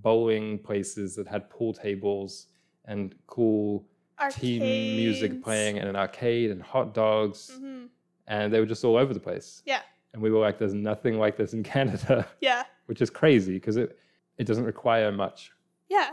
bowling 0.06 0.60
places 0.60 1.16
that 1.16 1.28
had 1.28 1.50
pool 1.50 1.74
tables 1.74 2.46
and 2.86 3.16
cool 3.26 3.84
teen 4.30 4.62
music 4.62 5.44
playing 5.44 5.80
and 5.80 5.90
an 5.90 5.96
arcade 5.96 6.52
and 6.52 6.62
hot 6.62 6.94
dogs. 6.94 7.40
Mhm. 7.60 7.90
And 8.28 8.54
they 8.54 8.60
were 8.60 8.68
just 8.68 8.84
all 8.86 8.98
over 8.98 9.14
the 9.16 9.20
place. 9.20 9.64
Yeah, 9.66 9.82
And 10.14 10.22
we 10.22 10.30
were 10.32 10.40
like, 10.40 10.58
there's 10.60 10.76
nothing 10.76 11.18
like 11.18 11.36
this 11.38 11.54
in 11.54 11.64
Canada, 11.76 12.28
yeah, 12.40 12.64
which 12.86 13.02
is 13.02 13.10
crazy 13.10 13.54
because 13.56 13.78
it, 13.78 13.98
it 14.38 14.46
doesn't 14.46 14.64
require 14.66 15.12
much. 15.12 15.52
yeah. 15.90 16.12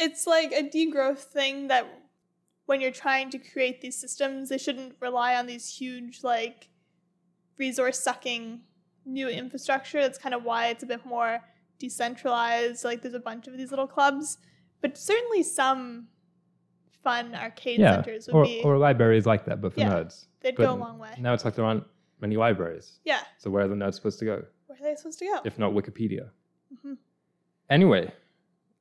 It's 0.00 0.26
like 0.28 0.52
a 0.52 0.62
degrowth 0.62 1.24
thing 1.38 1.66
that 1.68 1.84
when 2.66 2.80
you're 2.80 2.92
trying 3.06 3.30
to 3.30 3.38
create 3.38 3.80
these 3.80 3.96
systems, 3.98 4.48
they 4.50 4.58
shouldn't 4.58 4.94
rely 5.00 5.34
on 5.34 5.46
these 5.46 5.66
huge, 5.80 6.22
like, 6.22 6.68
resource 7.58 7.98
sucking 7.98 8.60
new 9.04 9.28
infrastructure. 9.28 10.00
That's 10.00 10.18
kind 10.18 10.36
of 10.36 10.44
why 10.44 10.68
it's 10.68 10.84
a 10.84 10.86
bit 10.86 11.04
more 11.04 11.40
decentralized. 11.78 12.84
Like, 12.84 13.02
there's 13.02 13.14
a 13.14 13.20
bunch 13.20 13.46
of 13.46 13.56
these 13.56 13.70
little 13.70 13.86
clubs, 13.86 14.38
but 14.80 14.96
certainly 14.98 15.42
some 15.42 16.08
fun 17.02 17.34
arcade 17.34 17.80
yeah. 17.80 17.96
centers 17.96 18.26
would 18.26 18.34
Or, 18.34 18.44
be, 18.44 18.60
or 18.64 18.76
libraries 18.78 19.26
like 19.26 19.44
that, 19.46 19.60
but 19.60 19.72
for 19.74 19.80
Yeah. 19.80 19.90
nerds. 19.90 20.26
they'd 20.40 20.54
but 20.56 20.64
go 20.64 20.72
a 20.74 20.76
long 20.76 20.98
way. 20.98 21.14
Now 21.18 21.32
it's 21.34 21.44
like 21.44 21.54
there 21.56 21.64
aren't 21.64 21.84
many 22.20 22.36
libraries. 22.36 23.00
Yeah. 23.04 23.20
So 23.38 23.50
where 23.50 23.64
are 23.64 23.68
the 23.68 23.74
nerds 23.74 23.94
supposed 23.94 24.18
to 24.20 24.24
go? 24.24 24.44
Where 24.66 24.78
are 24.78 24.82
they 24.82 24.94
supposed 24.96 25.18
to 25.20 25.24
go? 25.24 25.40
If 25.44 25.58
not 25.58 25.72
Wikipedia. 25.72 26.30
Mhm. 26.74 26.96
Anyway, 27.70 28.12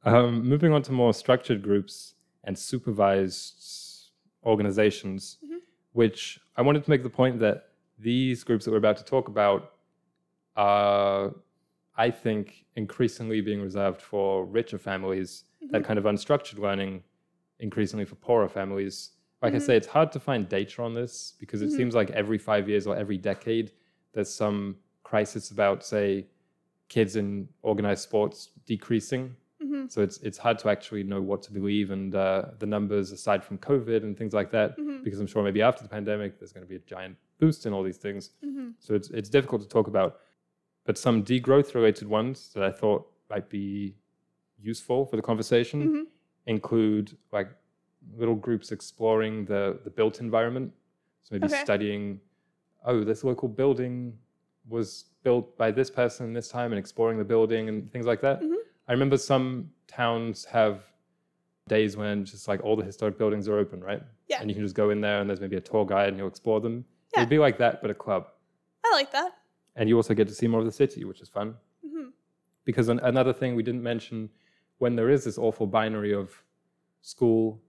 um, 0.04 0.48
moving 0.48 0.72
on 0.74 0.82
to 0.84 0.92
more 0.92 1.14
structured 1.14 1.62
groups 1.64 2.14
and 2.44 2.58
supervised 2.58 4.12
organizations, 4.46 5.38
Mhm. 5.44 5.60
which 5.94 6.40
I 6.56 6.62
wanted 6.62 6.84
to 6.84 6.90
make 6.90 7.04
the 7.04 7.10
point 7.10 7.40
that 7.40 7.70
these 7.98 8.44
groups 8.44 8.66
that 8.66 8.72
we're 8.72 8.78
about 8.78 8.98
to 8.98 9.04
talk 9.06 9.28
about 9.28 9.74
are, 10.56 11.34
I 11.98 12.12
think, 12.12 12.66
increasingly 12.76 13.42
being 13.42 13.62
reserved 13.62 14.02
for 14.02 14.46
richer 14.46 14.78
families, 14.78 15.46
that 15.72 15.82
Mhm. 15.82 15.86
kind 15.86 16.00
of 16.00 16.06
unstructured 16.06 16.60
learning, 16.60 17.04
increasingly 17.60 18.06
for 18.06 18.16
poorer 18.16 18.48
families. 18.48 19.12
Like 19.42 19.54
I 19.54 19.58
Mhm. 19.58 19.62
say, 19.62 19.78
it's 19.78 19.88
hard 19.88 20.12
to 20.14 20.20
find 20.20 20.48
data 20.48 20.82
on 20.84 20.94
this 20.94 21.34
because 21.40 21.62
it 21.62 21.68
Mhm. 21.70 21.76
seems 21.78 21.96
like 21.96 22.10
every 22.12 22.38
five 22.38 22.70
years 22.70 22.86
or 22.88 22.96
every 22.96 23.18
decade, 23.18 23.72
there's 24.14 24.30
some 24.30 24.78
crisis 25.04 25.52
about, 25.52 25.84
say, 25.84 26.28
kids 26.88 27.16
in 27.16 27.50
organized 27.64 28.04
sports 28.04 28.52
decreasing. 28.66 29.36
Mhm. 29.62 29.90
So 29.92 30.02
it's 30.04 30.18
it's 30.20 30.38
hard 30.38 30.58
to 30.60 30.70
actually 30.70 31.04
know 31.04 31.22
what 31.22 31.42
to 31.44 31.52
believe, 31.52 31.92
and 31.92 32.14
uh, 32.16 32.52
the 32.60 32.66
numbers 32.66 33.12
aside 33.12 33.44
from 33.44 33.58
COVID 33.58 34.04
and 34.04 34.16
things 34.18 34.34
like 34.34 34.52
that, 34.52 34.78
Mhm. 34.78 35.04
because 35.04 35.20
I'm 35.20 35.28
sure 35.28 35.44
maybe 35.44 35.62
after 35.62 35.82
the 35.84 35.90
pandemic, 35.90 36.38
there's 36.40 36.54
going 36.54 36.66
to 36.66 36.70
be 36.70 36.76
a 36.76 36.80
giant 36.96 37.18
boost 37.40 37.66
in 37.66 37.74
all 37.74 37.84
these 37.84 37.98
things. 37.98 38.32
So 38.80 38.94
it's 38.96 39.10
it's 39.10 39.30
difficult 39.30 39.62
to 39.64 39.68
talk 39.68 39.88
about. 39.88 40.20
But 40.88 40.98
some 40.98 41.24
degrowth 41.24 41.76
related 41.76 42.08
ones 42.08 42.52
that 42.54 42.64
I 42.64 42.72
thought 42.72 43.06
might 43.30 43.50
be 43.50 43.94
useful 44.58 45.06
for 45.06 45.18
the 45.18 45.22
conversation 45.22 45.78
Mhm. 45.88 46.08
include 46.48 47.16
like 47.32 47.50
little 48.16 48.36
groups 48.36 48.72
exploring 48.72 49.46
the 49.46 49.80
the 49.84 49.90
built 49.92 50.16
environment. 50.22 50.74
So 51.24 51.36
maybe 51.36 51.46
Okay. 51.48 51.62
studying, 51.64 52.22
oh, 52.86 53.04
this 53.04 53.24
local 53.26 53.50
building 53.50 54.18
was 54.70 54.88
built 55.24 55.58
by 55.58 55.70
this 55.72 55.90
person 55.92 56.32
this 56.34 56.48
time, 56.50 56.72
and 56.72 56.80
exploring 56.80 57.18
the 57.18 57.26
building 57.34 57.68
and 57.70 57.92
things 57.92 58.06
like 58.06 58.22
that. 58.22 58.42
Mhm. 58.42 58.56
I 58.88 58.92
remember 58.94 59.18
some 59.18 59.72
towns 59.88 60.46
have 60.46 60.76
days 61.68 61.98
when 61.98 62.24
just 62.24 62.48
like 62.48 62.64
all 62.64 62.78
the 62.78 62.84
historic 62.92 63.18
buildings 63.18 63.50
are 63.50 63.58
open, 63.58 63.82
right? 63.84 64.02
Yeah. 64.28 64.40
And 64.40 64.50
you 64.50 64.56
can 64.56 64.64
just 64.64 64.76
go 64.76 64.90
in 64.90 65.02
there, 65.02 65.20
and 65.20 65.30
there's 65.30 65.42
maybe 65.42 65.58
a 65.58 65.62
tour 65.72 65.86
guide, 65.86 66.10
and 66.10 66.18
you'll 66.18 66.30
explore 66.36 66.62
them. 66.62 66.86
Yeah. 67.14 67.20
It'd 67.22 67.30
be 67.30 67.40
like 67.40 67.58
that, 67.58 67.82
but 67.82 67.92
a 67.92 67.94
club. 68.06 68.32
I 68.86 68.92
like 68.94 69.12
that. 69.12 69.34
And 69.78 69.88
you 69.88 69.96
also 69.96 70.14
get 70.14 70.28
to 70.28 70.34
see 70.34 70.48
more 70.48 70.60
of 70.60 70.66
the 70.66 70.72
city, 70.84 71.06
which 71.06 71.22
is 71.22 71.30
fun. 71.30 71.56
Hmm 71.90 72.10
because 72.68 72.90
an, 72.90 73.00
another 73.00 73.32
thing 73.32 73.56
we 73.56 73.64
didn't 73.64 73.82
mention 73.82 74.30
when 74.80 74.94
there 74.98 75.10
is 75.10 75.24
this 75.24 75.38
awful 75.38 75.66
binary 75.66 76.14
of 76.14 76.44
school 77.02 77.62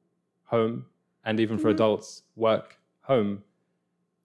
home 0.42 0.84
and 1.24 1.38
even 1.38 1.56
for 1.56 1.68
Mhm. 1.68 1.74
adults 1.76 2.24
work 2.34 2.80
home 3.02 3.44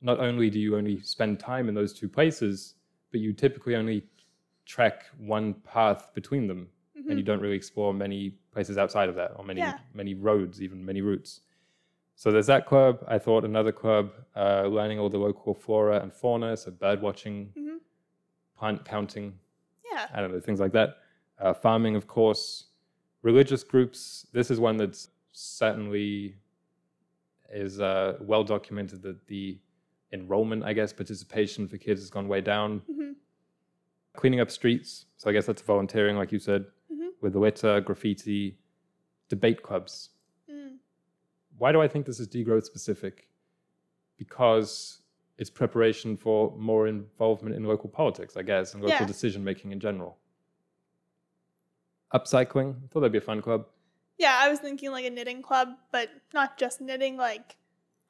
not 0.01 0.19
only 0.19 0.49
do 0.49 0.59
you 0.59 0.75
only 0.75 0.99
spend 1.01 1.39
time 1.39 1.69
in 1.69 1.75
those 1.75 1.93
two 1.93 2.09
places 2.09 2.73
but 3.11 3.19
you 3.21 3.31
typically 3.33 3.75
only 3.75 3.99
track 4.65 5.05
one 5.19 5.53
path 5.73 6.11
between 6.15 6.47
them. 6.47 6.67
And 7.09 7.19
you 7.19 7.23
don't 7.23 7.41
really 7.41 7.55
explore 7.63 7.93
many 7.93 8.31
places 8.51 8.77
outside 8.77 9.09
of 9.09 9.15
that 9.15 9.31
or 9.37 9.43
many 9.45 9.61
Yeah. 9.61 9.77
many 9.93 10.15
roads 10.15 10.59
even 10.65 10.83
many 10.83 11.01
routes. 11.01 11.41
So 12.15 12.31
there's 12.31 12.47
that 12.47 12.65
club 12.65 13.03
i 13.07 13.19
thought 13.19 13.43
another 13.45 13.71
club 13.71 14.05
uh, 14.35 14.63
learning 14.77 14.97
all 14.99 15.09
the 15.09 15.19
local 15.19 15.53
flora 15.53 15.99
and 16.01 16.11
fauna 16.11 16.57
so 16.57 16.71
bird 16.71 16.99
watching 17.01 17.53
Plant 18.63 18.85
counting 18.85 19.33
Yeah. 19.91 20.07
I 20.13 20.21
don't 20.21 20.31
know, 20.31 20.39
things 20.39 20.61
like 20.61 20.71
that. 20.71 20.99
Uh, 21.37 21.53
farming, 21.53 21.97
of 21.97 22.07
course. 22.07 22.67
Religious 23.21 23.61
groups. 23.61 24.25
This 24.31 24.49
is 24.49 24.57
one 24.57 24.77
that's 24.77 25.09
certainly 25.33 26.37
is 27.51 27.81
uh, 27.81 28.15
well 28.21 28.45
documented 28.45 29.01
that 29.01 29.27
the 29.27 29.59
enrollment, 30.13 30.63
I 30.63 30.71
guess, 30.71 30.93
participation 30.93 31.67
for 31.67 31.77
kids 31.77 31.99
has 31.99 32.09
gone 32.09 32.29
way 32.29 32.39
down. 32.39 32.81
hmm 32.89 33.11
Cleaning 34.15 34.39
up 34.39 34.49
streets. 34.49 35.07
So 35.17 35.29
I 35.29 35.33
guess 35.33 35.45
that's 35.45 35.61
volunteering, 35.61 36.15
like 36.15 36.31
you 36.31 36.39
said, 36.39 36.63
Mhm. 36.89 37.09
with 37.19 37.33
the 37.33 37.39
litter, 37.39 37.81
graffiti, 37.81 38.57
debate 39.27 39.61
clubs. 39.61 40.11
Mm. 40.49 40.77
Why 41.57 41.73
do 41.73 41.81
I 41.81 41.89
think 41.89 42.05
this 42.05 42.21
is 42.21 42.29
degrowth 42.29 42.63
specific? 42.63 43.27
Because 44.17 45.01
it's 45.37 45.49
preparation 45.49 46.15
for 46.15 46.55
more 46.57 46.87
involvement 46.87 47.55
in 47.55 47.63
local 47.63 47.89
politics, 47.89 48.37
I 48.37 48.43
guess, 48.43 48.73
and 48.73 48.83
local 48.83 48.99
Yeah. 48.99 49.05
decision 49.05 49.43
making 49.43 49.71
in 49.71 49.79
general. 49.79 50.17
Upcycling, 52.13 52.75
I 52.83 52.87
thought 52.87 52.99
that'd 53.01 53.11
be 53.11 53.17
a 53.17 53.21
fun 53.21 53.41
club. 53.41 53.65
Yeah, 54.17 54.37
I 54.39 54.49
was 54.49 54.59
thinking 54.59 54.91
like 54.91 55.05
a 55.05 55.09
knitting 55.09 55.41
club, 55.41 55.69
but 55.91 56.09
not 56.33 56.57
just 56.57 56.79
knitting, 56.79 57.17
like 57.17 57.57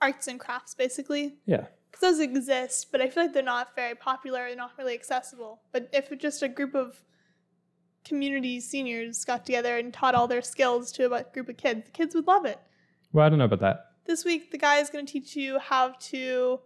arts 0.01 0.28
and 0.28 0.39
crafts, 0.39 0.76
basically. 0.76 1.38
Yeah. 1.45 1.67
Because 1.89 2.01
those 2.01 2.19
exist, 2.19 2.91
but 2.91 2.99
I 3.01 3.09
feel 3.09 3.24
like 3.24 3.34
they're 3.34 3.43
not 3.43 3.76
very 3.76 3.95
popular. 3.95 4.47
They're 4.47 4.55
not 4.57 4.71
really 4.78 4.93
accessible. 4.93 5.61
But 5.71 5.89
if 5.93 6.15
just 6.17 6.43
a 6.43 6.49
group 6.49 6.76
of 6.76 7.01
community 8.03 8.59
seniors 8.59 9.24
got 9.24 9.45
together 9.45 9.78
and 9.78 9.93
taught 9.93 10.15
all 10.15 10.28
their 10.28 10.41
skills 10.41 10.91
to 10.93 11.13
a 11.13 11.24
group 11.24 11.47
of 11.47 11.55
kids, 11.55 11.86
the 11.86 11.91
kids 11.91 12.13
would 12.15 12.28
love 12.28 12.45
it. 12.45 12.59
Well, 13.13 13.26
I 13.26 13.30
don't 13.30 13.39
know 13.39 13.45
about 13.45 13.61
that. 13.61 13.91
This 14.05 14.26
week, 14.26 14.51
the 14.51 14.57
guy 14.57 14.80
is 14.80 14.89
going 14.89 15.05
to 15.05 15.13
teach 15.13 15.38
you 15.38 15.59
how 15.59 15.89
to 15.91 16.59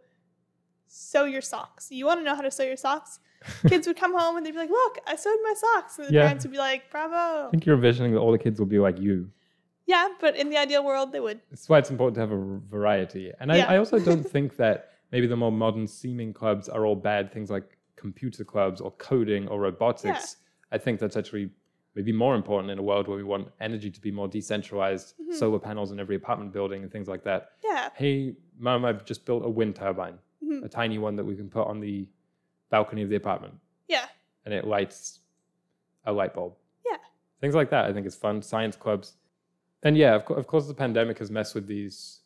sew 0.87 1.25
your 1.25 1.41
socks. 1.41 1.91
You 1.91 2.05
want 2.05 2.19
to 2.19 2.23
know 2.23 2.35
how 2.35 2.41
to 2.41 2.51
sew 2.51 2.63
your 2.63 2.77
socks? 2.77 3.19
kids 3.67 3.85
would 3.87 3.95
come 3.97 4.17
home 4.17 4.35
and 4.35 4.45
they'd 4.45 4.51
be 4.51 4.57
like, 4.57 4.69
"Look, 4.69 4.97
I 5.05 5.15
sewed 5.15 5.39
my 5.43 5.53
socks," 5.55 5.99
and 5.99 6.07
the 6.07 6.13
Yeah. 6.13 6.21
parents 6.23 6.43
would 6.43 6.51
be 6.51 6.57
like, 6.57 6.89
"Bravo!" 6.89 7.47
I 7.47 7.51
think 7.51 7.65
you're 7.65 7.75
envisioning 7.75 8.13
that 8.13 8.19
all 8.19 8.31
the 8.31 8.37
kids 8.39 8.59
will 8.59 8.65
be 8.65 8.79
like 8.79 8.99
you. 8.99 9.29
Yeah, 9.85 10.09
but 10.19 10.35
in 10.35 10.49
the 10.49 10.57
ideal 10.57 10.83
world, 10.83 11.11
they 11.11 11.19
would. 11.19 11.39
That's 11.49 11.69
why 11.69 11.77
it's 11.77 11.89
important 11.91 12.15
to 12.15 12.21
have 12.21 12.31
a 12.31 12.59
variety. 12.69 13.31
And 13.39 13.51
I, 13.51 13.57
Yeah. 13.57 13.67
I 13.69 13.77
also 13.77 13.99
don't 14.09 14.23
think 14.27 14.57
that 14.57 14.89
maybe 15.11 15.27
the 15.27 15.35
more 15.37 15.51
modern 15.51 15.87
seeming 15.87 16.33
clubs 16.33 16.67
are 16.67 16.85
all 16.85 16.95
bad. 16.95 17.31
Things 17.31 17.49
like 17.49 17.77
computer 17.95 18.43
clubs 18.43 18.81
or 18.81 18.91
coding 18.91 19.47
or 19.47 19.59
robotics. 19.61 20.37
I 20.71 20.77
think 20.77 20.99
that's 20.99 21.15
actually 21.15 21.51
maybe 21.95 22.11
more 22.11 22.35
important 22.35 22.69
in 22.71 22.77
a 22.79 22.83
world 22.83 23.07
where 23.07 23.17
we 23.17 23.23
want 23.23 23.47
energy 23.61 23.89
to 23.89 24.01
be 24.01 24.11
more 24.11 24.27
decentralized, 24.27 25.13
Mhm. 25.19 25.33
solar 25.33 25.57
panels 25.59 25.91
in 25.91 25.99
every 25.99 26.15
apartment 26.15 26.51
building 26.53 26.83
and 26.83 26.91
things 26.91 27.07
like 27.07 27.23
that. 27.23 27.51
Yeah. 27.63 27.89
Hey, 27.95 28.35
mom, 28.59 28.83
I've 28.83 29.05
just 29.05 29.25
built 29.25 29.45
a 29.45 29.49
wind 29.49 29.75
turbine, 29.77 30.19
Mhm. 30.43 30.63
a 30.63 30.69
tiny 30.69 30.97
one 30.97 31.15
that 31.15 31.25
we 31.25 31.35
can 31.35 31.49
put 31.49 31.67
on 31.67 31.79
the 31.79 32.07
balcony 32.69 33.01
of 33.03 33.09
the 33.09 33.15
apartment. 33.15 33.55
Yeah. 33.87 34.05
and 34.45 34.53
it 34.53 34.65
lights 34.65 35.19
a 36.05 36.11
light 36.13 36.33
bulb. 36.33 36.53
Yeah. 36.89 36.95
Things 37.41 37.53
like 37.53 37.69
that, 37.71 37.83
I 37.85 37.91
think 37.93 38.07
is 38.07 38.15
fun. 38.15 38.41
Science 38.41 38.77
clubs. 38.77 39.17
And 39.83 39.97
yeah, 39.97 40.15
of, 40.15 40.23
co- 40.25 40.35
of 40.35 40.47
course, 40.47 40.67
the 40.67 40.73
pandemic 40.73 41.19
has 41.19 41.29
messed 41.29 41.53
with 41.53 41.67
these. 41.67 42.21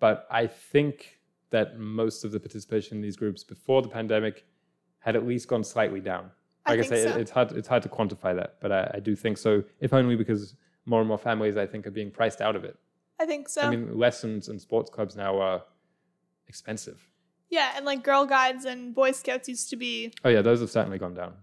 But 0.00 0.26
I 0.30 0.46
think 0.46 1.20
that 1.50 1.78
most 1.78 2.24
of 2.24 2.32
the 2.32 2.40
participation 2.40 2.96
in 2.96 3.02
these 3.02 3.16
groups 3.16 3.44
before 3.44 3.82
the 3.82 3.88
pandemic 3.88 4.46
had 5.00 5.14
at 5.14 5.26
least 5.26 5.46
gone 5.48 5.62
slightly 5.62 6.00
down. 6.00 6.30
I 6.66 6.70
Like 6.70 6.78
I, 6.80 6.82
think 6.84 6.94
say, 6.94 7.02
so. 7.04 7.10
it- 7.16 7.20
it's 7.20 7.30
hard, 7.30 7.52
it's 7.52 7.68
hard 7.68 7.82
to 7.82 7.88
quantify 7.90 8.34
that, 8.34 8.56
but 8.60 8.72
I, 8.72 8.90
I 8.94 9.00
do 9.00 9.14
think 9.14 9.36
so, 9.36 9.62
if 9.80 9.92
only 9.92 10.16
because 10.16 10.54
more 10.86 11.00
and 11.00 11.08
more 11.08 11.18
families, 11.18 11.56
I 11.58 11.66
think, 11.66 11.86
are 11.86 11.90
being 11.90 12.10
priced 12.10 12.40
out 12.40 12.56
of 12.56 12.64
it. 12.64 12.78
I 13.20 13.26
think 13.26 13.48
so. 13.50 13.60
I 13.60 13.68
mean, 13.70 13.96
lessons 13.98 14.48
and 14.48 14.58
sports 14.60 14.88
clubs 14.90 15.16
now 15.16 15.38
are 15.38 15.62
expensive. 16.48 17.00
yeah, 17.50 17.72
and 17.76 17.84
like 17.86 18.02
Girl 18.02 18.26
Guides 18.26 18.64
and 18.64 18.94
Boy 18.94 19.12
Scouts 19.12 19.48
used 19.48 19.70
to 19.70 19.76
be, 19.76 20.12
Oh, 20.24 20.28
yeah, 20.28 20.42
those 20.42 20.60
have 20.60 20.70
certainly 20.70 20.98
gone 20.98 21.14
down. 21.14 21.34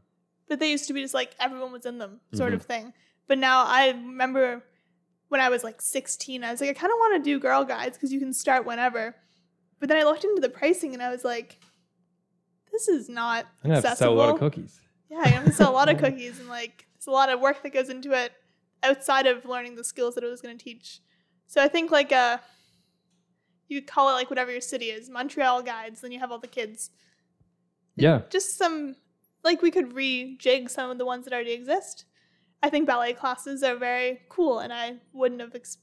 but 0.49 0.59
they 0.59 0.69
used 0.71 0.87
to 0.87 0.93
be 0.93 1.01
just 1.01 1.13
like 1.13 1.31
everyone 1.39 1.71
was 1.71 1.85
in 1.85 1.97
them 1.97 2.19
sort 2.33 2.51
Mhm. 2.51 2.55
of 2.55 2.63
thing. 2.63 2.93
But 3.27 3.37
now 3.37 3.63
I 3.65 3.89
remember 3.89 4.63
when 5.29 5.39
I 5.39 5.47
was 5.49 5.63
like 5.63 5.81
16, 5.81 6.43
I 6.43 6.51
was 6.51 6.59
like, 6.59 6.69
I 6.69 6.73
kind 6.73 6.91
of 6.91 6.97
want 6.99 7.23
to 7.23 7.29
do 7.29 7.39
Girl 7.39 7.63
Guides 7.63 7.95
because 7.97 8.11
you 8.11 8.19
can 8.19 8.33
start 8.33 8.65
whenever. 8.65 9.15
But 9.79 9.87
then 9.87 9.97
I 9.97 10.03
looked 10.03 10.25
into 10.25 10.41
the 10.41 10.49
pricing 10.49 10.93
and 10.93 11.01
I 11.01 11.09
was 11.09 11.23
like, 11.23 11.57
this 12.71 12.87
is 12.89 13.07
not 13.09 13.45
I'm 13.63 13.69
going 13.69 13.81
to 13.81 13.87
have 13.87 13.97
to 13.97 14.03
sell 14.03 14.13
a 14.13 14.15
lot 14.15 14.29
of 14.33 14.39
cookies. 14.39 14.79
Yeah, 15.09 15.25
have 15.27 15.45
to 15.45 15.51
sell 15.53 15.71
a 15.71 15.73
lot 15.73 15.89
of 15.89 15.97
cookies 16.03 16.39
and 16.39 16.49
like 16.49 16.85
there's 16.93 17.07
a 17.07 17.11
lot 17.11 17.29
of 17.29 17.39
work 17.39 17.63
that 17.63 17.71
goes 17.73 17.89
into 17.89 18.11
it 18.11 18.31
outside 18.83 19.27
of 19.27 19.45
learning 19.45 19.75
the 19.75 19.83
skills 19.83 20.15
that 20.15 20.23
it 20.23 20.27
was 20.29 20.41
going 20.41 20.57
to 20.57 20.63
teach. 20.63 20.99
So 21.47 21.61
I 21.63 21.67
think 21.67 21.91
like 21.91 22.11
uh 22.11 22.37
you 23.71 23.81
call 23.81 24.09
it 24.09 24.13
like 24.13 24.29
whatever 24.29 24.51
your 24.51 24.61
city 24.61 24.85
is, 24.85 25.09
Montreal 25.09 25.63
guides, 25.63 26.01
then 26.01 26.11
you 26.11 26.19
have 26.19 26.31
all 26.31 26.39
the 26.39 26.47
kids. 26.47 26.91
Yeah. 27.95 28.21
Just 28.29 28.57
some 28.57 28.95
like 29.43 29.61
we 29.61 29.71
could 29.71 29.93
rejig 29.93 30.69
some 30.69 30.91
of 30.91 30.97
the 30.97 31.05
ones 31.05 31.25
that 31.25 31.33
already 31.33 31.53
exist. 31.53 32.05
I 32.61 32.69
think 32.69 32.87
ballet 32.87 33.13
classes 33.13 33.63
are 33.63 33.75
very 33.75 34.21
cool 34.29 34.59
and 34.59 34.71
I 34.71 34.97
wouldn't 35.13 35.41
have 35.41 35.55
ex- 35.55 35.79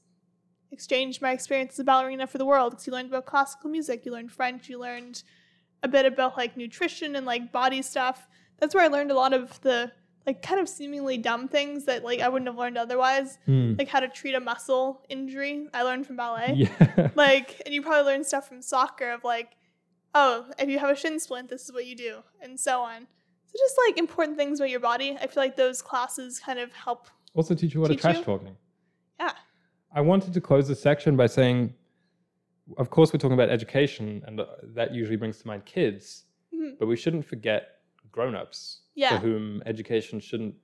exchanged 0.71 1.21
my 1.21 1.31
experience 1.31 1.73
as 1.73 1.79
a 1.79 1.83
ballerina 1.83 2.25
for 2.25 2.37
the 2.37 2.45
world 2.45 2.71
because 2.71 2.87
you 2.87 2.93
learned 2.93 3.09
about 3.09 3.25
classical 3.25 3.69
music, 3.69 4.05
you 4.05 4.13
learned 4.13 4.31
French, 4.31 4.69
you 4.69 4.79
learned 4.79 5.23
a 5.83 5.87
bit 5.87 6.05
about 6.05 6.37
like 6.37 6.55
nutrition 6.55 7.15
and 7.15 7.25
like 7.25 7.51
body 7.51 7.81
stuff. 7.81 8.27
That's 8.59 8.73
where 8.73 8.83
I 8.83 8.87
learned 8.87 9.11
a 9.11 9.15
lot 9.15 9.33
of 9.33 9.59
the 9.61 9.91
like 10.29 10.41
kind 10.43 10.61
of 10.61 10.69
seemingly 10.69 11.17
dumb 11.17 11.47
things 11.47 11.85
that 11.85 12.03
like 12.03 12.19
I 12.19 12.29
wouldn't 12.29 12.47
have 12.47 12.57
learned 12.57 12.77
otherwise, 12.77 13.39
Hmm. 13.45 13.73
like 13.79 13.87
how 13.87 13.99
to 13.99 14.07
treat 14.07 14.35
a 14.35 14.39
muscle 14.39 15.01
injury. 15.09 15.67
I 15.73 15.81
learned 15.81 16.05
from 16.07 16.17
ballet. 16.17 16.53
Yeah. 16.55 17.09
Like, 17.15 17.61
and 17.65 17.73
you 17.73 17.81
probably 17.81 18.05
learn 18.11 18.23
stuff 18.23 18.47
from 18.47 18.61
soccer 18.61 19.09
of 19.11 19.23
like, 19.23 19.49
oh, 20.13 20.45
if 20.59 20.69
you 20.69 20.77
have 20.83 20.91
a 20.91 20.95
shin 20.95 21.19
splint, 21.19 21.49
this 21.49 21.63
is 21.65 21.71
what 21.73 21.85
you 21.87 21.95
do, 21.95 22.13
and 22.43 22.59
so 22.59 22.81
on. 22.81 23.07
So 23.47 23.53
just 23.57 23.75
like 23.87 23.97
important 23.97 24.37
things 24.37 24.59
about 24.59 24.69
your 24.69 24.79
body. 24.91 25.17
I 25.19 25.25
feel 25.25 25.41
like 25.41 25.55
those 25.55 25.81
classes 25.81 26.39
kind 26.39 26.59
of 26.59 26.71
help. 26.73 27.07
also 27.33 27.55
teach 27.55 27.73
you 27.73 27.81
what 27.81 27.89
a 27.89 27.93
Teach 27.95 28.01
trash 28.01 28.17
you? 28.17 28.23
talking. 28.23 28.55
Yeah. 29.19 29.31
I 29.91 30.01
wanted 30.01 30.31
to 30.35 30.41
close 30.41 30.67
this 30.67 30.79
section 30.89 31.17
by 31.17 31.25
saying, 31.25 31.73
of 32.77 32.91
course, 32.91 33.11
we're 33.11 33.17
talking 33.23 33.33
about 33.41 33.49
education, 33.49 34.21
and 34.27 34.39
uh, 34.39 34.45
that 34.75 34.93
usually 34.93 35.17
brings 35.17 35.39
to 35.39 35.47
mind 35.47 35.65
kids, 35.65 36.25
Mhm. 36.53 36.77
but 36.79 36.85
we 36.87 36.95
shouldn't 36.95 37.25
forget 37.25 37.61
grown-ups 38.11 38.81
Yeah. 38.99 39.11
for 39.11 39.17
whom 39.25 39.63
education 39.65 40.19
shouldn't 40.19 40.55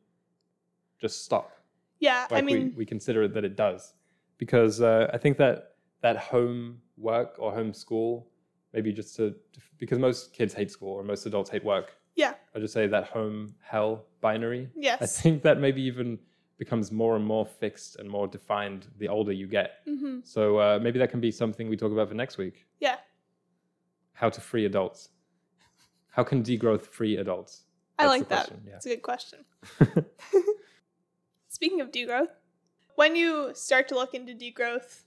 just 0.99 1.23
stop. 1.23 1.51
Yeah, 1.99 2.27
Like 2.29 2.43
I 2.43 2.45
mean, 2.45 2.63
we, 2.75 2.79
we 2.81 2.85
consider 2.85 3.23
it 3.23 3.33
that 3.33 3.45
it 3.45 3.55
does, 3.55 3.93
because 4.37 4.81
uh, 4.81 5.09
I 5.13 5.17
think 5.17 5.37
that 5.37 5.75
that 6.01 6.17
home 6.17 6.81
work 6.97 7.35
or 7.39 7.53
home 7.53 7.73
school, 7.73 8.27
maybe 8.73 8.91
just 8.91 9.15
to 9.15 9.33
because 9.79 9.99
most 9.99 10.33
kids 10.33 10.53
hate 10.53 10.69
school 10.69 10.93
or 10.97 11.03
most 11.03 11.25
adults 11.25 11.49
hate 11.49 11.63
work. 11.63 11.87
Yeah. 12.15 12.33
I'll 12.53 12.61
just 12.61 12.73
say 12.73 12.87
that 12.87 13.05
home 13.07 13.55
hell 13.61 14.05
binary. 14.21 14.69
Yes, 14.75 15.01
I 15.01 15.05
think 15.21 15.41
that 15.43 15.59
maybe 15.59 15.81
even 15.81 16.19
becomes 16.57 16.91
more 16.91 17.15
and 17.15 17.25
more 17.25 17.45
fixed 17.45 17.95
and 17.99 18.09
more 18.09 18.27
defined 18.27 18.87
the 18.97 19.07
older 19.07 19.31
you 19.31 19.47
get. 19.47 19.69
hmm 19.87 20.19
So 20.23 20.57
uh, 20.59 20.79
maybe 20.81 20.99
that 20.99 21.09
can 21.09 21.21
be 21.21 21.31
something 21.31 21.69
we 21.69 21.77
talk 21.77 21.91
about 21.93 22.09
for 22.09 22.15
next 22.15 22.37
week. 22.37 22.65
Yeah. 22.81 22.97
How 24.13 24.29
to 24.29 24.41
free 24.41 24.65
adults. 24.65 25.09
How 26.09 26.23
can 26.23 26.43
degrowth 26.43 26.83
free 26.97 27.17
adults? 27.17 27.64
I 27.97 28.07
like 28.07 28.29
that. 28.29 28.47
question, 28.47 28.63
yeah. 28.67 28.75
It's 28.75 28.85
a 28.85 28.89
good 28.89 29.01
question. 29.01 29.39
Speaking 31.47 31.81
of 31.81 31.91
degrowth, 31.91 32.29
when 32.95 33.15
you 33.15 33.51
start 33.53 33.87
to 33.89 33.95
look 33.95 34.13
into 34.13 34.33
degrowth, 34.33 35.03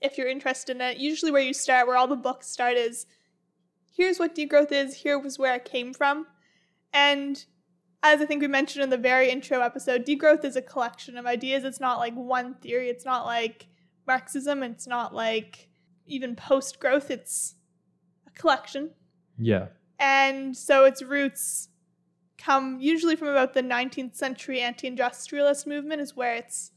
if 0.00 0.18
you're 0.18 0.28
interested 0.28 0.76
in 0.76 0.82
it, 0.82 0.98
usually 0.98 1.30
where 1.30 1.42
you 1.42 1.54
start, 1.54 1.86
where 1.86 1.96
all 1.96 2.08
the 2.08 2.16
books 2.16 2.48
start, 2.48 2.76
is 2.76 3.06
here's 3.92 4.18
what 4.18 4.34
degrowth 4.34 4.72
is, 4.72 4.94
here 4.94 5.18
was 5.18 5.38
where 5.38 5.54
it 5.54 5.64
came 5.64 5.94
from. 5.94 6.26
And 6.92 7.44
as 8.02 8.20
I 8.20 8.26
think 8.26 8.42
we 8.42 8.48
mentioned 8.48 8.82
in 8.82 8.90
the 8.90 8.98
very 8.98 9.30
intro 9.30 9.60
episode, 9.60 10.04
degrowth 10.04 10.44
is 10.44 10.56
a 10.56 10.62
collection 10.62 11.16
of 11.16 11.26
ideas. 11.26 11.64
It's 11.64 11.80
not 11.80 11.98
like 11.98 12.14
one 12.14 12.54
theory, 12.54 12.88
it's 12.88 13.04
not 13.04 13.24
like 13.24 13.66
Marxism, 14.06 14.62
it's 14.62 14.86
not 14.86 15.14
like 15.14 15.68
even 16.06 16.36
post 16.36 16.80
growth, 16.80 17.10
it's 17.10 17.54
a 18.26 18.30
collection 18.30 18.90
yeah. 19.38 19.66
and 19.98 20.56
so 20.56 20.84
its 20.84 21.02
roots 21.02 21.68
come 22.38 22.78
usually 22.80 23.16
from 23.16 23.28
about 23.28 23.54
the 23.54 23.62
19th 23.62 24.16
century 24.16 24.60
anti-industrialist 24.60 25.66
movement 25.66 26.00
is 26.00 26.16
where 26.16 26.34
it's 26.34 26.72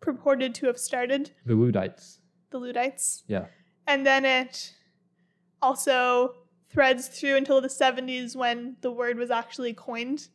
purported 0.00 0.54
to 0.54 0.66
have 0.66 0.78
started 0.78 1.32
The 1.44 1.54
Luddites. 1.54 2.20
the 2.50 2.58
luddites 2.58 3.24
Yeah. 3.26 3.46
and 3.86 4.06
then 4.06 4.24
it 4.24 4.74
also 5.60 6.34
threads 6.70 7.08
through 7.08 7.36
until 7.36 7.60
the 7.60 7.68
70s 7.68 8.36
when 8.36 8.76
the 8.80 8.92
word 8.92 9.18
was 9.18 9.30
actually 9.30 9.72
coined 9.74 10.28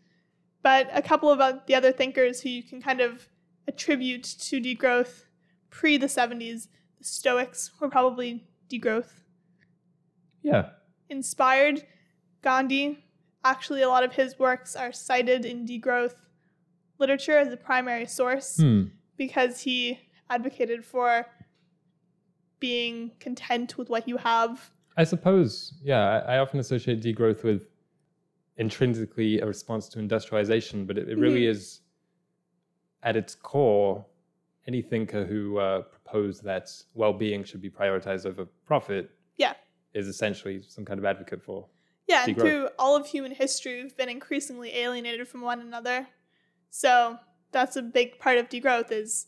but 0.62 0.90
a 0.94 1.02
couple 1.02 1.30
of 1.30 1.40
the 1.68 1.76
other 1.76 1.92
thinkers 1.92 2.42
who 2.42 2.50
you 2.50 2.64
can 2.64 2.82
kind 2.82 3.00
of 3.02 3.28
attribute 3.68 4.24
to 4.24 4.60
degrowth 4.60 5.24
pre 5.70 5.98
the 5.98 6.08
70s 6.08 6.68
the 6.98 7.04
stoics 7.04 7.72
were 7.80 7.90
probably 7.90 8.46
degrowth 8.70 9.24
Yeah. 10.42 10.72
inspired 11.10 11.84
Gandhi. 12.42 13.00
Actually, 13.46 13.82
a 13.82 13.90
lot 13.90 14.04
of 14.04 14.14
his 14.14 14.40
works 14.40 14.76
are 14.76 14.92
cited 14.94 15.44
in 15.46 15.66
degrowth 15.68 16.16
literature 17.00 17.38
as 17.38 17.52
a 17.52 17.58
primary 17.58 18.06
source 18.06 18.58
Hmm. 18.58 18.84
because 19.18 19.62
he 19.62 20.00
advocated 20.30 20.86
for 20.86 21.26
being 22.60 23.12
content 23.20 23.78
with 23.78 23.90
what 23.90 24.08
you 24.08 24.18
have. 24.18 24.72
I 24.96 25.04
suppose, 25.04 25.74
yeah, 25.84 26.24
I, 26.26 26.36
I 26.36 26.38
often 26.40 26.60
associate 26.60 27.02
degrowth 27.02 27.44
with 27.44 27.64
intrinsically 28.58 29.40
a 29.42 29.46
response 29.46 29.90
to 29.90 30.00
industrialization, 30.00 30.86
but 30.86 30.98
it, 30.98 31.10
it 31.10 31.18
really 31.18 31.42
Mhm. 31.44 31.50
is 31.50 31.82
at 33.02 33.16
its 33.18 33.36
core 33.36 34.06
any 34.66 34.82
thinker 34.82 35.26
who 35.26 35.58
uh, 35.58 35.82
proposed 35.82 36.42
that 36.46 36.70
well-being 36.94 37.44
should 37.44 37.60
be 37.62 37.70
prioritized 37.70 38.26
over 38.26 38.46
profit 38.66 39.10
Yeah. 39.38 39.56
is 39.94 40.08
essentially 40.08 40.62
some 40.62 40.86
kind 40.86 41.00
of 41.00 41.04
advocate 41.06 41.42
for 41.44 41.68
Yeah, 42.08 42.26
and 42.26 42.36
Degrowth. 42.36 42.42
through 42.42 42.70
all 42.78 42.96
of 42.96 43.08
human 43.08 43.32
history, 43.32 43.82
we've 43.82 43.96
been 43.96 44.10
increasingly 44.10 44.76
alienated 44.76 45.28
from 45.28 45.42
one 45.42 45.62
another. 45.62 46.08
So 46.70 47.18
that's 47.52 47.76
a 47.76 47.82
big 47.82 48.20
part 48.20 48.38
of 48.38 48.50
degrowth 48.50 48.92
is 48.92 49.28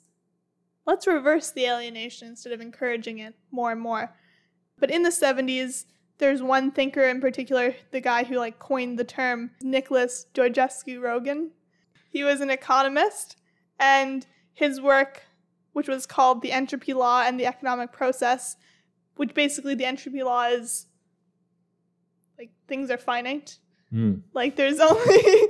let's 0.86 1.08
reverse 1.08 1.52
the 1.52 1.66
alienation 1.66 2.28
instead 2.28 2.54
of 2.54 2.62
encouraging 2.62 3.20
it 3.20 3.36
more 3.52 3.72
and 3.72 3.82
more. 3.82 4.16
But 4.78 4.92
in 4.92 5.04
the 5.04 5.10
70s, 5.10 5.86
there's 6.18 6.42
one 6.42 6.72
thinker 6.72 7.04
in 7.04 7.22
particular, 7.22 7.76
the 7.92 8.02
guy 8.02 8.24
who 8.24 8.38
like 8.38 8.60
coined 8.60 8.98
the 8.98 9.04
term, 9.04 9.52
Nicholas 9.62 10.28
Georgescu-Roegen. 10.34 11.50
He 12.10 12.24
was 12.24 12.40
an 12.42 12.50
economist, 12.50 13.38
and 13.80 14.26
his 14.54 14.80
work, 14.80 15.24
which 15.74 15.88
was 15.88 16.06
called 16.06 16.42
The 16.42 16.54
Entropy 16.54 16.94
Law 16.94 17.22
and 17.22 17.40
the 17.40 17.46
Economic 17.46 17.92
Process, 17.92 18.56
which 19.16 19.34
basically 19.34 19.76
the 19.76 19.86
entropy 19.86 20.24
law 20.24 20.46
is 20.46 20.88
like 22.38 22.52
things 22.68 22.90
are 22.92 22.98
finite. 22.98 23.58
Hmm. 23.90 24.16
Like 24.34 24.56
there's 24.56 24.80
only 24.92 25.42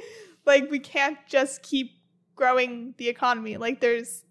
like 0.45 0.69
we 0.69 0.79
can't 0.79 1.17
just 1.27 1.63
keep 1.63 1.91
growing 2.35 2.93
the 2.97 3.09
economy. 3.09 3.57
Like 3.57 3.79
there's 3.79 4.23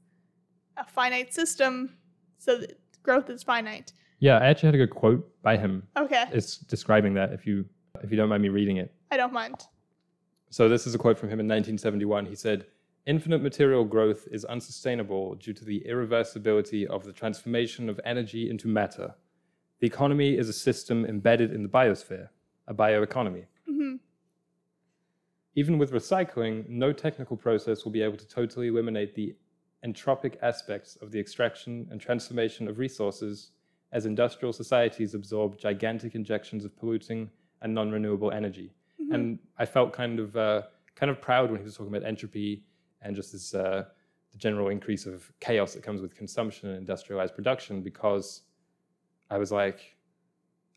a 0.77 0.85
finite 0.85 1.33
system, 1.33 1.97
so 2.39 2.59
that 2.59 2.79
growth 3.03 3.31
is 3.31 3.43
finite. 3.43 3.93
Yeah, 4.21 4.39
I 4.39 4.47
actually 4.47 4.69
had 4.69 4.75
a 4.77 4.79
good 4.79 4.91
quote 4.95 5.43
by 5.43 5.57
him. 5.57 5.83
Okay, 5.97 6.25
It's 6.33 6.57
describing 6.57 7.15
that 7.15 7.33
if 7.33 7.47
you 7.47 7.65
if 8.03 8.11
you 8.11 8.17
don't 8.17 8.29
mind 8.29 8.43
me 8.43 8.49
reading 8.49 8.79
it. 8.79 8.93
I 9.11 9.17
don't 9.17 9.33
mind. 9.33 9.67
So 10.51 10.69
this 10.69 10.87
is 10.87 10.95
a 10.95 10.99
quote 10.99 11.19
from 11.19 11.29
him 11.29 11.41
in 11.41 11.47
1971. 11.47 12.27
He 12.27 12.35
said, 12.35 12.67
Infinite 13.07 13.43
material 13.43 13.85
growth 13.85 14.27
is 14.31 14.45
unsustainable 14.45 15.35
due 15.35 15.53
to 15.53 15.65
the 15.65 15.85
irreversibility 15.89 16.87
of 16.87 17.05
the 17.05 17.13
transformation 17.13 17.89
of 17.89 18.01
energy 18.05 18.49
into 18.49 18.67
matter. 18.67 19.15
The 19.81 19.87
economy 19.87 20.39
is 20.39 20.49
a 20.49 20.55
system 20.55 21.05
embedded 21.05 21.53
in 21.53 21.63
the 21.63 21.69
biosphere, 21.69 22.29
a 22.67 22.75
bioeconomy. 22.75 23.45
hmm 23.67 23.97
Even 25.55 25.79
with 25.79 25.93
recycling, 25.93 26.69
no 26.69 26.93
technical 26.93 27.37
process 27.37 27.85
will 27.85 27.93
be 27.93 28.03
able 28.03 28.17
to 28.17 28.27
totally 28.27 28.69
eliminate 28.69 29.15
the 29.15 29.37
entropic 29.85 30.37
aspects 30.43 30.97
of 30.97 31.11
the 31.13 31.21
extraction 31.21 31.87
and 31.91 32.01
transformation 32.01 32.69
of 32.69 32.79
resources 32.79 33.51
as 33.93 34.07
industrial 34.07 34.53
societies 34.53 35.15
absorb 35.15 35.59
gigantic 35.59 36.15
injections 36.15 36.65
of 36.65 36.77
polluting 36.77 37.31
and 37.63 37.73
non-renewable 37.73 38.33
energy. 38.33 38.75
Mhm. 39.01 39.15
And 39.15 39.39
I 39.59 39.67
felt 39.67 39.93
kind 39.93 40.19
of 40.19 40.37
uh, 40.37 40.63
kind 40.95 41.11
of 41.11 41.21
proud 41.21 41.51
when 41.51 41.61
he 41.61 41.65
was 41.65 41.77
talking 41.77 41.95
about 41.95 42.09
entropy 42.09 42.65
and 43.03 43.15
just 43.15 43.33
this 43.33 43.55
uh, 43.55 43.85
the 44.33 44.39
general 44.39 44.69
increase 44.69 45.07
of 45.07 45.31
chaos 45.39 45.75
that 45.75 45.83
comes 45.83 46.01
with 46.01 46.17
consumption 46.17 46.69
and 46.71 46.79
industrialized 46.79 47.35
production 47.35 47.83
because 47.83 48.43
I 49.31 49.39
was 49.39 49.53
like, 49.53 49.97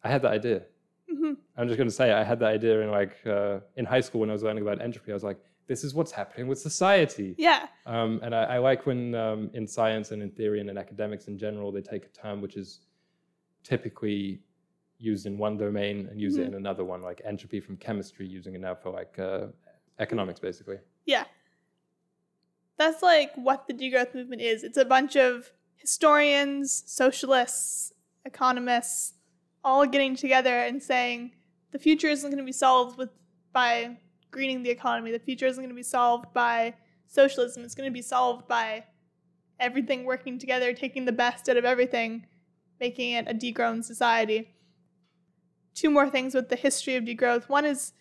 I 0.03 0.09
had 0.09 0.21
that 0.21 0.31
idea. 0.31 0.63
Hmm 1.09 1.33
I'm 1.57 1.67
just 1.67 1.77
going 1.77 1.89
to 1.89 1.93
say 1.95 2.11
I 2.11 2.23
had 2.23 2.39
that 2.39 2.49
idea 2.49 2.81
in 2.81 2.91
like 2.91 3.15
uh, 3.25 3.59
in 3.75 3.85
high 3.85 4.01
school 4.01 4.21
when 4.21 4.29
I 4.29 4.33
was 4.33 4.43
learning 4.43 4.63
about 4.63 4.81
entropy. 4.81 5.11
I 5.11 5.13
was 5.15 5.23
like, 5.23 5.39
this 5.67 5.83
is 5.83 5.93
what's 5.93 6.11
happening 6.11 6.47
with 6.47 6.59
society. 6.59 7.35
Yeah. 7.37 7.67
Um, 7.85 8.19
and 8.23 8.33
I, 8.35 8.43
I 8.43 8.57
like 8.59 8.85
when 8.85 9.15
um, 9.15 9.49
in 9.53 9.67
science 9.67 10.11
and 10.11 10.21
in 10.21 10.29
theory 10.31 10.59
and 10.61 10.69
in 10.69 10.77
academics 10.77 11.27
in 11.27 11.37
general, 11.37 11.71
they 11.71 11.81
take 11.81 12.05
a 12.05 12.09
term 12.09 12.41
which 12.41 12.55
is 12.57 12.81
typically 13.63 14.39
used 14.99 15.25
in 15.25 15.37
one 15.37 15.57
domain 15.57 16.07
and 16.09 16.19
use 16.19 16.37
it 16.37 16.43
Mhm. 16.45 16.47
in 16.49 16.53
another 16.55 16.83
one, 16.83 17.01
like 17.01 17.21
entropy 17.25 17.59
from 17.59 17.77
chemistry, 17.77 18.25
using 18.27 18.55
it 18.55 18.61
now 18.61 18.75
for 18.75 18.89
like 18.91 19.17
uh, 19.19 19.47
economics, 19.99 20.39
basically. 20.39 20.77
Yeah. 21.05 21.25
That's 22.77 23.01
like 23.01 23.31
what 23.35 23.67
the 23.67 23.73
degrowth 23.73 24.13
movement 24.13 24.41
is. 24.41 24.63
It's 24.63 24.77
a 24.77 24.85
bunch 24.85 25.15
of 25.15 25.51
historians, 25.75 26.83
socialists, 26.85 27.93
economists, 28.25 29.13
all 29.67 29.85
getting 29.85 30.15
together 30.15 30.59
and 30.59 30.81
saying 30.81 31.31
the 31.73 31.77
future 31.77 32.07
isn't 32.07 32.29
going 32.29 32.37
to 32.37 32.45
be 32.45 32.53
solved 32.53 32.97
with 32.97 33.09
by 33.51 33.97
greening 34.31 34.63
the 34.63 34.69
economy. 34.69 35.11
The 35.11 35.19
future 35.19 35.45
isn't 35.45 35.61
going 35.61 35.75
to 35.75 35.75
be 35.75 35.83
solved 35.83 36.33
by 36.33 36.73
socialism. 37.07 37.65
It's 37.65 37.75
going 37.75 37.89
to 37.89 37.93
be 37.93 38.01
solved 38.01 38.47
by 38.47 38.85
everything 39.59 40.05
working 40.05 40.39
together, 40.39 40.71
taking 40.71 41.03
the 41.03 41.11
best 41.11 41.49
out 41.49 41.57
of 41.57 41.65
everything, 41.65 42.27
making 42.79 43.11
it 43.11 43.27
a 43.27 43.33
degrown 43.33 43.83
society. 43.83 44.55
Two 45.75 45.89
more 45.89 46.09
things 46.09 46.33
with 46.33 46.47
the 46.47 46.55
history 46.55 46.95
of 46.95 47.03
degrowth. 47.03 47.49
One 47.49 47.65
is 47.65 47.91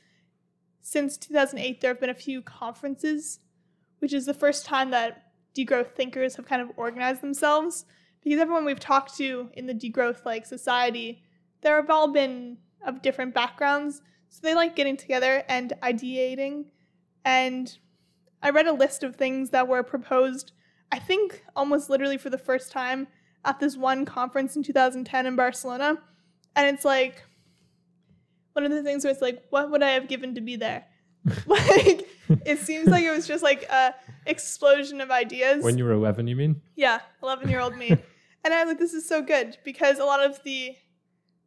since 0.80 1.16
2008, 1.16 1.80
there 1.80 1.90
have 1.90 2.00
been 2.00 2.10
a 2.10 2.14
few 2.14 2.42
conferences, 2.42 3.40
which 3.98 4.12
is 4.12 4.24
the 4.24 4.34
first 4.34 4.64
time 4.64 4.92
that 4.92 5.32
degrowth 5.52 5.96
thinkers 5.96 6.36
have 6.36 6.46
kind 6.46 6.62
of 6.62 6.70
organized 6.76 7.22
themselves. 7.22 7.86
Because 8.22 8.38
everyone 8.38 8.64
we've 8.64 8.78
talked 8.78 9.16
to 9.16 9.50
in 9.54 9.66
the 9.66 9.74
degrowth 9.74 10.24
like 10.24 10.46
society, 10.46 11.24
there 11.62 11.76
have 11.76 11.90
all 11.90 12.12
been 12.12 12.58
of 12.86 13.02
different 13.02 13.34
backgrounds, 13.34 14.02
so 14.28 14.40
they 14.42 14.54
like 14.54 14.76
getting 14.76 14.96
together 14.96 15.44
and 15.48 15.72
ideating. 15.82 16.66
And 17.24 17.76
I 18.42 18.50
read 18.50 18.66
a 18.66 18.72
list 18.72 19.02
of 19.02 19.16
things 19.16 19.50
that 19.50 19.66
were 19.66 19.82
proposed, 19.82 20.52
I 20.92 20.98
think 20.98 21.44
almost 21.54 21.90
literally 21.90 22.18
for 22.18 22.30
the 22.30 22.38
first 22.38 22.70
time 22.70 23.08
at 23.44 23.60
this 23.60 23.76
one 23.76 24.04
conference 24.04 24.56
in 24.56 24.62
2010 24.62 25.26
in 25.26 25.36
Barcelona. 25.36 25.98
And 26.54 26.74
it's 26.74 26.84
like, 26.84 27.22
one 28.52 28.64
of 28.64 28.70
the 28.70 28.82
things 28.82 29.04
where 29.04 29.12
it's 29.12 29.22
like, 29.22 29.42
what 29.50 29.70
would 29.70 29.82
I 29.82 29.90
have 29.90 30.08
given 30.08 30.34
to 30.34 30.40
be 30.40 30.56
there? 30.56 30.86
like, 31.46 32.08
it 32.44 32.58
seems 32.60 32.88
like 32.88 33.04
it 33.04 33.10
was 33.10 33.26
just 33.26 33.42
like 33.42 33.64
a 33.64 33.94
explosion 34.26 35.00
of 35.00 35.10
ideas. 35.10 35.62
When 35.62 35.78
you 35.78 35.84
were 35.84 35.92
11, 35.92 36.26
you 36.26 36.36
mean? 36.36 36.62
yeah, 36.74 37.00
11 37.22 37.48
year 37.48 37.60
old 37.60 37.76
me. 37.76 37.88
and 38.44 38.54
I 38.54 38.62
was 38.62 38.68
like, 38.68 38.78
this 38.78 38.94
is 38.94 39.06
so 39.06 39.22
good 39.22 39.58
because 39.64 39.98
a 39.98 40.04
lot 40.04 40.24
of 40.24 40.42
the 40.42 40.76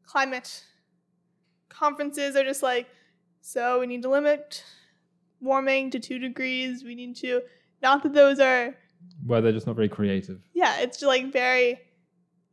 climate 0.09 0.63
conferences 1.69 2.35
are 2.35 2.43
just 2.43 2.63
like, 2.63 2.87
so 3.41 3.79
we 3.79 3.87
need 3.87 4.01
to 4.01 4.09
limit 4.09 4.63
warming 5.39 5.91
to 5.91 5.99
two 5.99 6.17
degrees. 6.17 6.83
We 6.83 6.95
need 6.95 7.15
to, 7.17 7.41
not 7.81 8.01
that 8.03 8.13
those 8.13 8.39
are 8.39 8.75
Well, 9.25 9.41
they're 9.41 9.51
just 9.51 9.67
not 9.67 9.75
very 9.75 9.89
creative. 9.89 10.41
yeah, 10.53 10.79
it's 10.79 10.97
just 10.97 11.07
like 11.07 11.31
very 11.31 11.79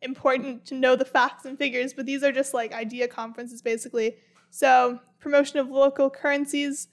important 0.03 0.67
to 0.67 0.75
know 0.75 0.95
the 0.97 1.05
facts 1.05 1.47
and 1.47 1.57
figures, 1.59 1.95
but 1.95 2.05
these 2.05 2.23
are 2.23 2.33
just 2.33 2.53
like 2.53 2.73
idea 2.73 3.09
conferences 3.09 3.63
basically. 3.63 4.17
So, 4.51 5.01
promotion 5.19 5.59
of 5.59 5.69
local 5.71 6.09
currencies, 6.11 6.89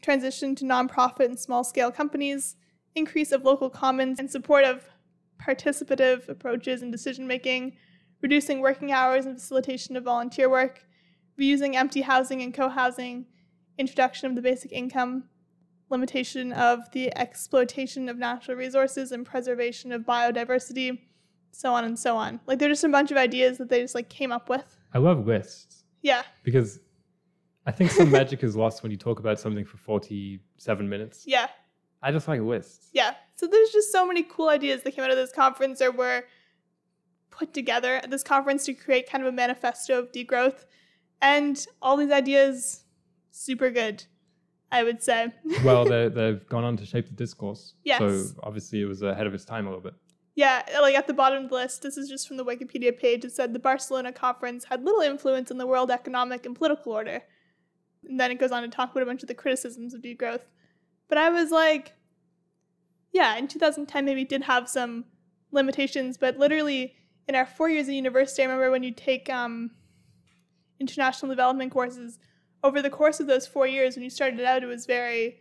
transition 0.00 0.54
to 0.56 0.64
nonprofit 0.64 1.26
and 1.26 1.38
small 1.38 1.64
scale 1.64 1.90
companies, 1.90 2.56
increase 2.94 3.32
of 3.32 3.44
local 3.44 3.68
commons, 3.68 4.18
and 4.20 4.30
support 4.30 4.64
of 4.64 4.84
participative 5.44 6.28
approaches 6.28 6.82
in 6.82 6.90
decision 6.90 7.26
making, 7.26 7.76
reducing 8.24 8.60
working 8.62 8.90
hours 8.90 9.26
and 9.26 9.34
facilitation 9.38 9.98
of 9.98 10.04
volunteer 10.04 10.48
work, 10.48 10.82
reusing 11.38 11.74
empty 11.74 12.00
housing 12.00 12.40
and 12.40 12.54
co 12.54 12.70
housing, 12.70 13.26
introduction 13.76 14.26
of 14.26 14.34
the 14.34 14.40
basic 14.40 14.72
income, 14.72 15.24
limitation 15.90 16.50
of 16.54 16.90
the 16.92 17.14
exploitation 17.18 18.08
of 18.08 18.16
natural 18.16 18.56
resources 18.56 19.12
and 19.12 19.26
preservation 19.26 19.92
of 19.92 20.00
biodiversity, 20.04 20.98
so 21.52 21.74
on 21.74 21.84
and 21.84 21.98
so 21.98 22.16
on. 22.16 22.40
Like 22.46 22.58
they're 22.58 22.70
just 22.70 22.82
a 22.82 22.88
bunch 22.88 23.10
of 23.10 23.18
ideas 23.18 23.58
that 23.58 23.68
they 23.68 23.82
just 23.82 23.94
like 23.94 24.08
came 24.08 24.32
up 24.32 24.48
with. 24.48 24.64
I 24.94 24.98
love 24.98 25.26
lists 25.26 25.84
Yeah. 26.00 26.22
because 26.44 26.80
I 27.66 27.72
think 27.72 27.90
some 27.90 28.10
magic 28.20 28.42
is 28.42 28.56
lost 28.56 28.82
when 28.82 28.90
you 28.90 28.96
talk 28.96 29.18
about 29.20 29.38
something 29.38 29.66
for 29.66 29.76
47 29.76 30.88
minutes. 30.88 31.24
Yeah. 31.26 31.48
I 32.02 32.10
just 32.10 32.26
like 32.26 32.40
lists. 32.40 32.88
Yeah. 32.94 33.12
So 33.34 33.46
there's 33.46 33.68
just 33.70 33.92
so 33.92 34.06
many 34.06 34.22
cool 34.22 34.48
ideas 34.48 34.82
that 34.84 34.92
came 34.92 35.04
out 35.04 35.10
of 35.10 35.16
this 35.16 35.30
conference 35.32 35.82
or 35.82 35.90
were 35.92 36.24
put 37.36 37.52
together 37.52 37.96
at 37.96 38.10
this 38.10 38.22
conference 38.22 38.64
to 38.66 38.74
create 38.74 39.08
kind 39.08 39.22
of 39.24 39.28
a 39.28 39.36
manifesto 39.36 39.98
of 39.98 40.12
degrowth. 40.12 40.64
And 41.20 41.64
all 41.80 41.96
these 41.96 42.10
ideas, 42.10 42.84
super 43.30 43.70
good, 43.70 44.04
I 44.70 44.82
would 44.82 45.02
say. 45.02 45.32
well, 45.64 45.84
they've 45.84 46.46
gone 46.48 46.64
on 46.64 46.76
to 46.76 46.86
shape 46.86 47.06
the 47.06 47.14
discourse. 47.14 47.74
Yes. 47.84 47.98
So 47.98 48.24
obviously 48.42 48.80
it 48.82 48.86
was 48.86 49.02
ahead 49.02 49.26
of 49.26 49.34
its 49.34 49.44
time 49.44 49.66
a 49.66 49.70
little 49.70 49.82
bit. 49.82 49.94
Yeah, 50.36 50.62
like 50.80 50.96
at 50.96 51.06
the 51.06 51.14
bottom 51.14 51.44
of 51.44 51.50
the 51.50 51.54
list, 51.54 51.82
this 51.82 51.96
is 51.96 52.08
just 52.08 52.26
from 52.26 52.36
the 52.36 52.44
Wikipedia 52.44 52.96
page. 52.98 53.24
It 53.24 53.32
said 53.32 53.52
the 53.52 53.60
Barcelona 53.60 54.12
conference 54.12 54.64
had 54.64 54.84
little 54.84 55.00
influence 55.00 55.50
on 55.50 55.58
the 55.58 55.66
world 55.66 55.92
economic 55.92 56.44
and 56.44 56.56
political 56.56 56.92
order. 56.92 57.22
And 58.08 58.18
then 58.18 58.32
it 58.32 58.40
goes 58.40 58.50
on 58.50 58.62
to 58.62 58.68
talk 58.68 58.90
about 58.90 59.04
a 59.04 59.06
bunch 59.06 59.22
of 59.22 59.28
the 59.28 59.34
criticisms 59.34 59.94
of 59.94 60.02
degrowth. 60.02 60.40
But 61.08 61.18
I 61.18 61.30
was 61.30 61.50
like, 61.52 61.92
yeah, 63.12 63.36
in 63.36 63.46
2010 63.46 64.04
maybe 64.04 64.24
did 64.24 64.42
have 64.42 64.68
some 64.68 65.04
limitations, 65.52 66.18
but 66.18 66.36
literally 66.36 66.96
in 67.28 67.34
our 67.34 67.46
four 67.46 67.68
years 67.68 67.88
of 67.88 67.94
university, 67.94 68.42
I 68.42 68.46
remember 68.46 68.70
when 68.70 68.82
you 68.82 68.92
take 68.92 69.30
um, 69.30 69.70
international 70.78 71.30
development 71.30 71.72
courses, 71.72 72.18
over 72.62 72.80
the 72.80 72.90
course 72.90 73.20
of 73.20 73.26
those 73.26 73.46
four 73.46 73.66
years, 73.66 73.94
when 73.94 74.04
you 74.04 74.10
started 74.10 74.40
out, 74.40 74.62
it 74.62 74.66
was 74.66 74.86
very 74.86 75.40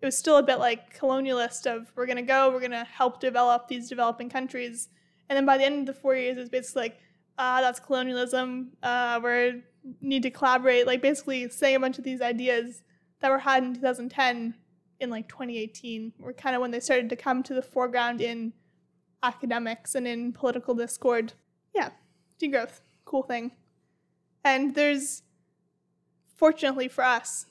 it 0.00 0.06
was 0.06 0.18
still 0.18 0.38
a 0.38 0.42
bit 0.42 0.58
like 0.58 0.98
colonialist 0.98 1.66
of 1.66 1.92
we're 1.94 2.06
gonna 2.06 2.22
go, 2.22 2.50
we're 2.50 2.60
gonna 2.60 2.84
help 2.84 3.20
develop 3.20 3.68
these 3.68 3.88
developing 3.88 4.28
countries, 4.28 4.88
and 5.28 5.36
then 5.36 5.46
by 5.46 5.56
the 5.56 5.64
end 5.64 5.80
of 5.80 5.94
the 5.94 6.00
four 6.00 6.16
years, 6.16 6.36
it 6.36 6.40
was 6.40 6.48
basically 6.48 6.82
like, 6.82 6.98
ah, 7.38 7.60
that's 7.60 7.78
colonialism. 7.78 8.72
Uh, 8.82 9.20
we 9.22 9.62
need 10.00 10.22
to 10.22 10.30
collaborate. 10.30 10.86
Like 10.86 11.02
basically 11.02 11.48
saying 11.48 11.76
a 11.76 11.80
bunch 11.80 11.98
of 11.98 12.04
these 12.04 12.20
ideas 12.20 12.82
that 13.20 13.30
were 13.30 13.38
had 13.38 13.62
in 13.62 13.74
2010 13.74 14.54
in 15.00 15.10
like 15.10 15.28
2018 15.28 16.12
were 16.18 16.32
kind 16.32 16.54
of 16.54 16.62
when 16.62 16.70
they 16.70 16.80
started 16.80 17.08
to 17.10 17.16
come 17.16 17.42
to 17.42 17.54
the 17.54 17.62
foreground 17.62 18.20
in 18.20 18.52
academics 19.22 19.94
and 19.94 20.06
in 20.06 20.32
political 20.32 20.74
discord. 20.74 21.32
Yeah, 21.74 21.90
degrowth, 22.40 22.80
cool 23.04 23.22
thing. 23.22 23.52
And 24.44 24.74
there's, 24.74 25.22
fortunately 26.36 26.88
for 26.88 27.04
us, 27.04 27.46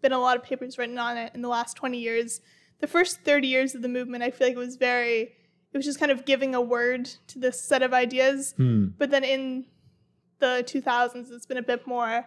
been 0.00 0.12
a 0.12 0.18
lot 0.18 0.36
of 0.36 0.42
papers 0.42 0.78
written 0.78 0.98
on 0.98 1.16
it 1.16 1.32
in 1.34 1.42
the 1.42 1.48
last 1.48 1.74
20 1.76 1.98
years. 1.98 2.40
The 2.80 2.86
first 2.86 3.20
30 3.22 3.48
years 3.48 3.74
of 3.74 3.82
the 3.82 3.88
movement, 3.88 4.22
I 4.22 4.30
feel 4.30 4.46
like 4.46 4.56
it 4.56 4.60
was 4.60 4.76
very, 4.76 5.20
it 5.22 5.76
was 5.76 5.84
just 5.84 5.98
kind 5.98 6.12
of 6.12 6.24
giving 6.24 6.54
a 6.54 6.60
word 6.60 7.06
to 7.28 7.38
this 7.38 7.60
set 7.60 7.82
of 7.82 7.92
ideas. 7.92 8.54
Hmm. 8.56 8.88
But 8.96 9.10
then 9.10 9.24
in 9.24 9.66
the 10.38 10.62
2000s, 10.66 11.32
it's 11.32 11.46
been 11.46 11.56
a 11.56 11.62
bit 11.62 11.86
more, 11.86 12.26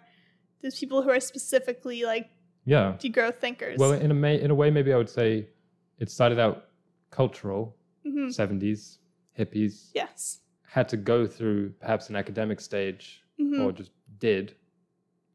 there's 0.61 0.77
people 0.77 1.01
who 1.01 1.09
are 1.09 1.19
specifically 1.21 2.03
like 2.03 2.29
Yeah. 2.65 2.95
degrowth 2.99 3.35
thinkers. 3.39 3.79
Well, 3.79 3.93
in 3.93 4.11
a, 4.11 4.13
may, 4.13 4.39
in 4.41 4.51
a 4.51 4.55
way, 4.55 4.69
maybe 4.69 4.91
I 4.93 4.97
would 4.97 5.09
say 5.09 5.47
it 5.99 6.11
started 6.11 6.37
out 6.39 6.65
cultural, 7.09 7.77
hmm 8.03 8.27
70s, 8.27 8.99
hippies, 9.37 9.91
Yes. 9.93 10.39
had 10.63 10.87
to 10.89 10.97
go 10.97 11.25
through 11.27 11.71
perhaps 11.79 12.09
an 12.09 12.15
academic 12.15 12.59
stage 12.61 13.23
hmm 13.37 13.59
or 13.61 13.71
just 13.71 13.91
did, 14.19 14.55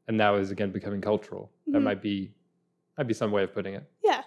and 0.08 0.16
now 0.16 0.34
is 0.36 0.50
again 0.50 0.70
becoming 0.72 1.00
cultural. 1.00 1.50
That 1.66 1.80
Mhm. 1.80 1.84
might 1.84 2.02
be 2.02 2.32
might 2.96 3.06
be 3.08 3.14
some 3.14 3.30
way 3.32 3.42
of 3.44 3.52
putting 3.52 3.74
it. 3.74 3.84
Yeah. 4.02 4.22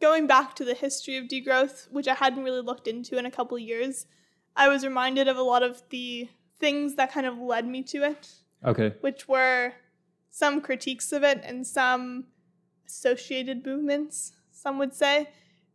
Going 0.00 0.26
back 0.26 0.54
to 0.56 0.64
the 0.64 0.74
history 0.74 1.16
of 1.16 1.24
degrowth, 1.26 1.90
which 1.90 2.06
I 2.06 2.14
hadn't 2.14 2.44
really 2.44 2.60
looked 2.60 2.86
into 2.86 3.18
in 3.18 3.26
a 3.26 3.30
couple 3.30 3.56
of 3.56 3.62
years, 3.62 4.06
I 4.54 4.68
was 4.68 4.84
reminded 4.84 5.26
of 5.26 5.36
a 5.36 5.42
lot 5.42 5.62
of 5.62 5.82
the 5.88 6.28
things 6.60 6.94
that 6.96 7.10
kind 7.12 7.26
of 7.26 7.38
led 7.38 7.66
me 7.66 7.82
to 7.84 8.02
it, 8.04 8.34
Okay. 8.64 8.94
which 9.00 9.26
were 9.26 9.72
some 10.30 10.60
critiques 10.60 11.12
of 11.12 11.22
it 11.24 11.40
and 11.42 11.66
some 11.66 12.26
associated 12.86 13.64
movements, 13.66 14.32
some 14.50 14.78
would 14.78 14.94
say. 14.94 15.28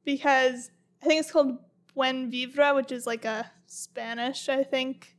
because 0.03 0.71
I 1.01 1.07
think 1.07 1.19
it's 1.19 1.31
called 1.31 1.57
Buen 1.95 2.31
Vivir, 2.31 2.75
which 2.75 2.91
is 2.91 3.07
like 3.07 3.25
a 3.25 3.49
Spanish, 3.65 4.49
I 4.49 4.63
think, 4.63 5.15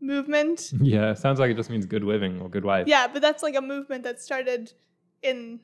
movement. 0.00 0.72
Yeah, 0.80 1.14
sounds 1.14 1.40
like 1.40 1.50
it 1.50 1.56
just 1.56 1.70
means 1.70 1.86
good 1.86 2.04
living 2.04 2.40
or 2.40 2.48
good 2.48 2.64
life. 2.64 2.86
Yeah, 2.86 3.06
but 3.06 3.22
that's 3.22 3.42
like 3.42 3.56
a 3.56 3.60
movement 3.60 4.04
that 4.04 4.20
started 4.20 4.72
in 5.22 5.60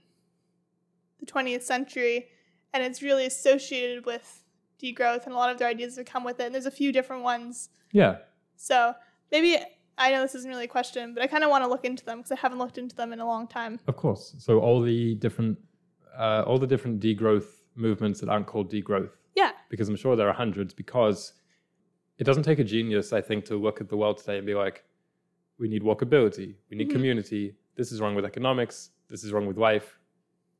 the 1.20 1.26
20th 1.26 1.62
century 1.62 2.28
and 2.72 2.82
it's 2.82 3.02
really 3.02 3.26
associated 3.26 4.06
with 4.06 4.44
degrowth 4.82 5.24
and 5.24 5.34
a 5.34 5.36
lot 5.36 5.50
of 5.50 5.58
their 5.58 5.68
ideas 5.68 5.96
that 5.96 6.06
come 6.06 6.24
with 6.24 6.40
it. 6.40 6.46
And 6.46 6.54
there's 6.54 6.66
a 6.66 6.70
few 6.70 6.92
different 6.92 7.22
ones. 7.22 7.68
Yeah. 7.92 8.16
So 8.56 8.94
maybe 9.30 9.58
I 9.98 10.10
know 10.10 10.22
this 10.22 10.34
isn't 10.34 10.50
really 10.50 10.64
a 10.64 10.68
question, 10.68 11.14
but 11.14 11.22
I 11.22 11.26
kind 11.26 11.44
of 11.44 11.50
want 11.50 11.64
to 11.64 11.68
look 11.68 11.84
into 11.84 12.04
them 12.04 12.18
because 12.18 12.32
I 12.32 12.36
haven't 12.36 12.58
looked 12.58 12.78
into 12.78 12.96
them 12.96 13.12
in 13.12 13.20
a 13.20 13.26
long 13.26 13.46
time. 13.46 13.78
Of 13.86 13.96
course. 13.96 14.34
So 14.38 14.58
all 14.58 14.80
the 14.80 15.14
different, 15.16 15.58
uh, 16.18 16.44
all 16.46 16.58
the 16.58 16.66
different 16.66 17.00
degrowth 17.00 17.44
movements 17.74 18.20
that 18.20 18.28
aren't 18.28 18.46
called 18.46 18.70
degrowth. 18.72 19.10
Yeah. 19.34 19.52
Because 19.70 19.88
I'm 19.88 19.96
sure 19.96 20.14
there 20.16 20.28
are 20.28 20.32
hundreds. 20.34 20.74
Because 20.74 21.32
it 22.18 22.24
doesn't 22.24 22.42
take 22.44 22.58
a 22.58 22.64
genius, 22.64 23.12
I 23.12 23.20
think, 23.20 23.44
to 23.46 23.56
look 23.56 23.80
at 23.80 23.88
the 23.88 23.96
world 23.96 24.18
today 24.18 24.36
and 24.38 24.46
be 24.46 24.54
like, 24.54 24.84
we 25.58 25.68
need 25.68 25.82
walkability, 25.82 26.54
we 26.70 26.76
need 26.76 26.88
Mhm. 26.88 26.92
community. 26.92 27.54
This 27.76 27.92
is 27.92 28.00
wrong 28.00 28.14
with 28.14 28.24
economics. 28.24 28.90
This 29.08 29.22
is 29.24 29.32
wrong 29.32 29.46
with 29.46 29.56
life. 29.58 29.98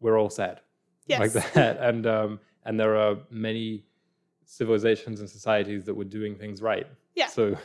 We're 0.01 0.19
all 0.19 0.31
sad. 0.31 0.61
Yes. 1.07 1.21
like 1.21 1.33
that. 1.33 1.77
And 1.89 2.07
um, 2.07 2.41
and 2.65 2.79
there 2.79 2.97
are 2.97 3.17
many 3.31 3.85
civilizations 4.45 5.21
and 5.21 5.29
societies 5.29 5.85
that 5.85 5.95
were 5.95 6.05
doing 6.05 6.37
things 6.37 6.63
right. 6.63 6.87
Yeah. 7.15 7.27
So, 7.27 7.57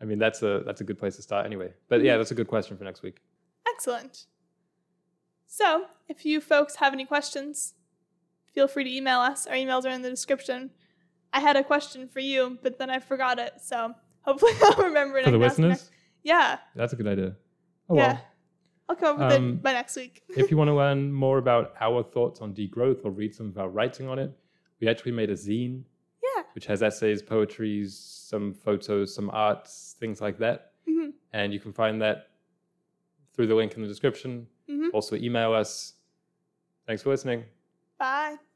I 0.00 0.04
mean, 0.04 0.18
that's 0.18 0.42
a 0.42 0.62
that's 0.66 0.80
a 0.80 0.84
good 0.84 0.98
place 0.98 1.16
to 1.16 1.22
start 1.22 1.46
anyway. 1.46 1.72
But 1.88 2.02
yeah, 2.02 2.14
Mhm. 2.14 2.18
that's 2.18 2.30
a 2.32 2.34
good 2.34 2.48
question 2.48 2.76
for 2.76 2.84
next 2.84 3.02
week. 3.02 3.22
Excellent. 3.66 4.26
So, 5.46 5.86
if 6.08 6.24
you 6.24 6.40
folks 6.40 6.76
have 6.76 6.92
any 6.92 7.04
questions, 7.04 7.74
feel 8.52 8.68
free 8.68 8.84
to 8.84 8.90
email 8.94 9.20
us. 9.20 9.46
Our 9.46 9.54
emails 9.54 9.84
are 9.84 9.90
in 9.90 10.02
the 10.02 10.10
description. 10.10 10.70
I 11.32 11.40
had 11.40 11.56
a 11.56 11.64
question 11.64 12.08
for 12.08 12.20
you, 12.20 12.58
but 12.62 12.78
then 12.78 12.90
I 12.90 12.98
forgot 12.98 13.38
it. 13.38 13.54
So, 13.62 13.94
hopefully, 14.22 14.52
I'll 14.62 14.84
remember 14.84 15.18
it. 15.18 15.24
For 15.24 15.30
the 15.30 15.36
and 15.36 15.44
ask 15.44 15.58
it 15.58 15.62
listeners, 15.62 15.90
Yeah. 16.22 16.58
that's 16.76 16.92
a 16.92 16.96
good 16.96 17.08
idea. 17.08 17.36
Oh 17.88 17.96
Yeah. 17.96 18.12
well. 18.14 18.26
I'll 18.88 18.96
come 18.96 19.20
up 19.20 19.28
with 19.30 19.38
Um, 19.38 19.50
it 19.54 19.62
by 19.62 19.72
next 19.72 19.96
week. 19.96 20.22
if 20.36 20.50
you 20.50 20.56
want 20.56 20.68
to 20.68 20.74
learn 20.84 21.12
more 21.12 21.38
about 21.38 21.74
our 21.80 22.02
thoughts 22.02 22.40
on 22.40 22.52
degrowth 22.54 23.04
or 23.04 23.10
read 23.10 23.34
some 23.34 23.48
of 23.48 23.56
our 23.58 23.68
writing 23.70 24.08
on 24.08 24.18
it, 24.18 24.30
we 24.80 24.88
actually 24.88 25.12
made 25.12 25.30
a 25.30 25.34
zine 25.34 25.84
Yeah. 26.22 26.42
which 26.54 26.66
has 26.66 26.82
essays, 26.82 27.22
poetries, 27.22 27.96
some 27.96 28.52
photos, 28.52 29.14
some 29.14 29.30
arts, 29.30 29.96
things 29.98 30.20
like 30.20 30.38
that. 30.38 30.72
hmm 30.86 31.10
And 31.32 31.54
you 31.54 31.60
can 31.60 31.72
find 31.72 32.02
that 32.02 32.28
through 33.32 33.46
the 33.46 33.54
link 33.54 33.74
in 33.76 33.80
the 33.82 33.88
description. 33.88 34.46
hmm 34.68 34.88
Also, 34.92 35.16
email 35.16 35.54
us. 35.54 35.94
Thanks 36.86 37.02
for 37.02 37.08
listening. 37.10 37.44
Bye. 38.02 38.51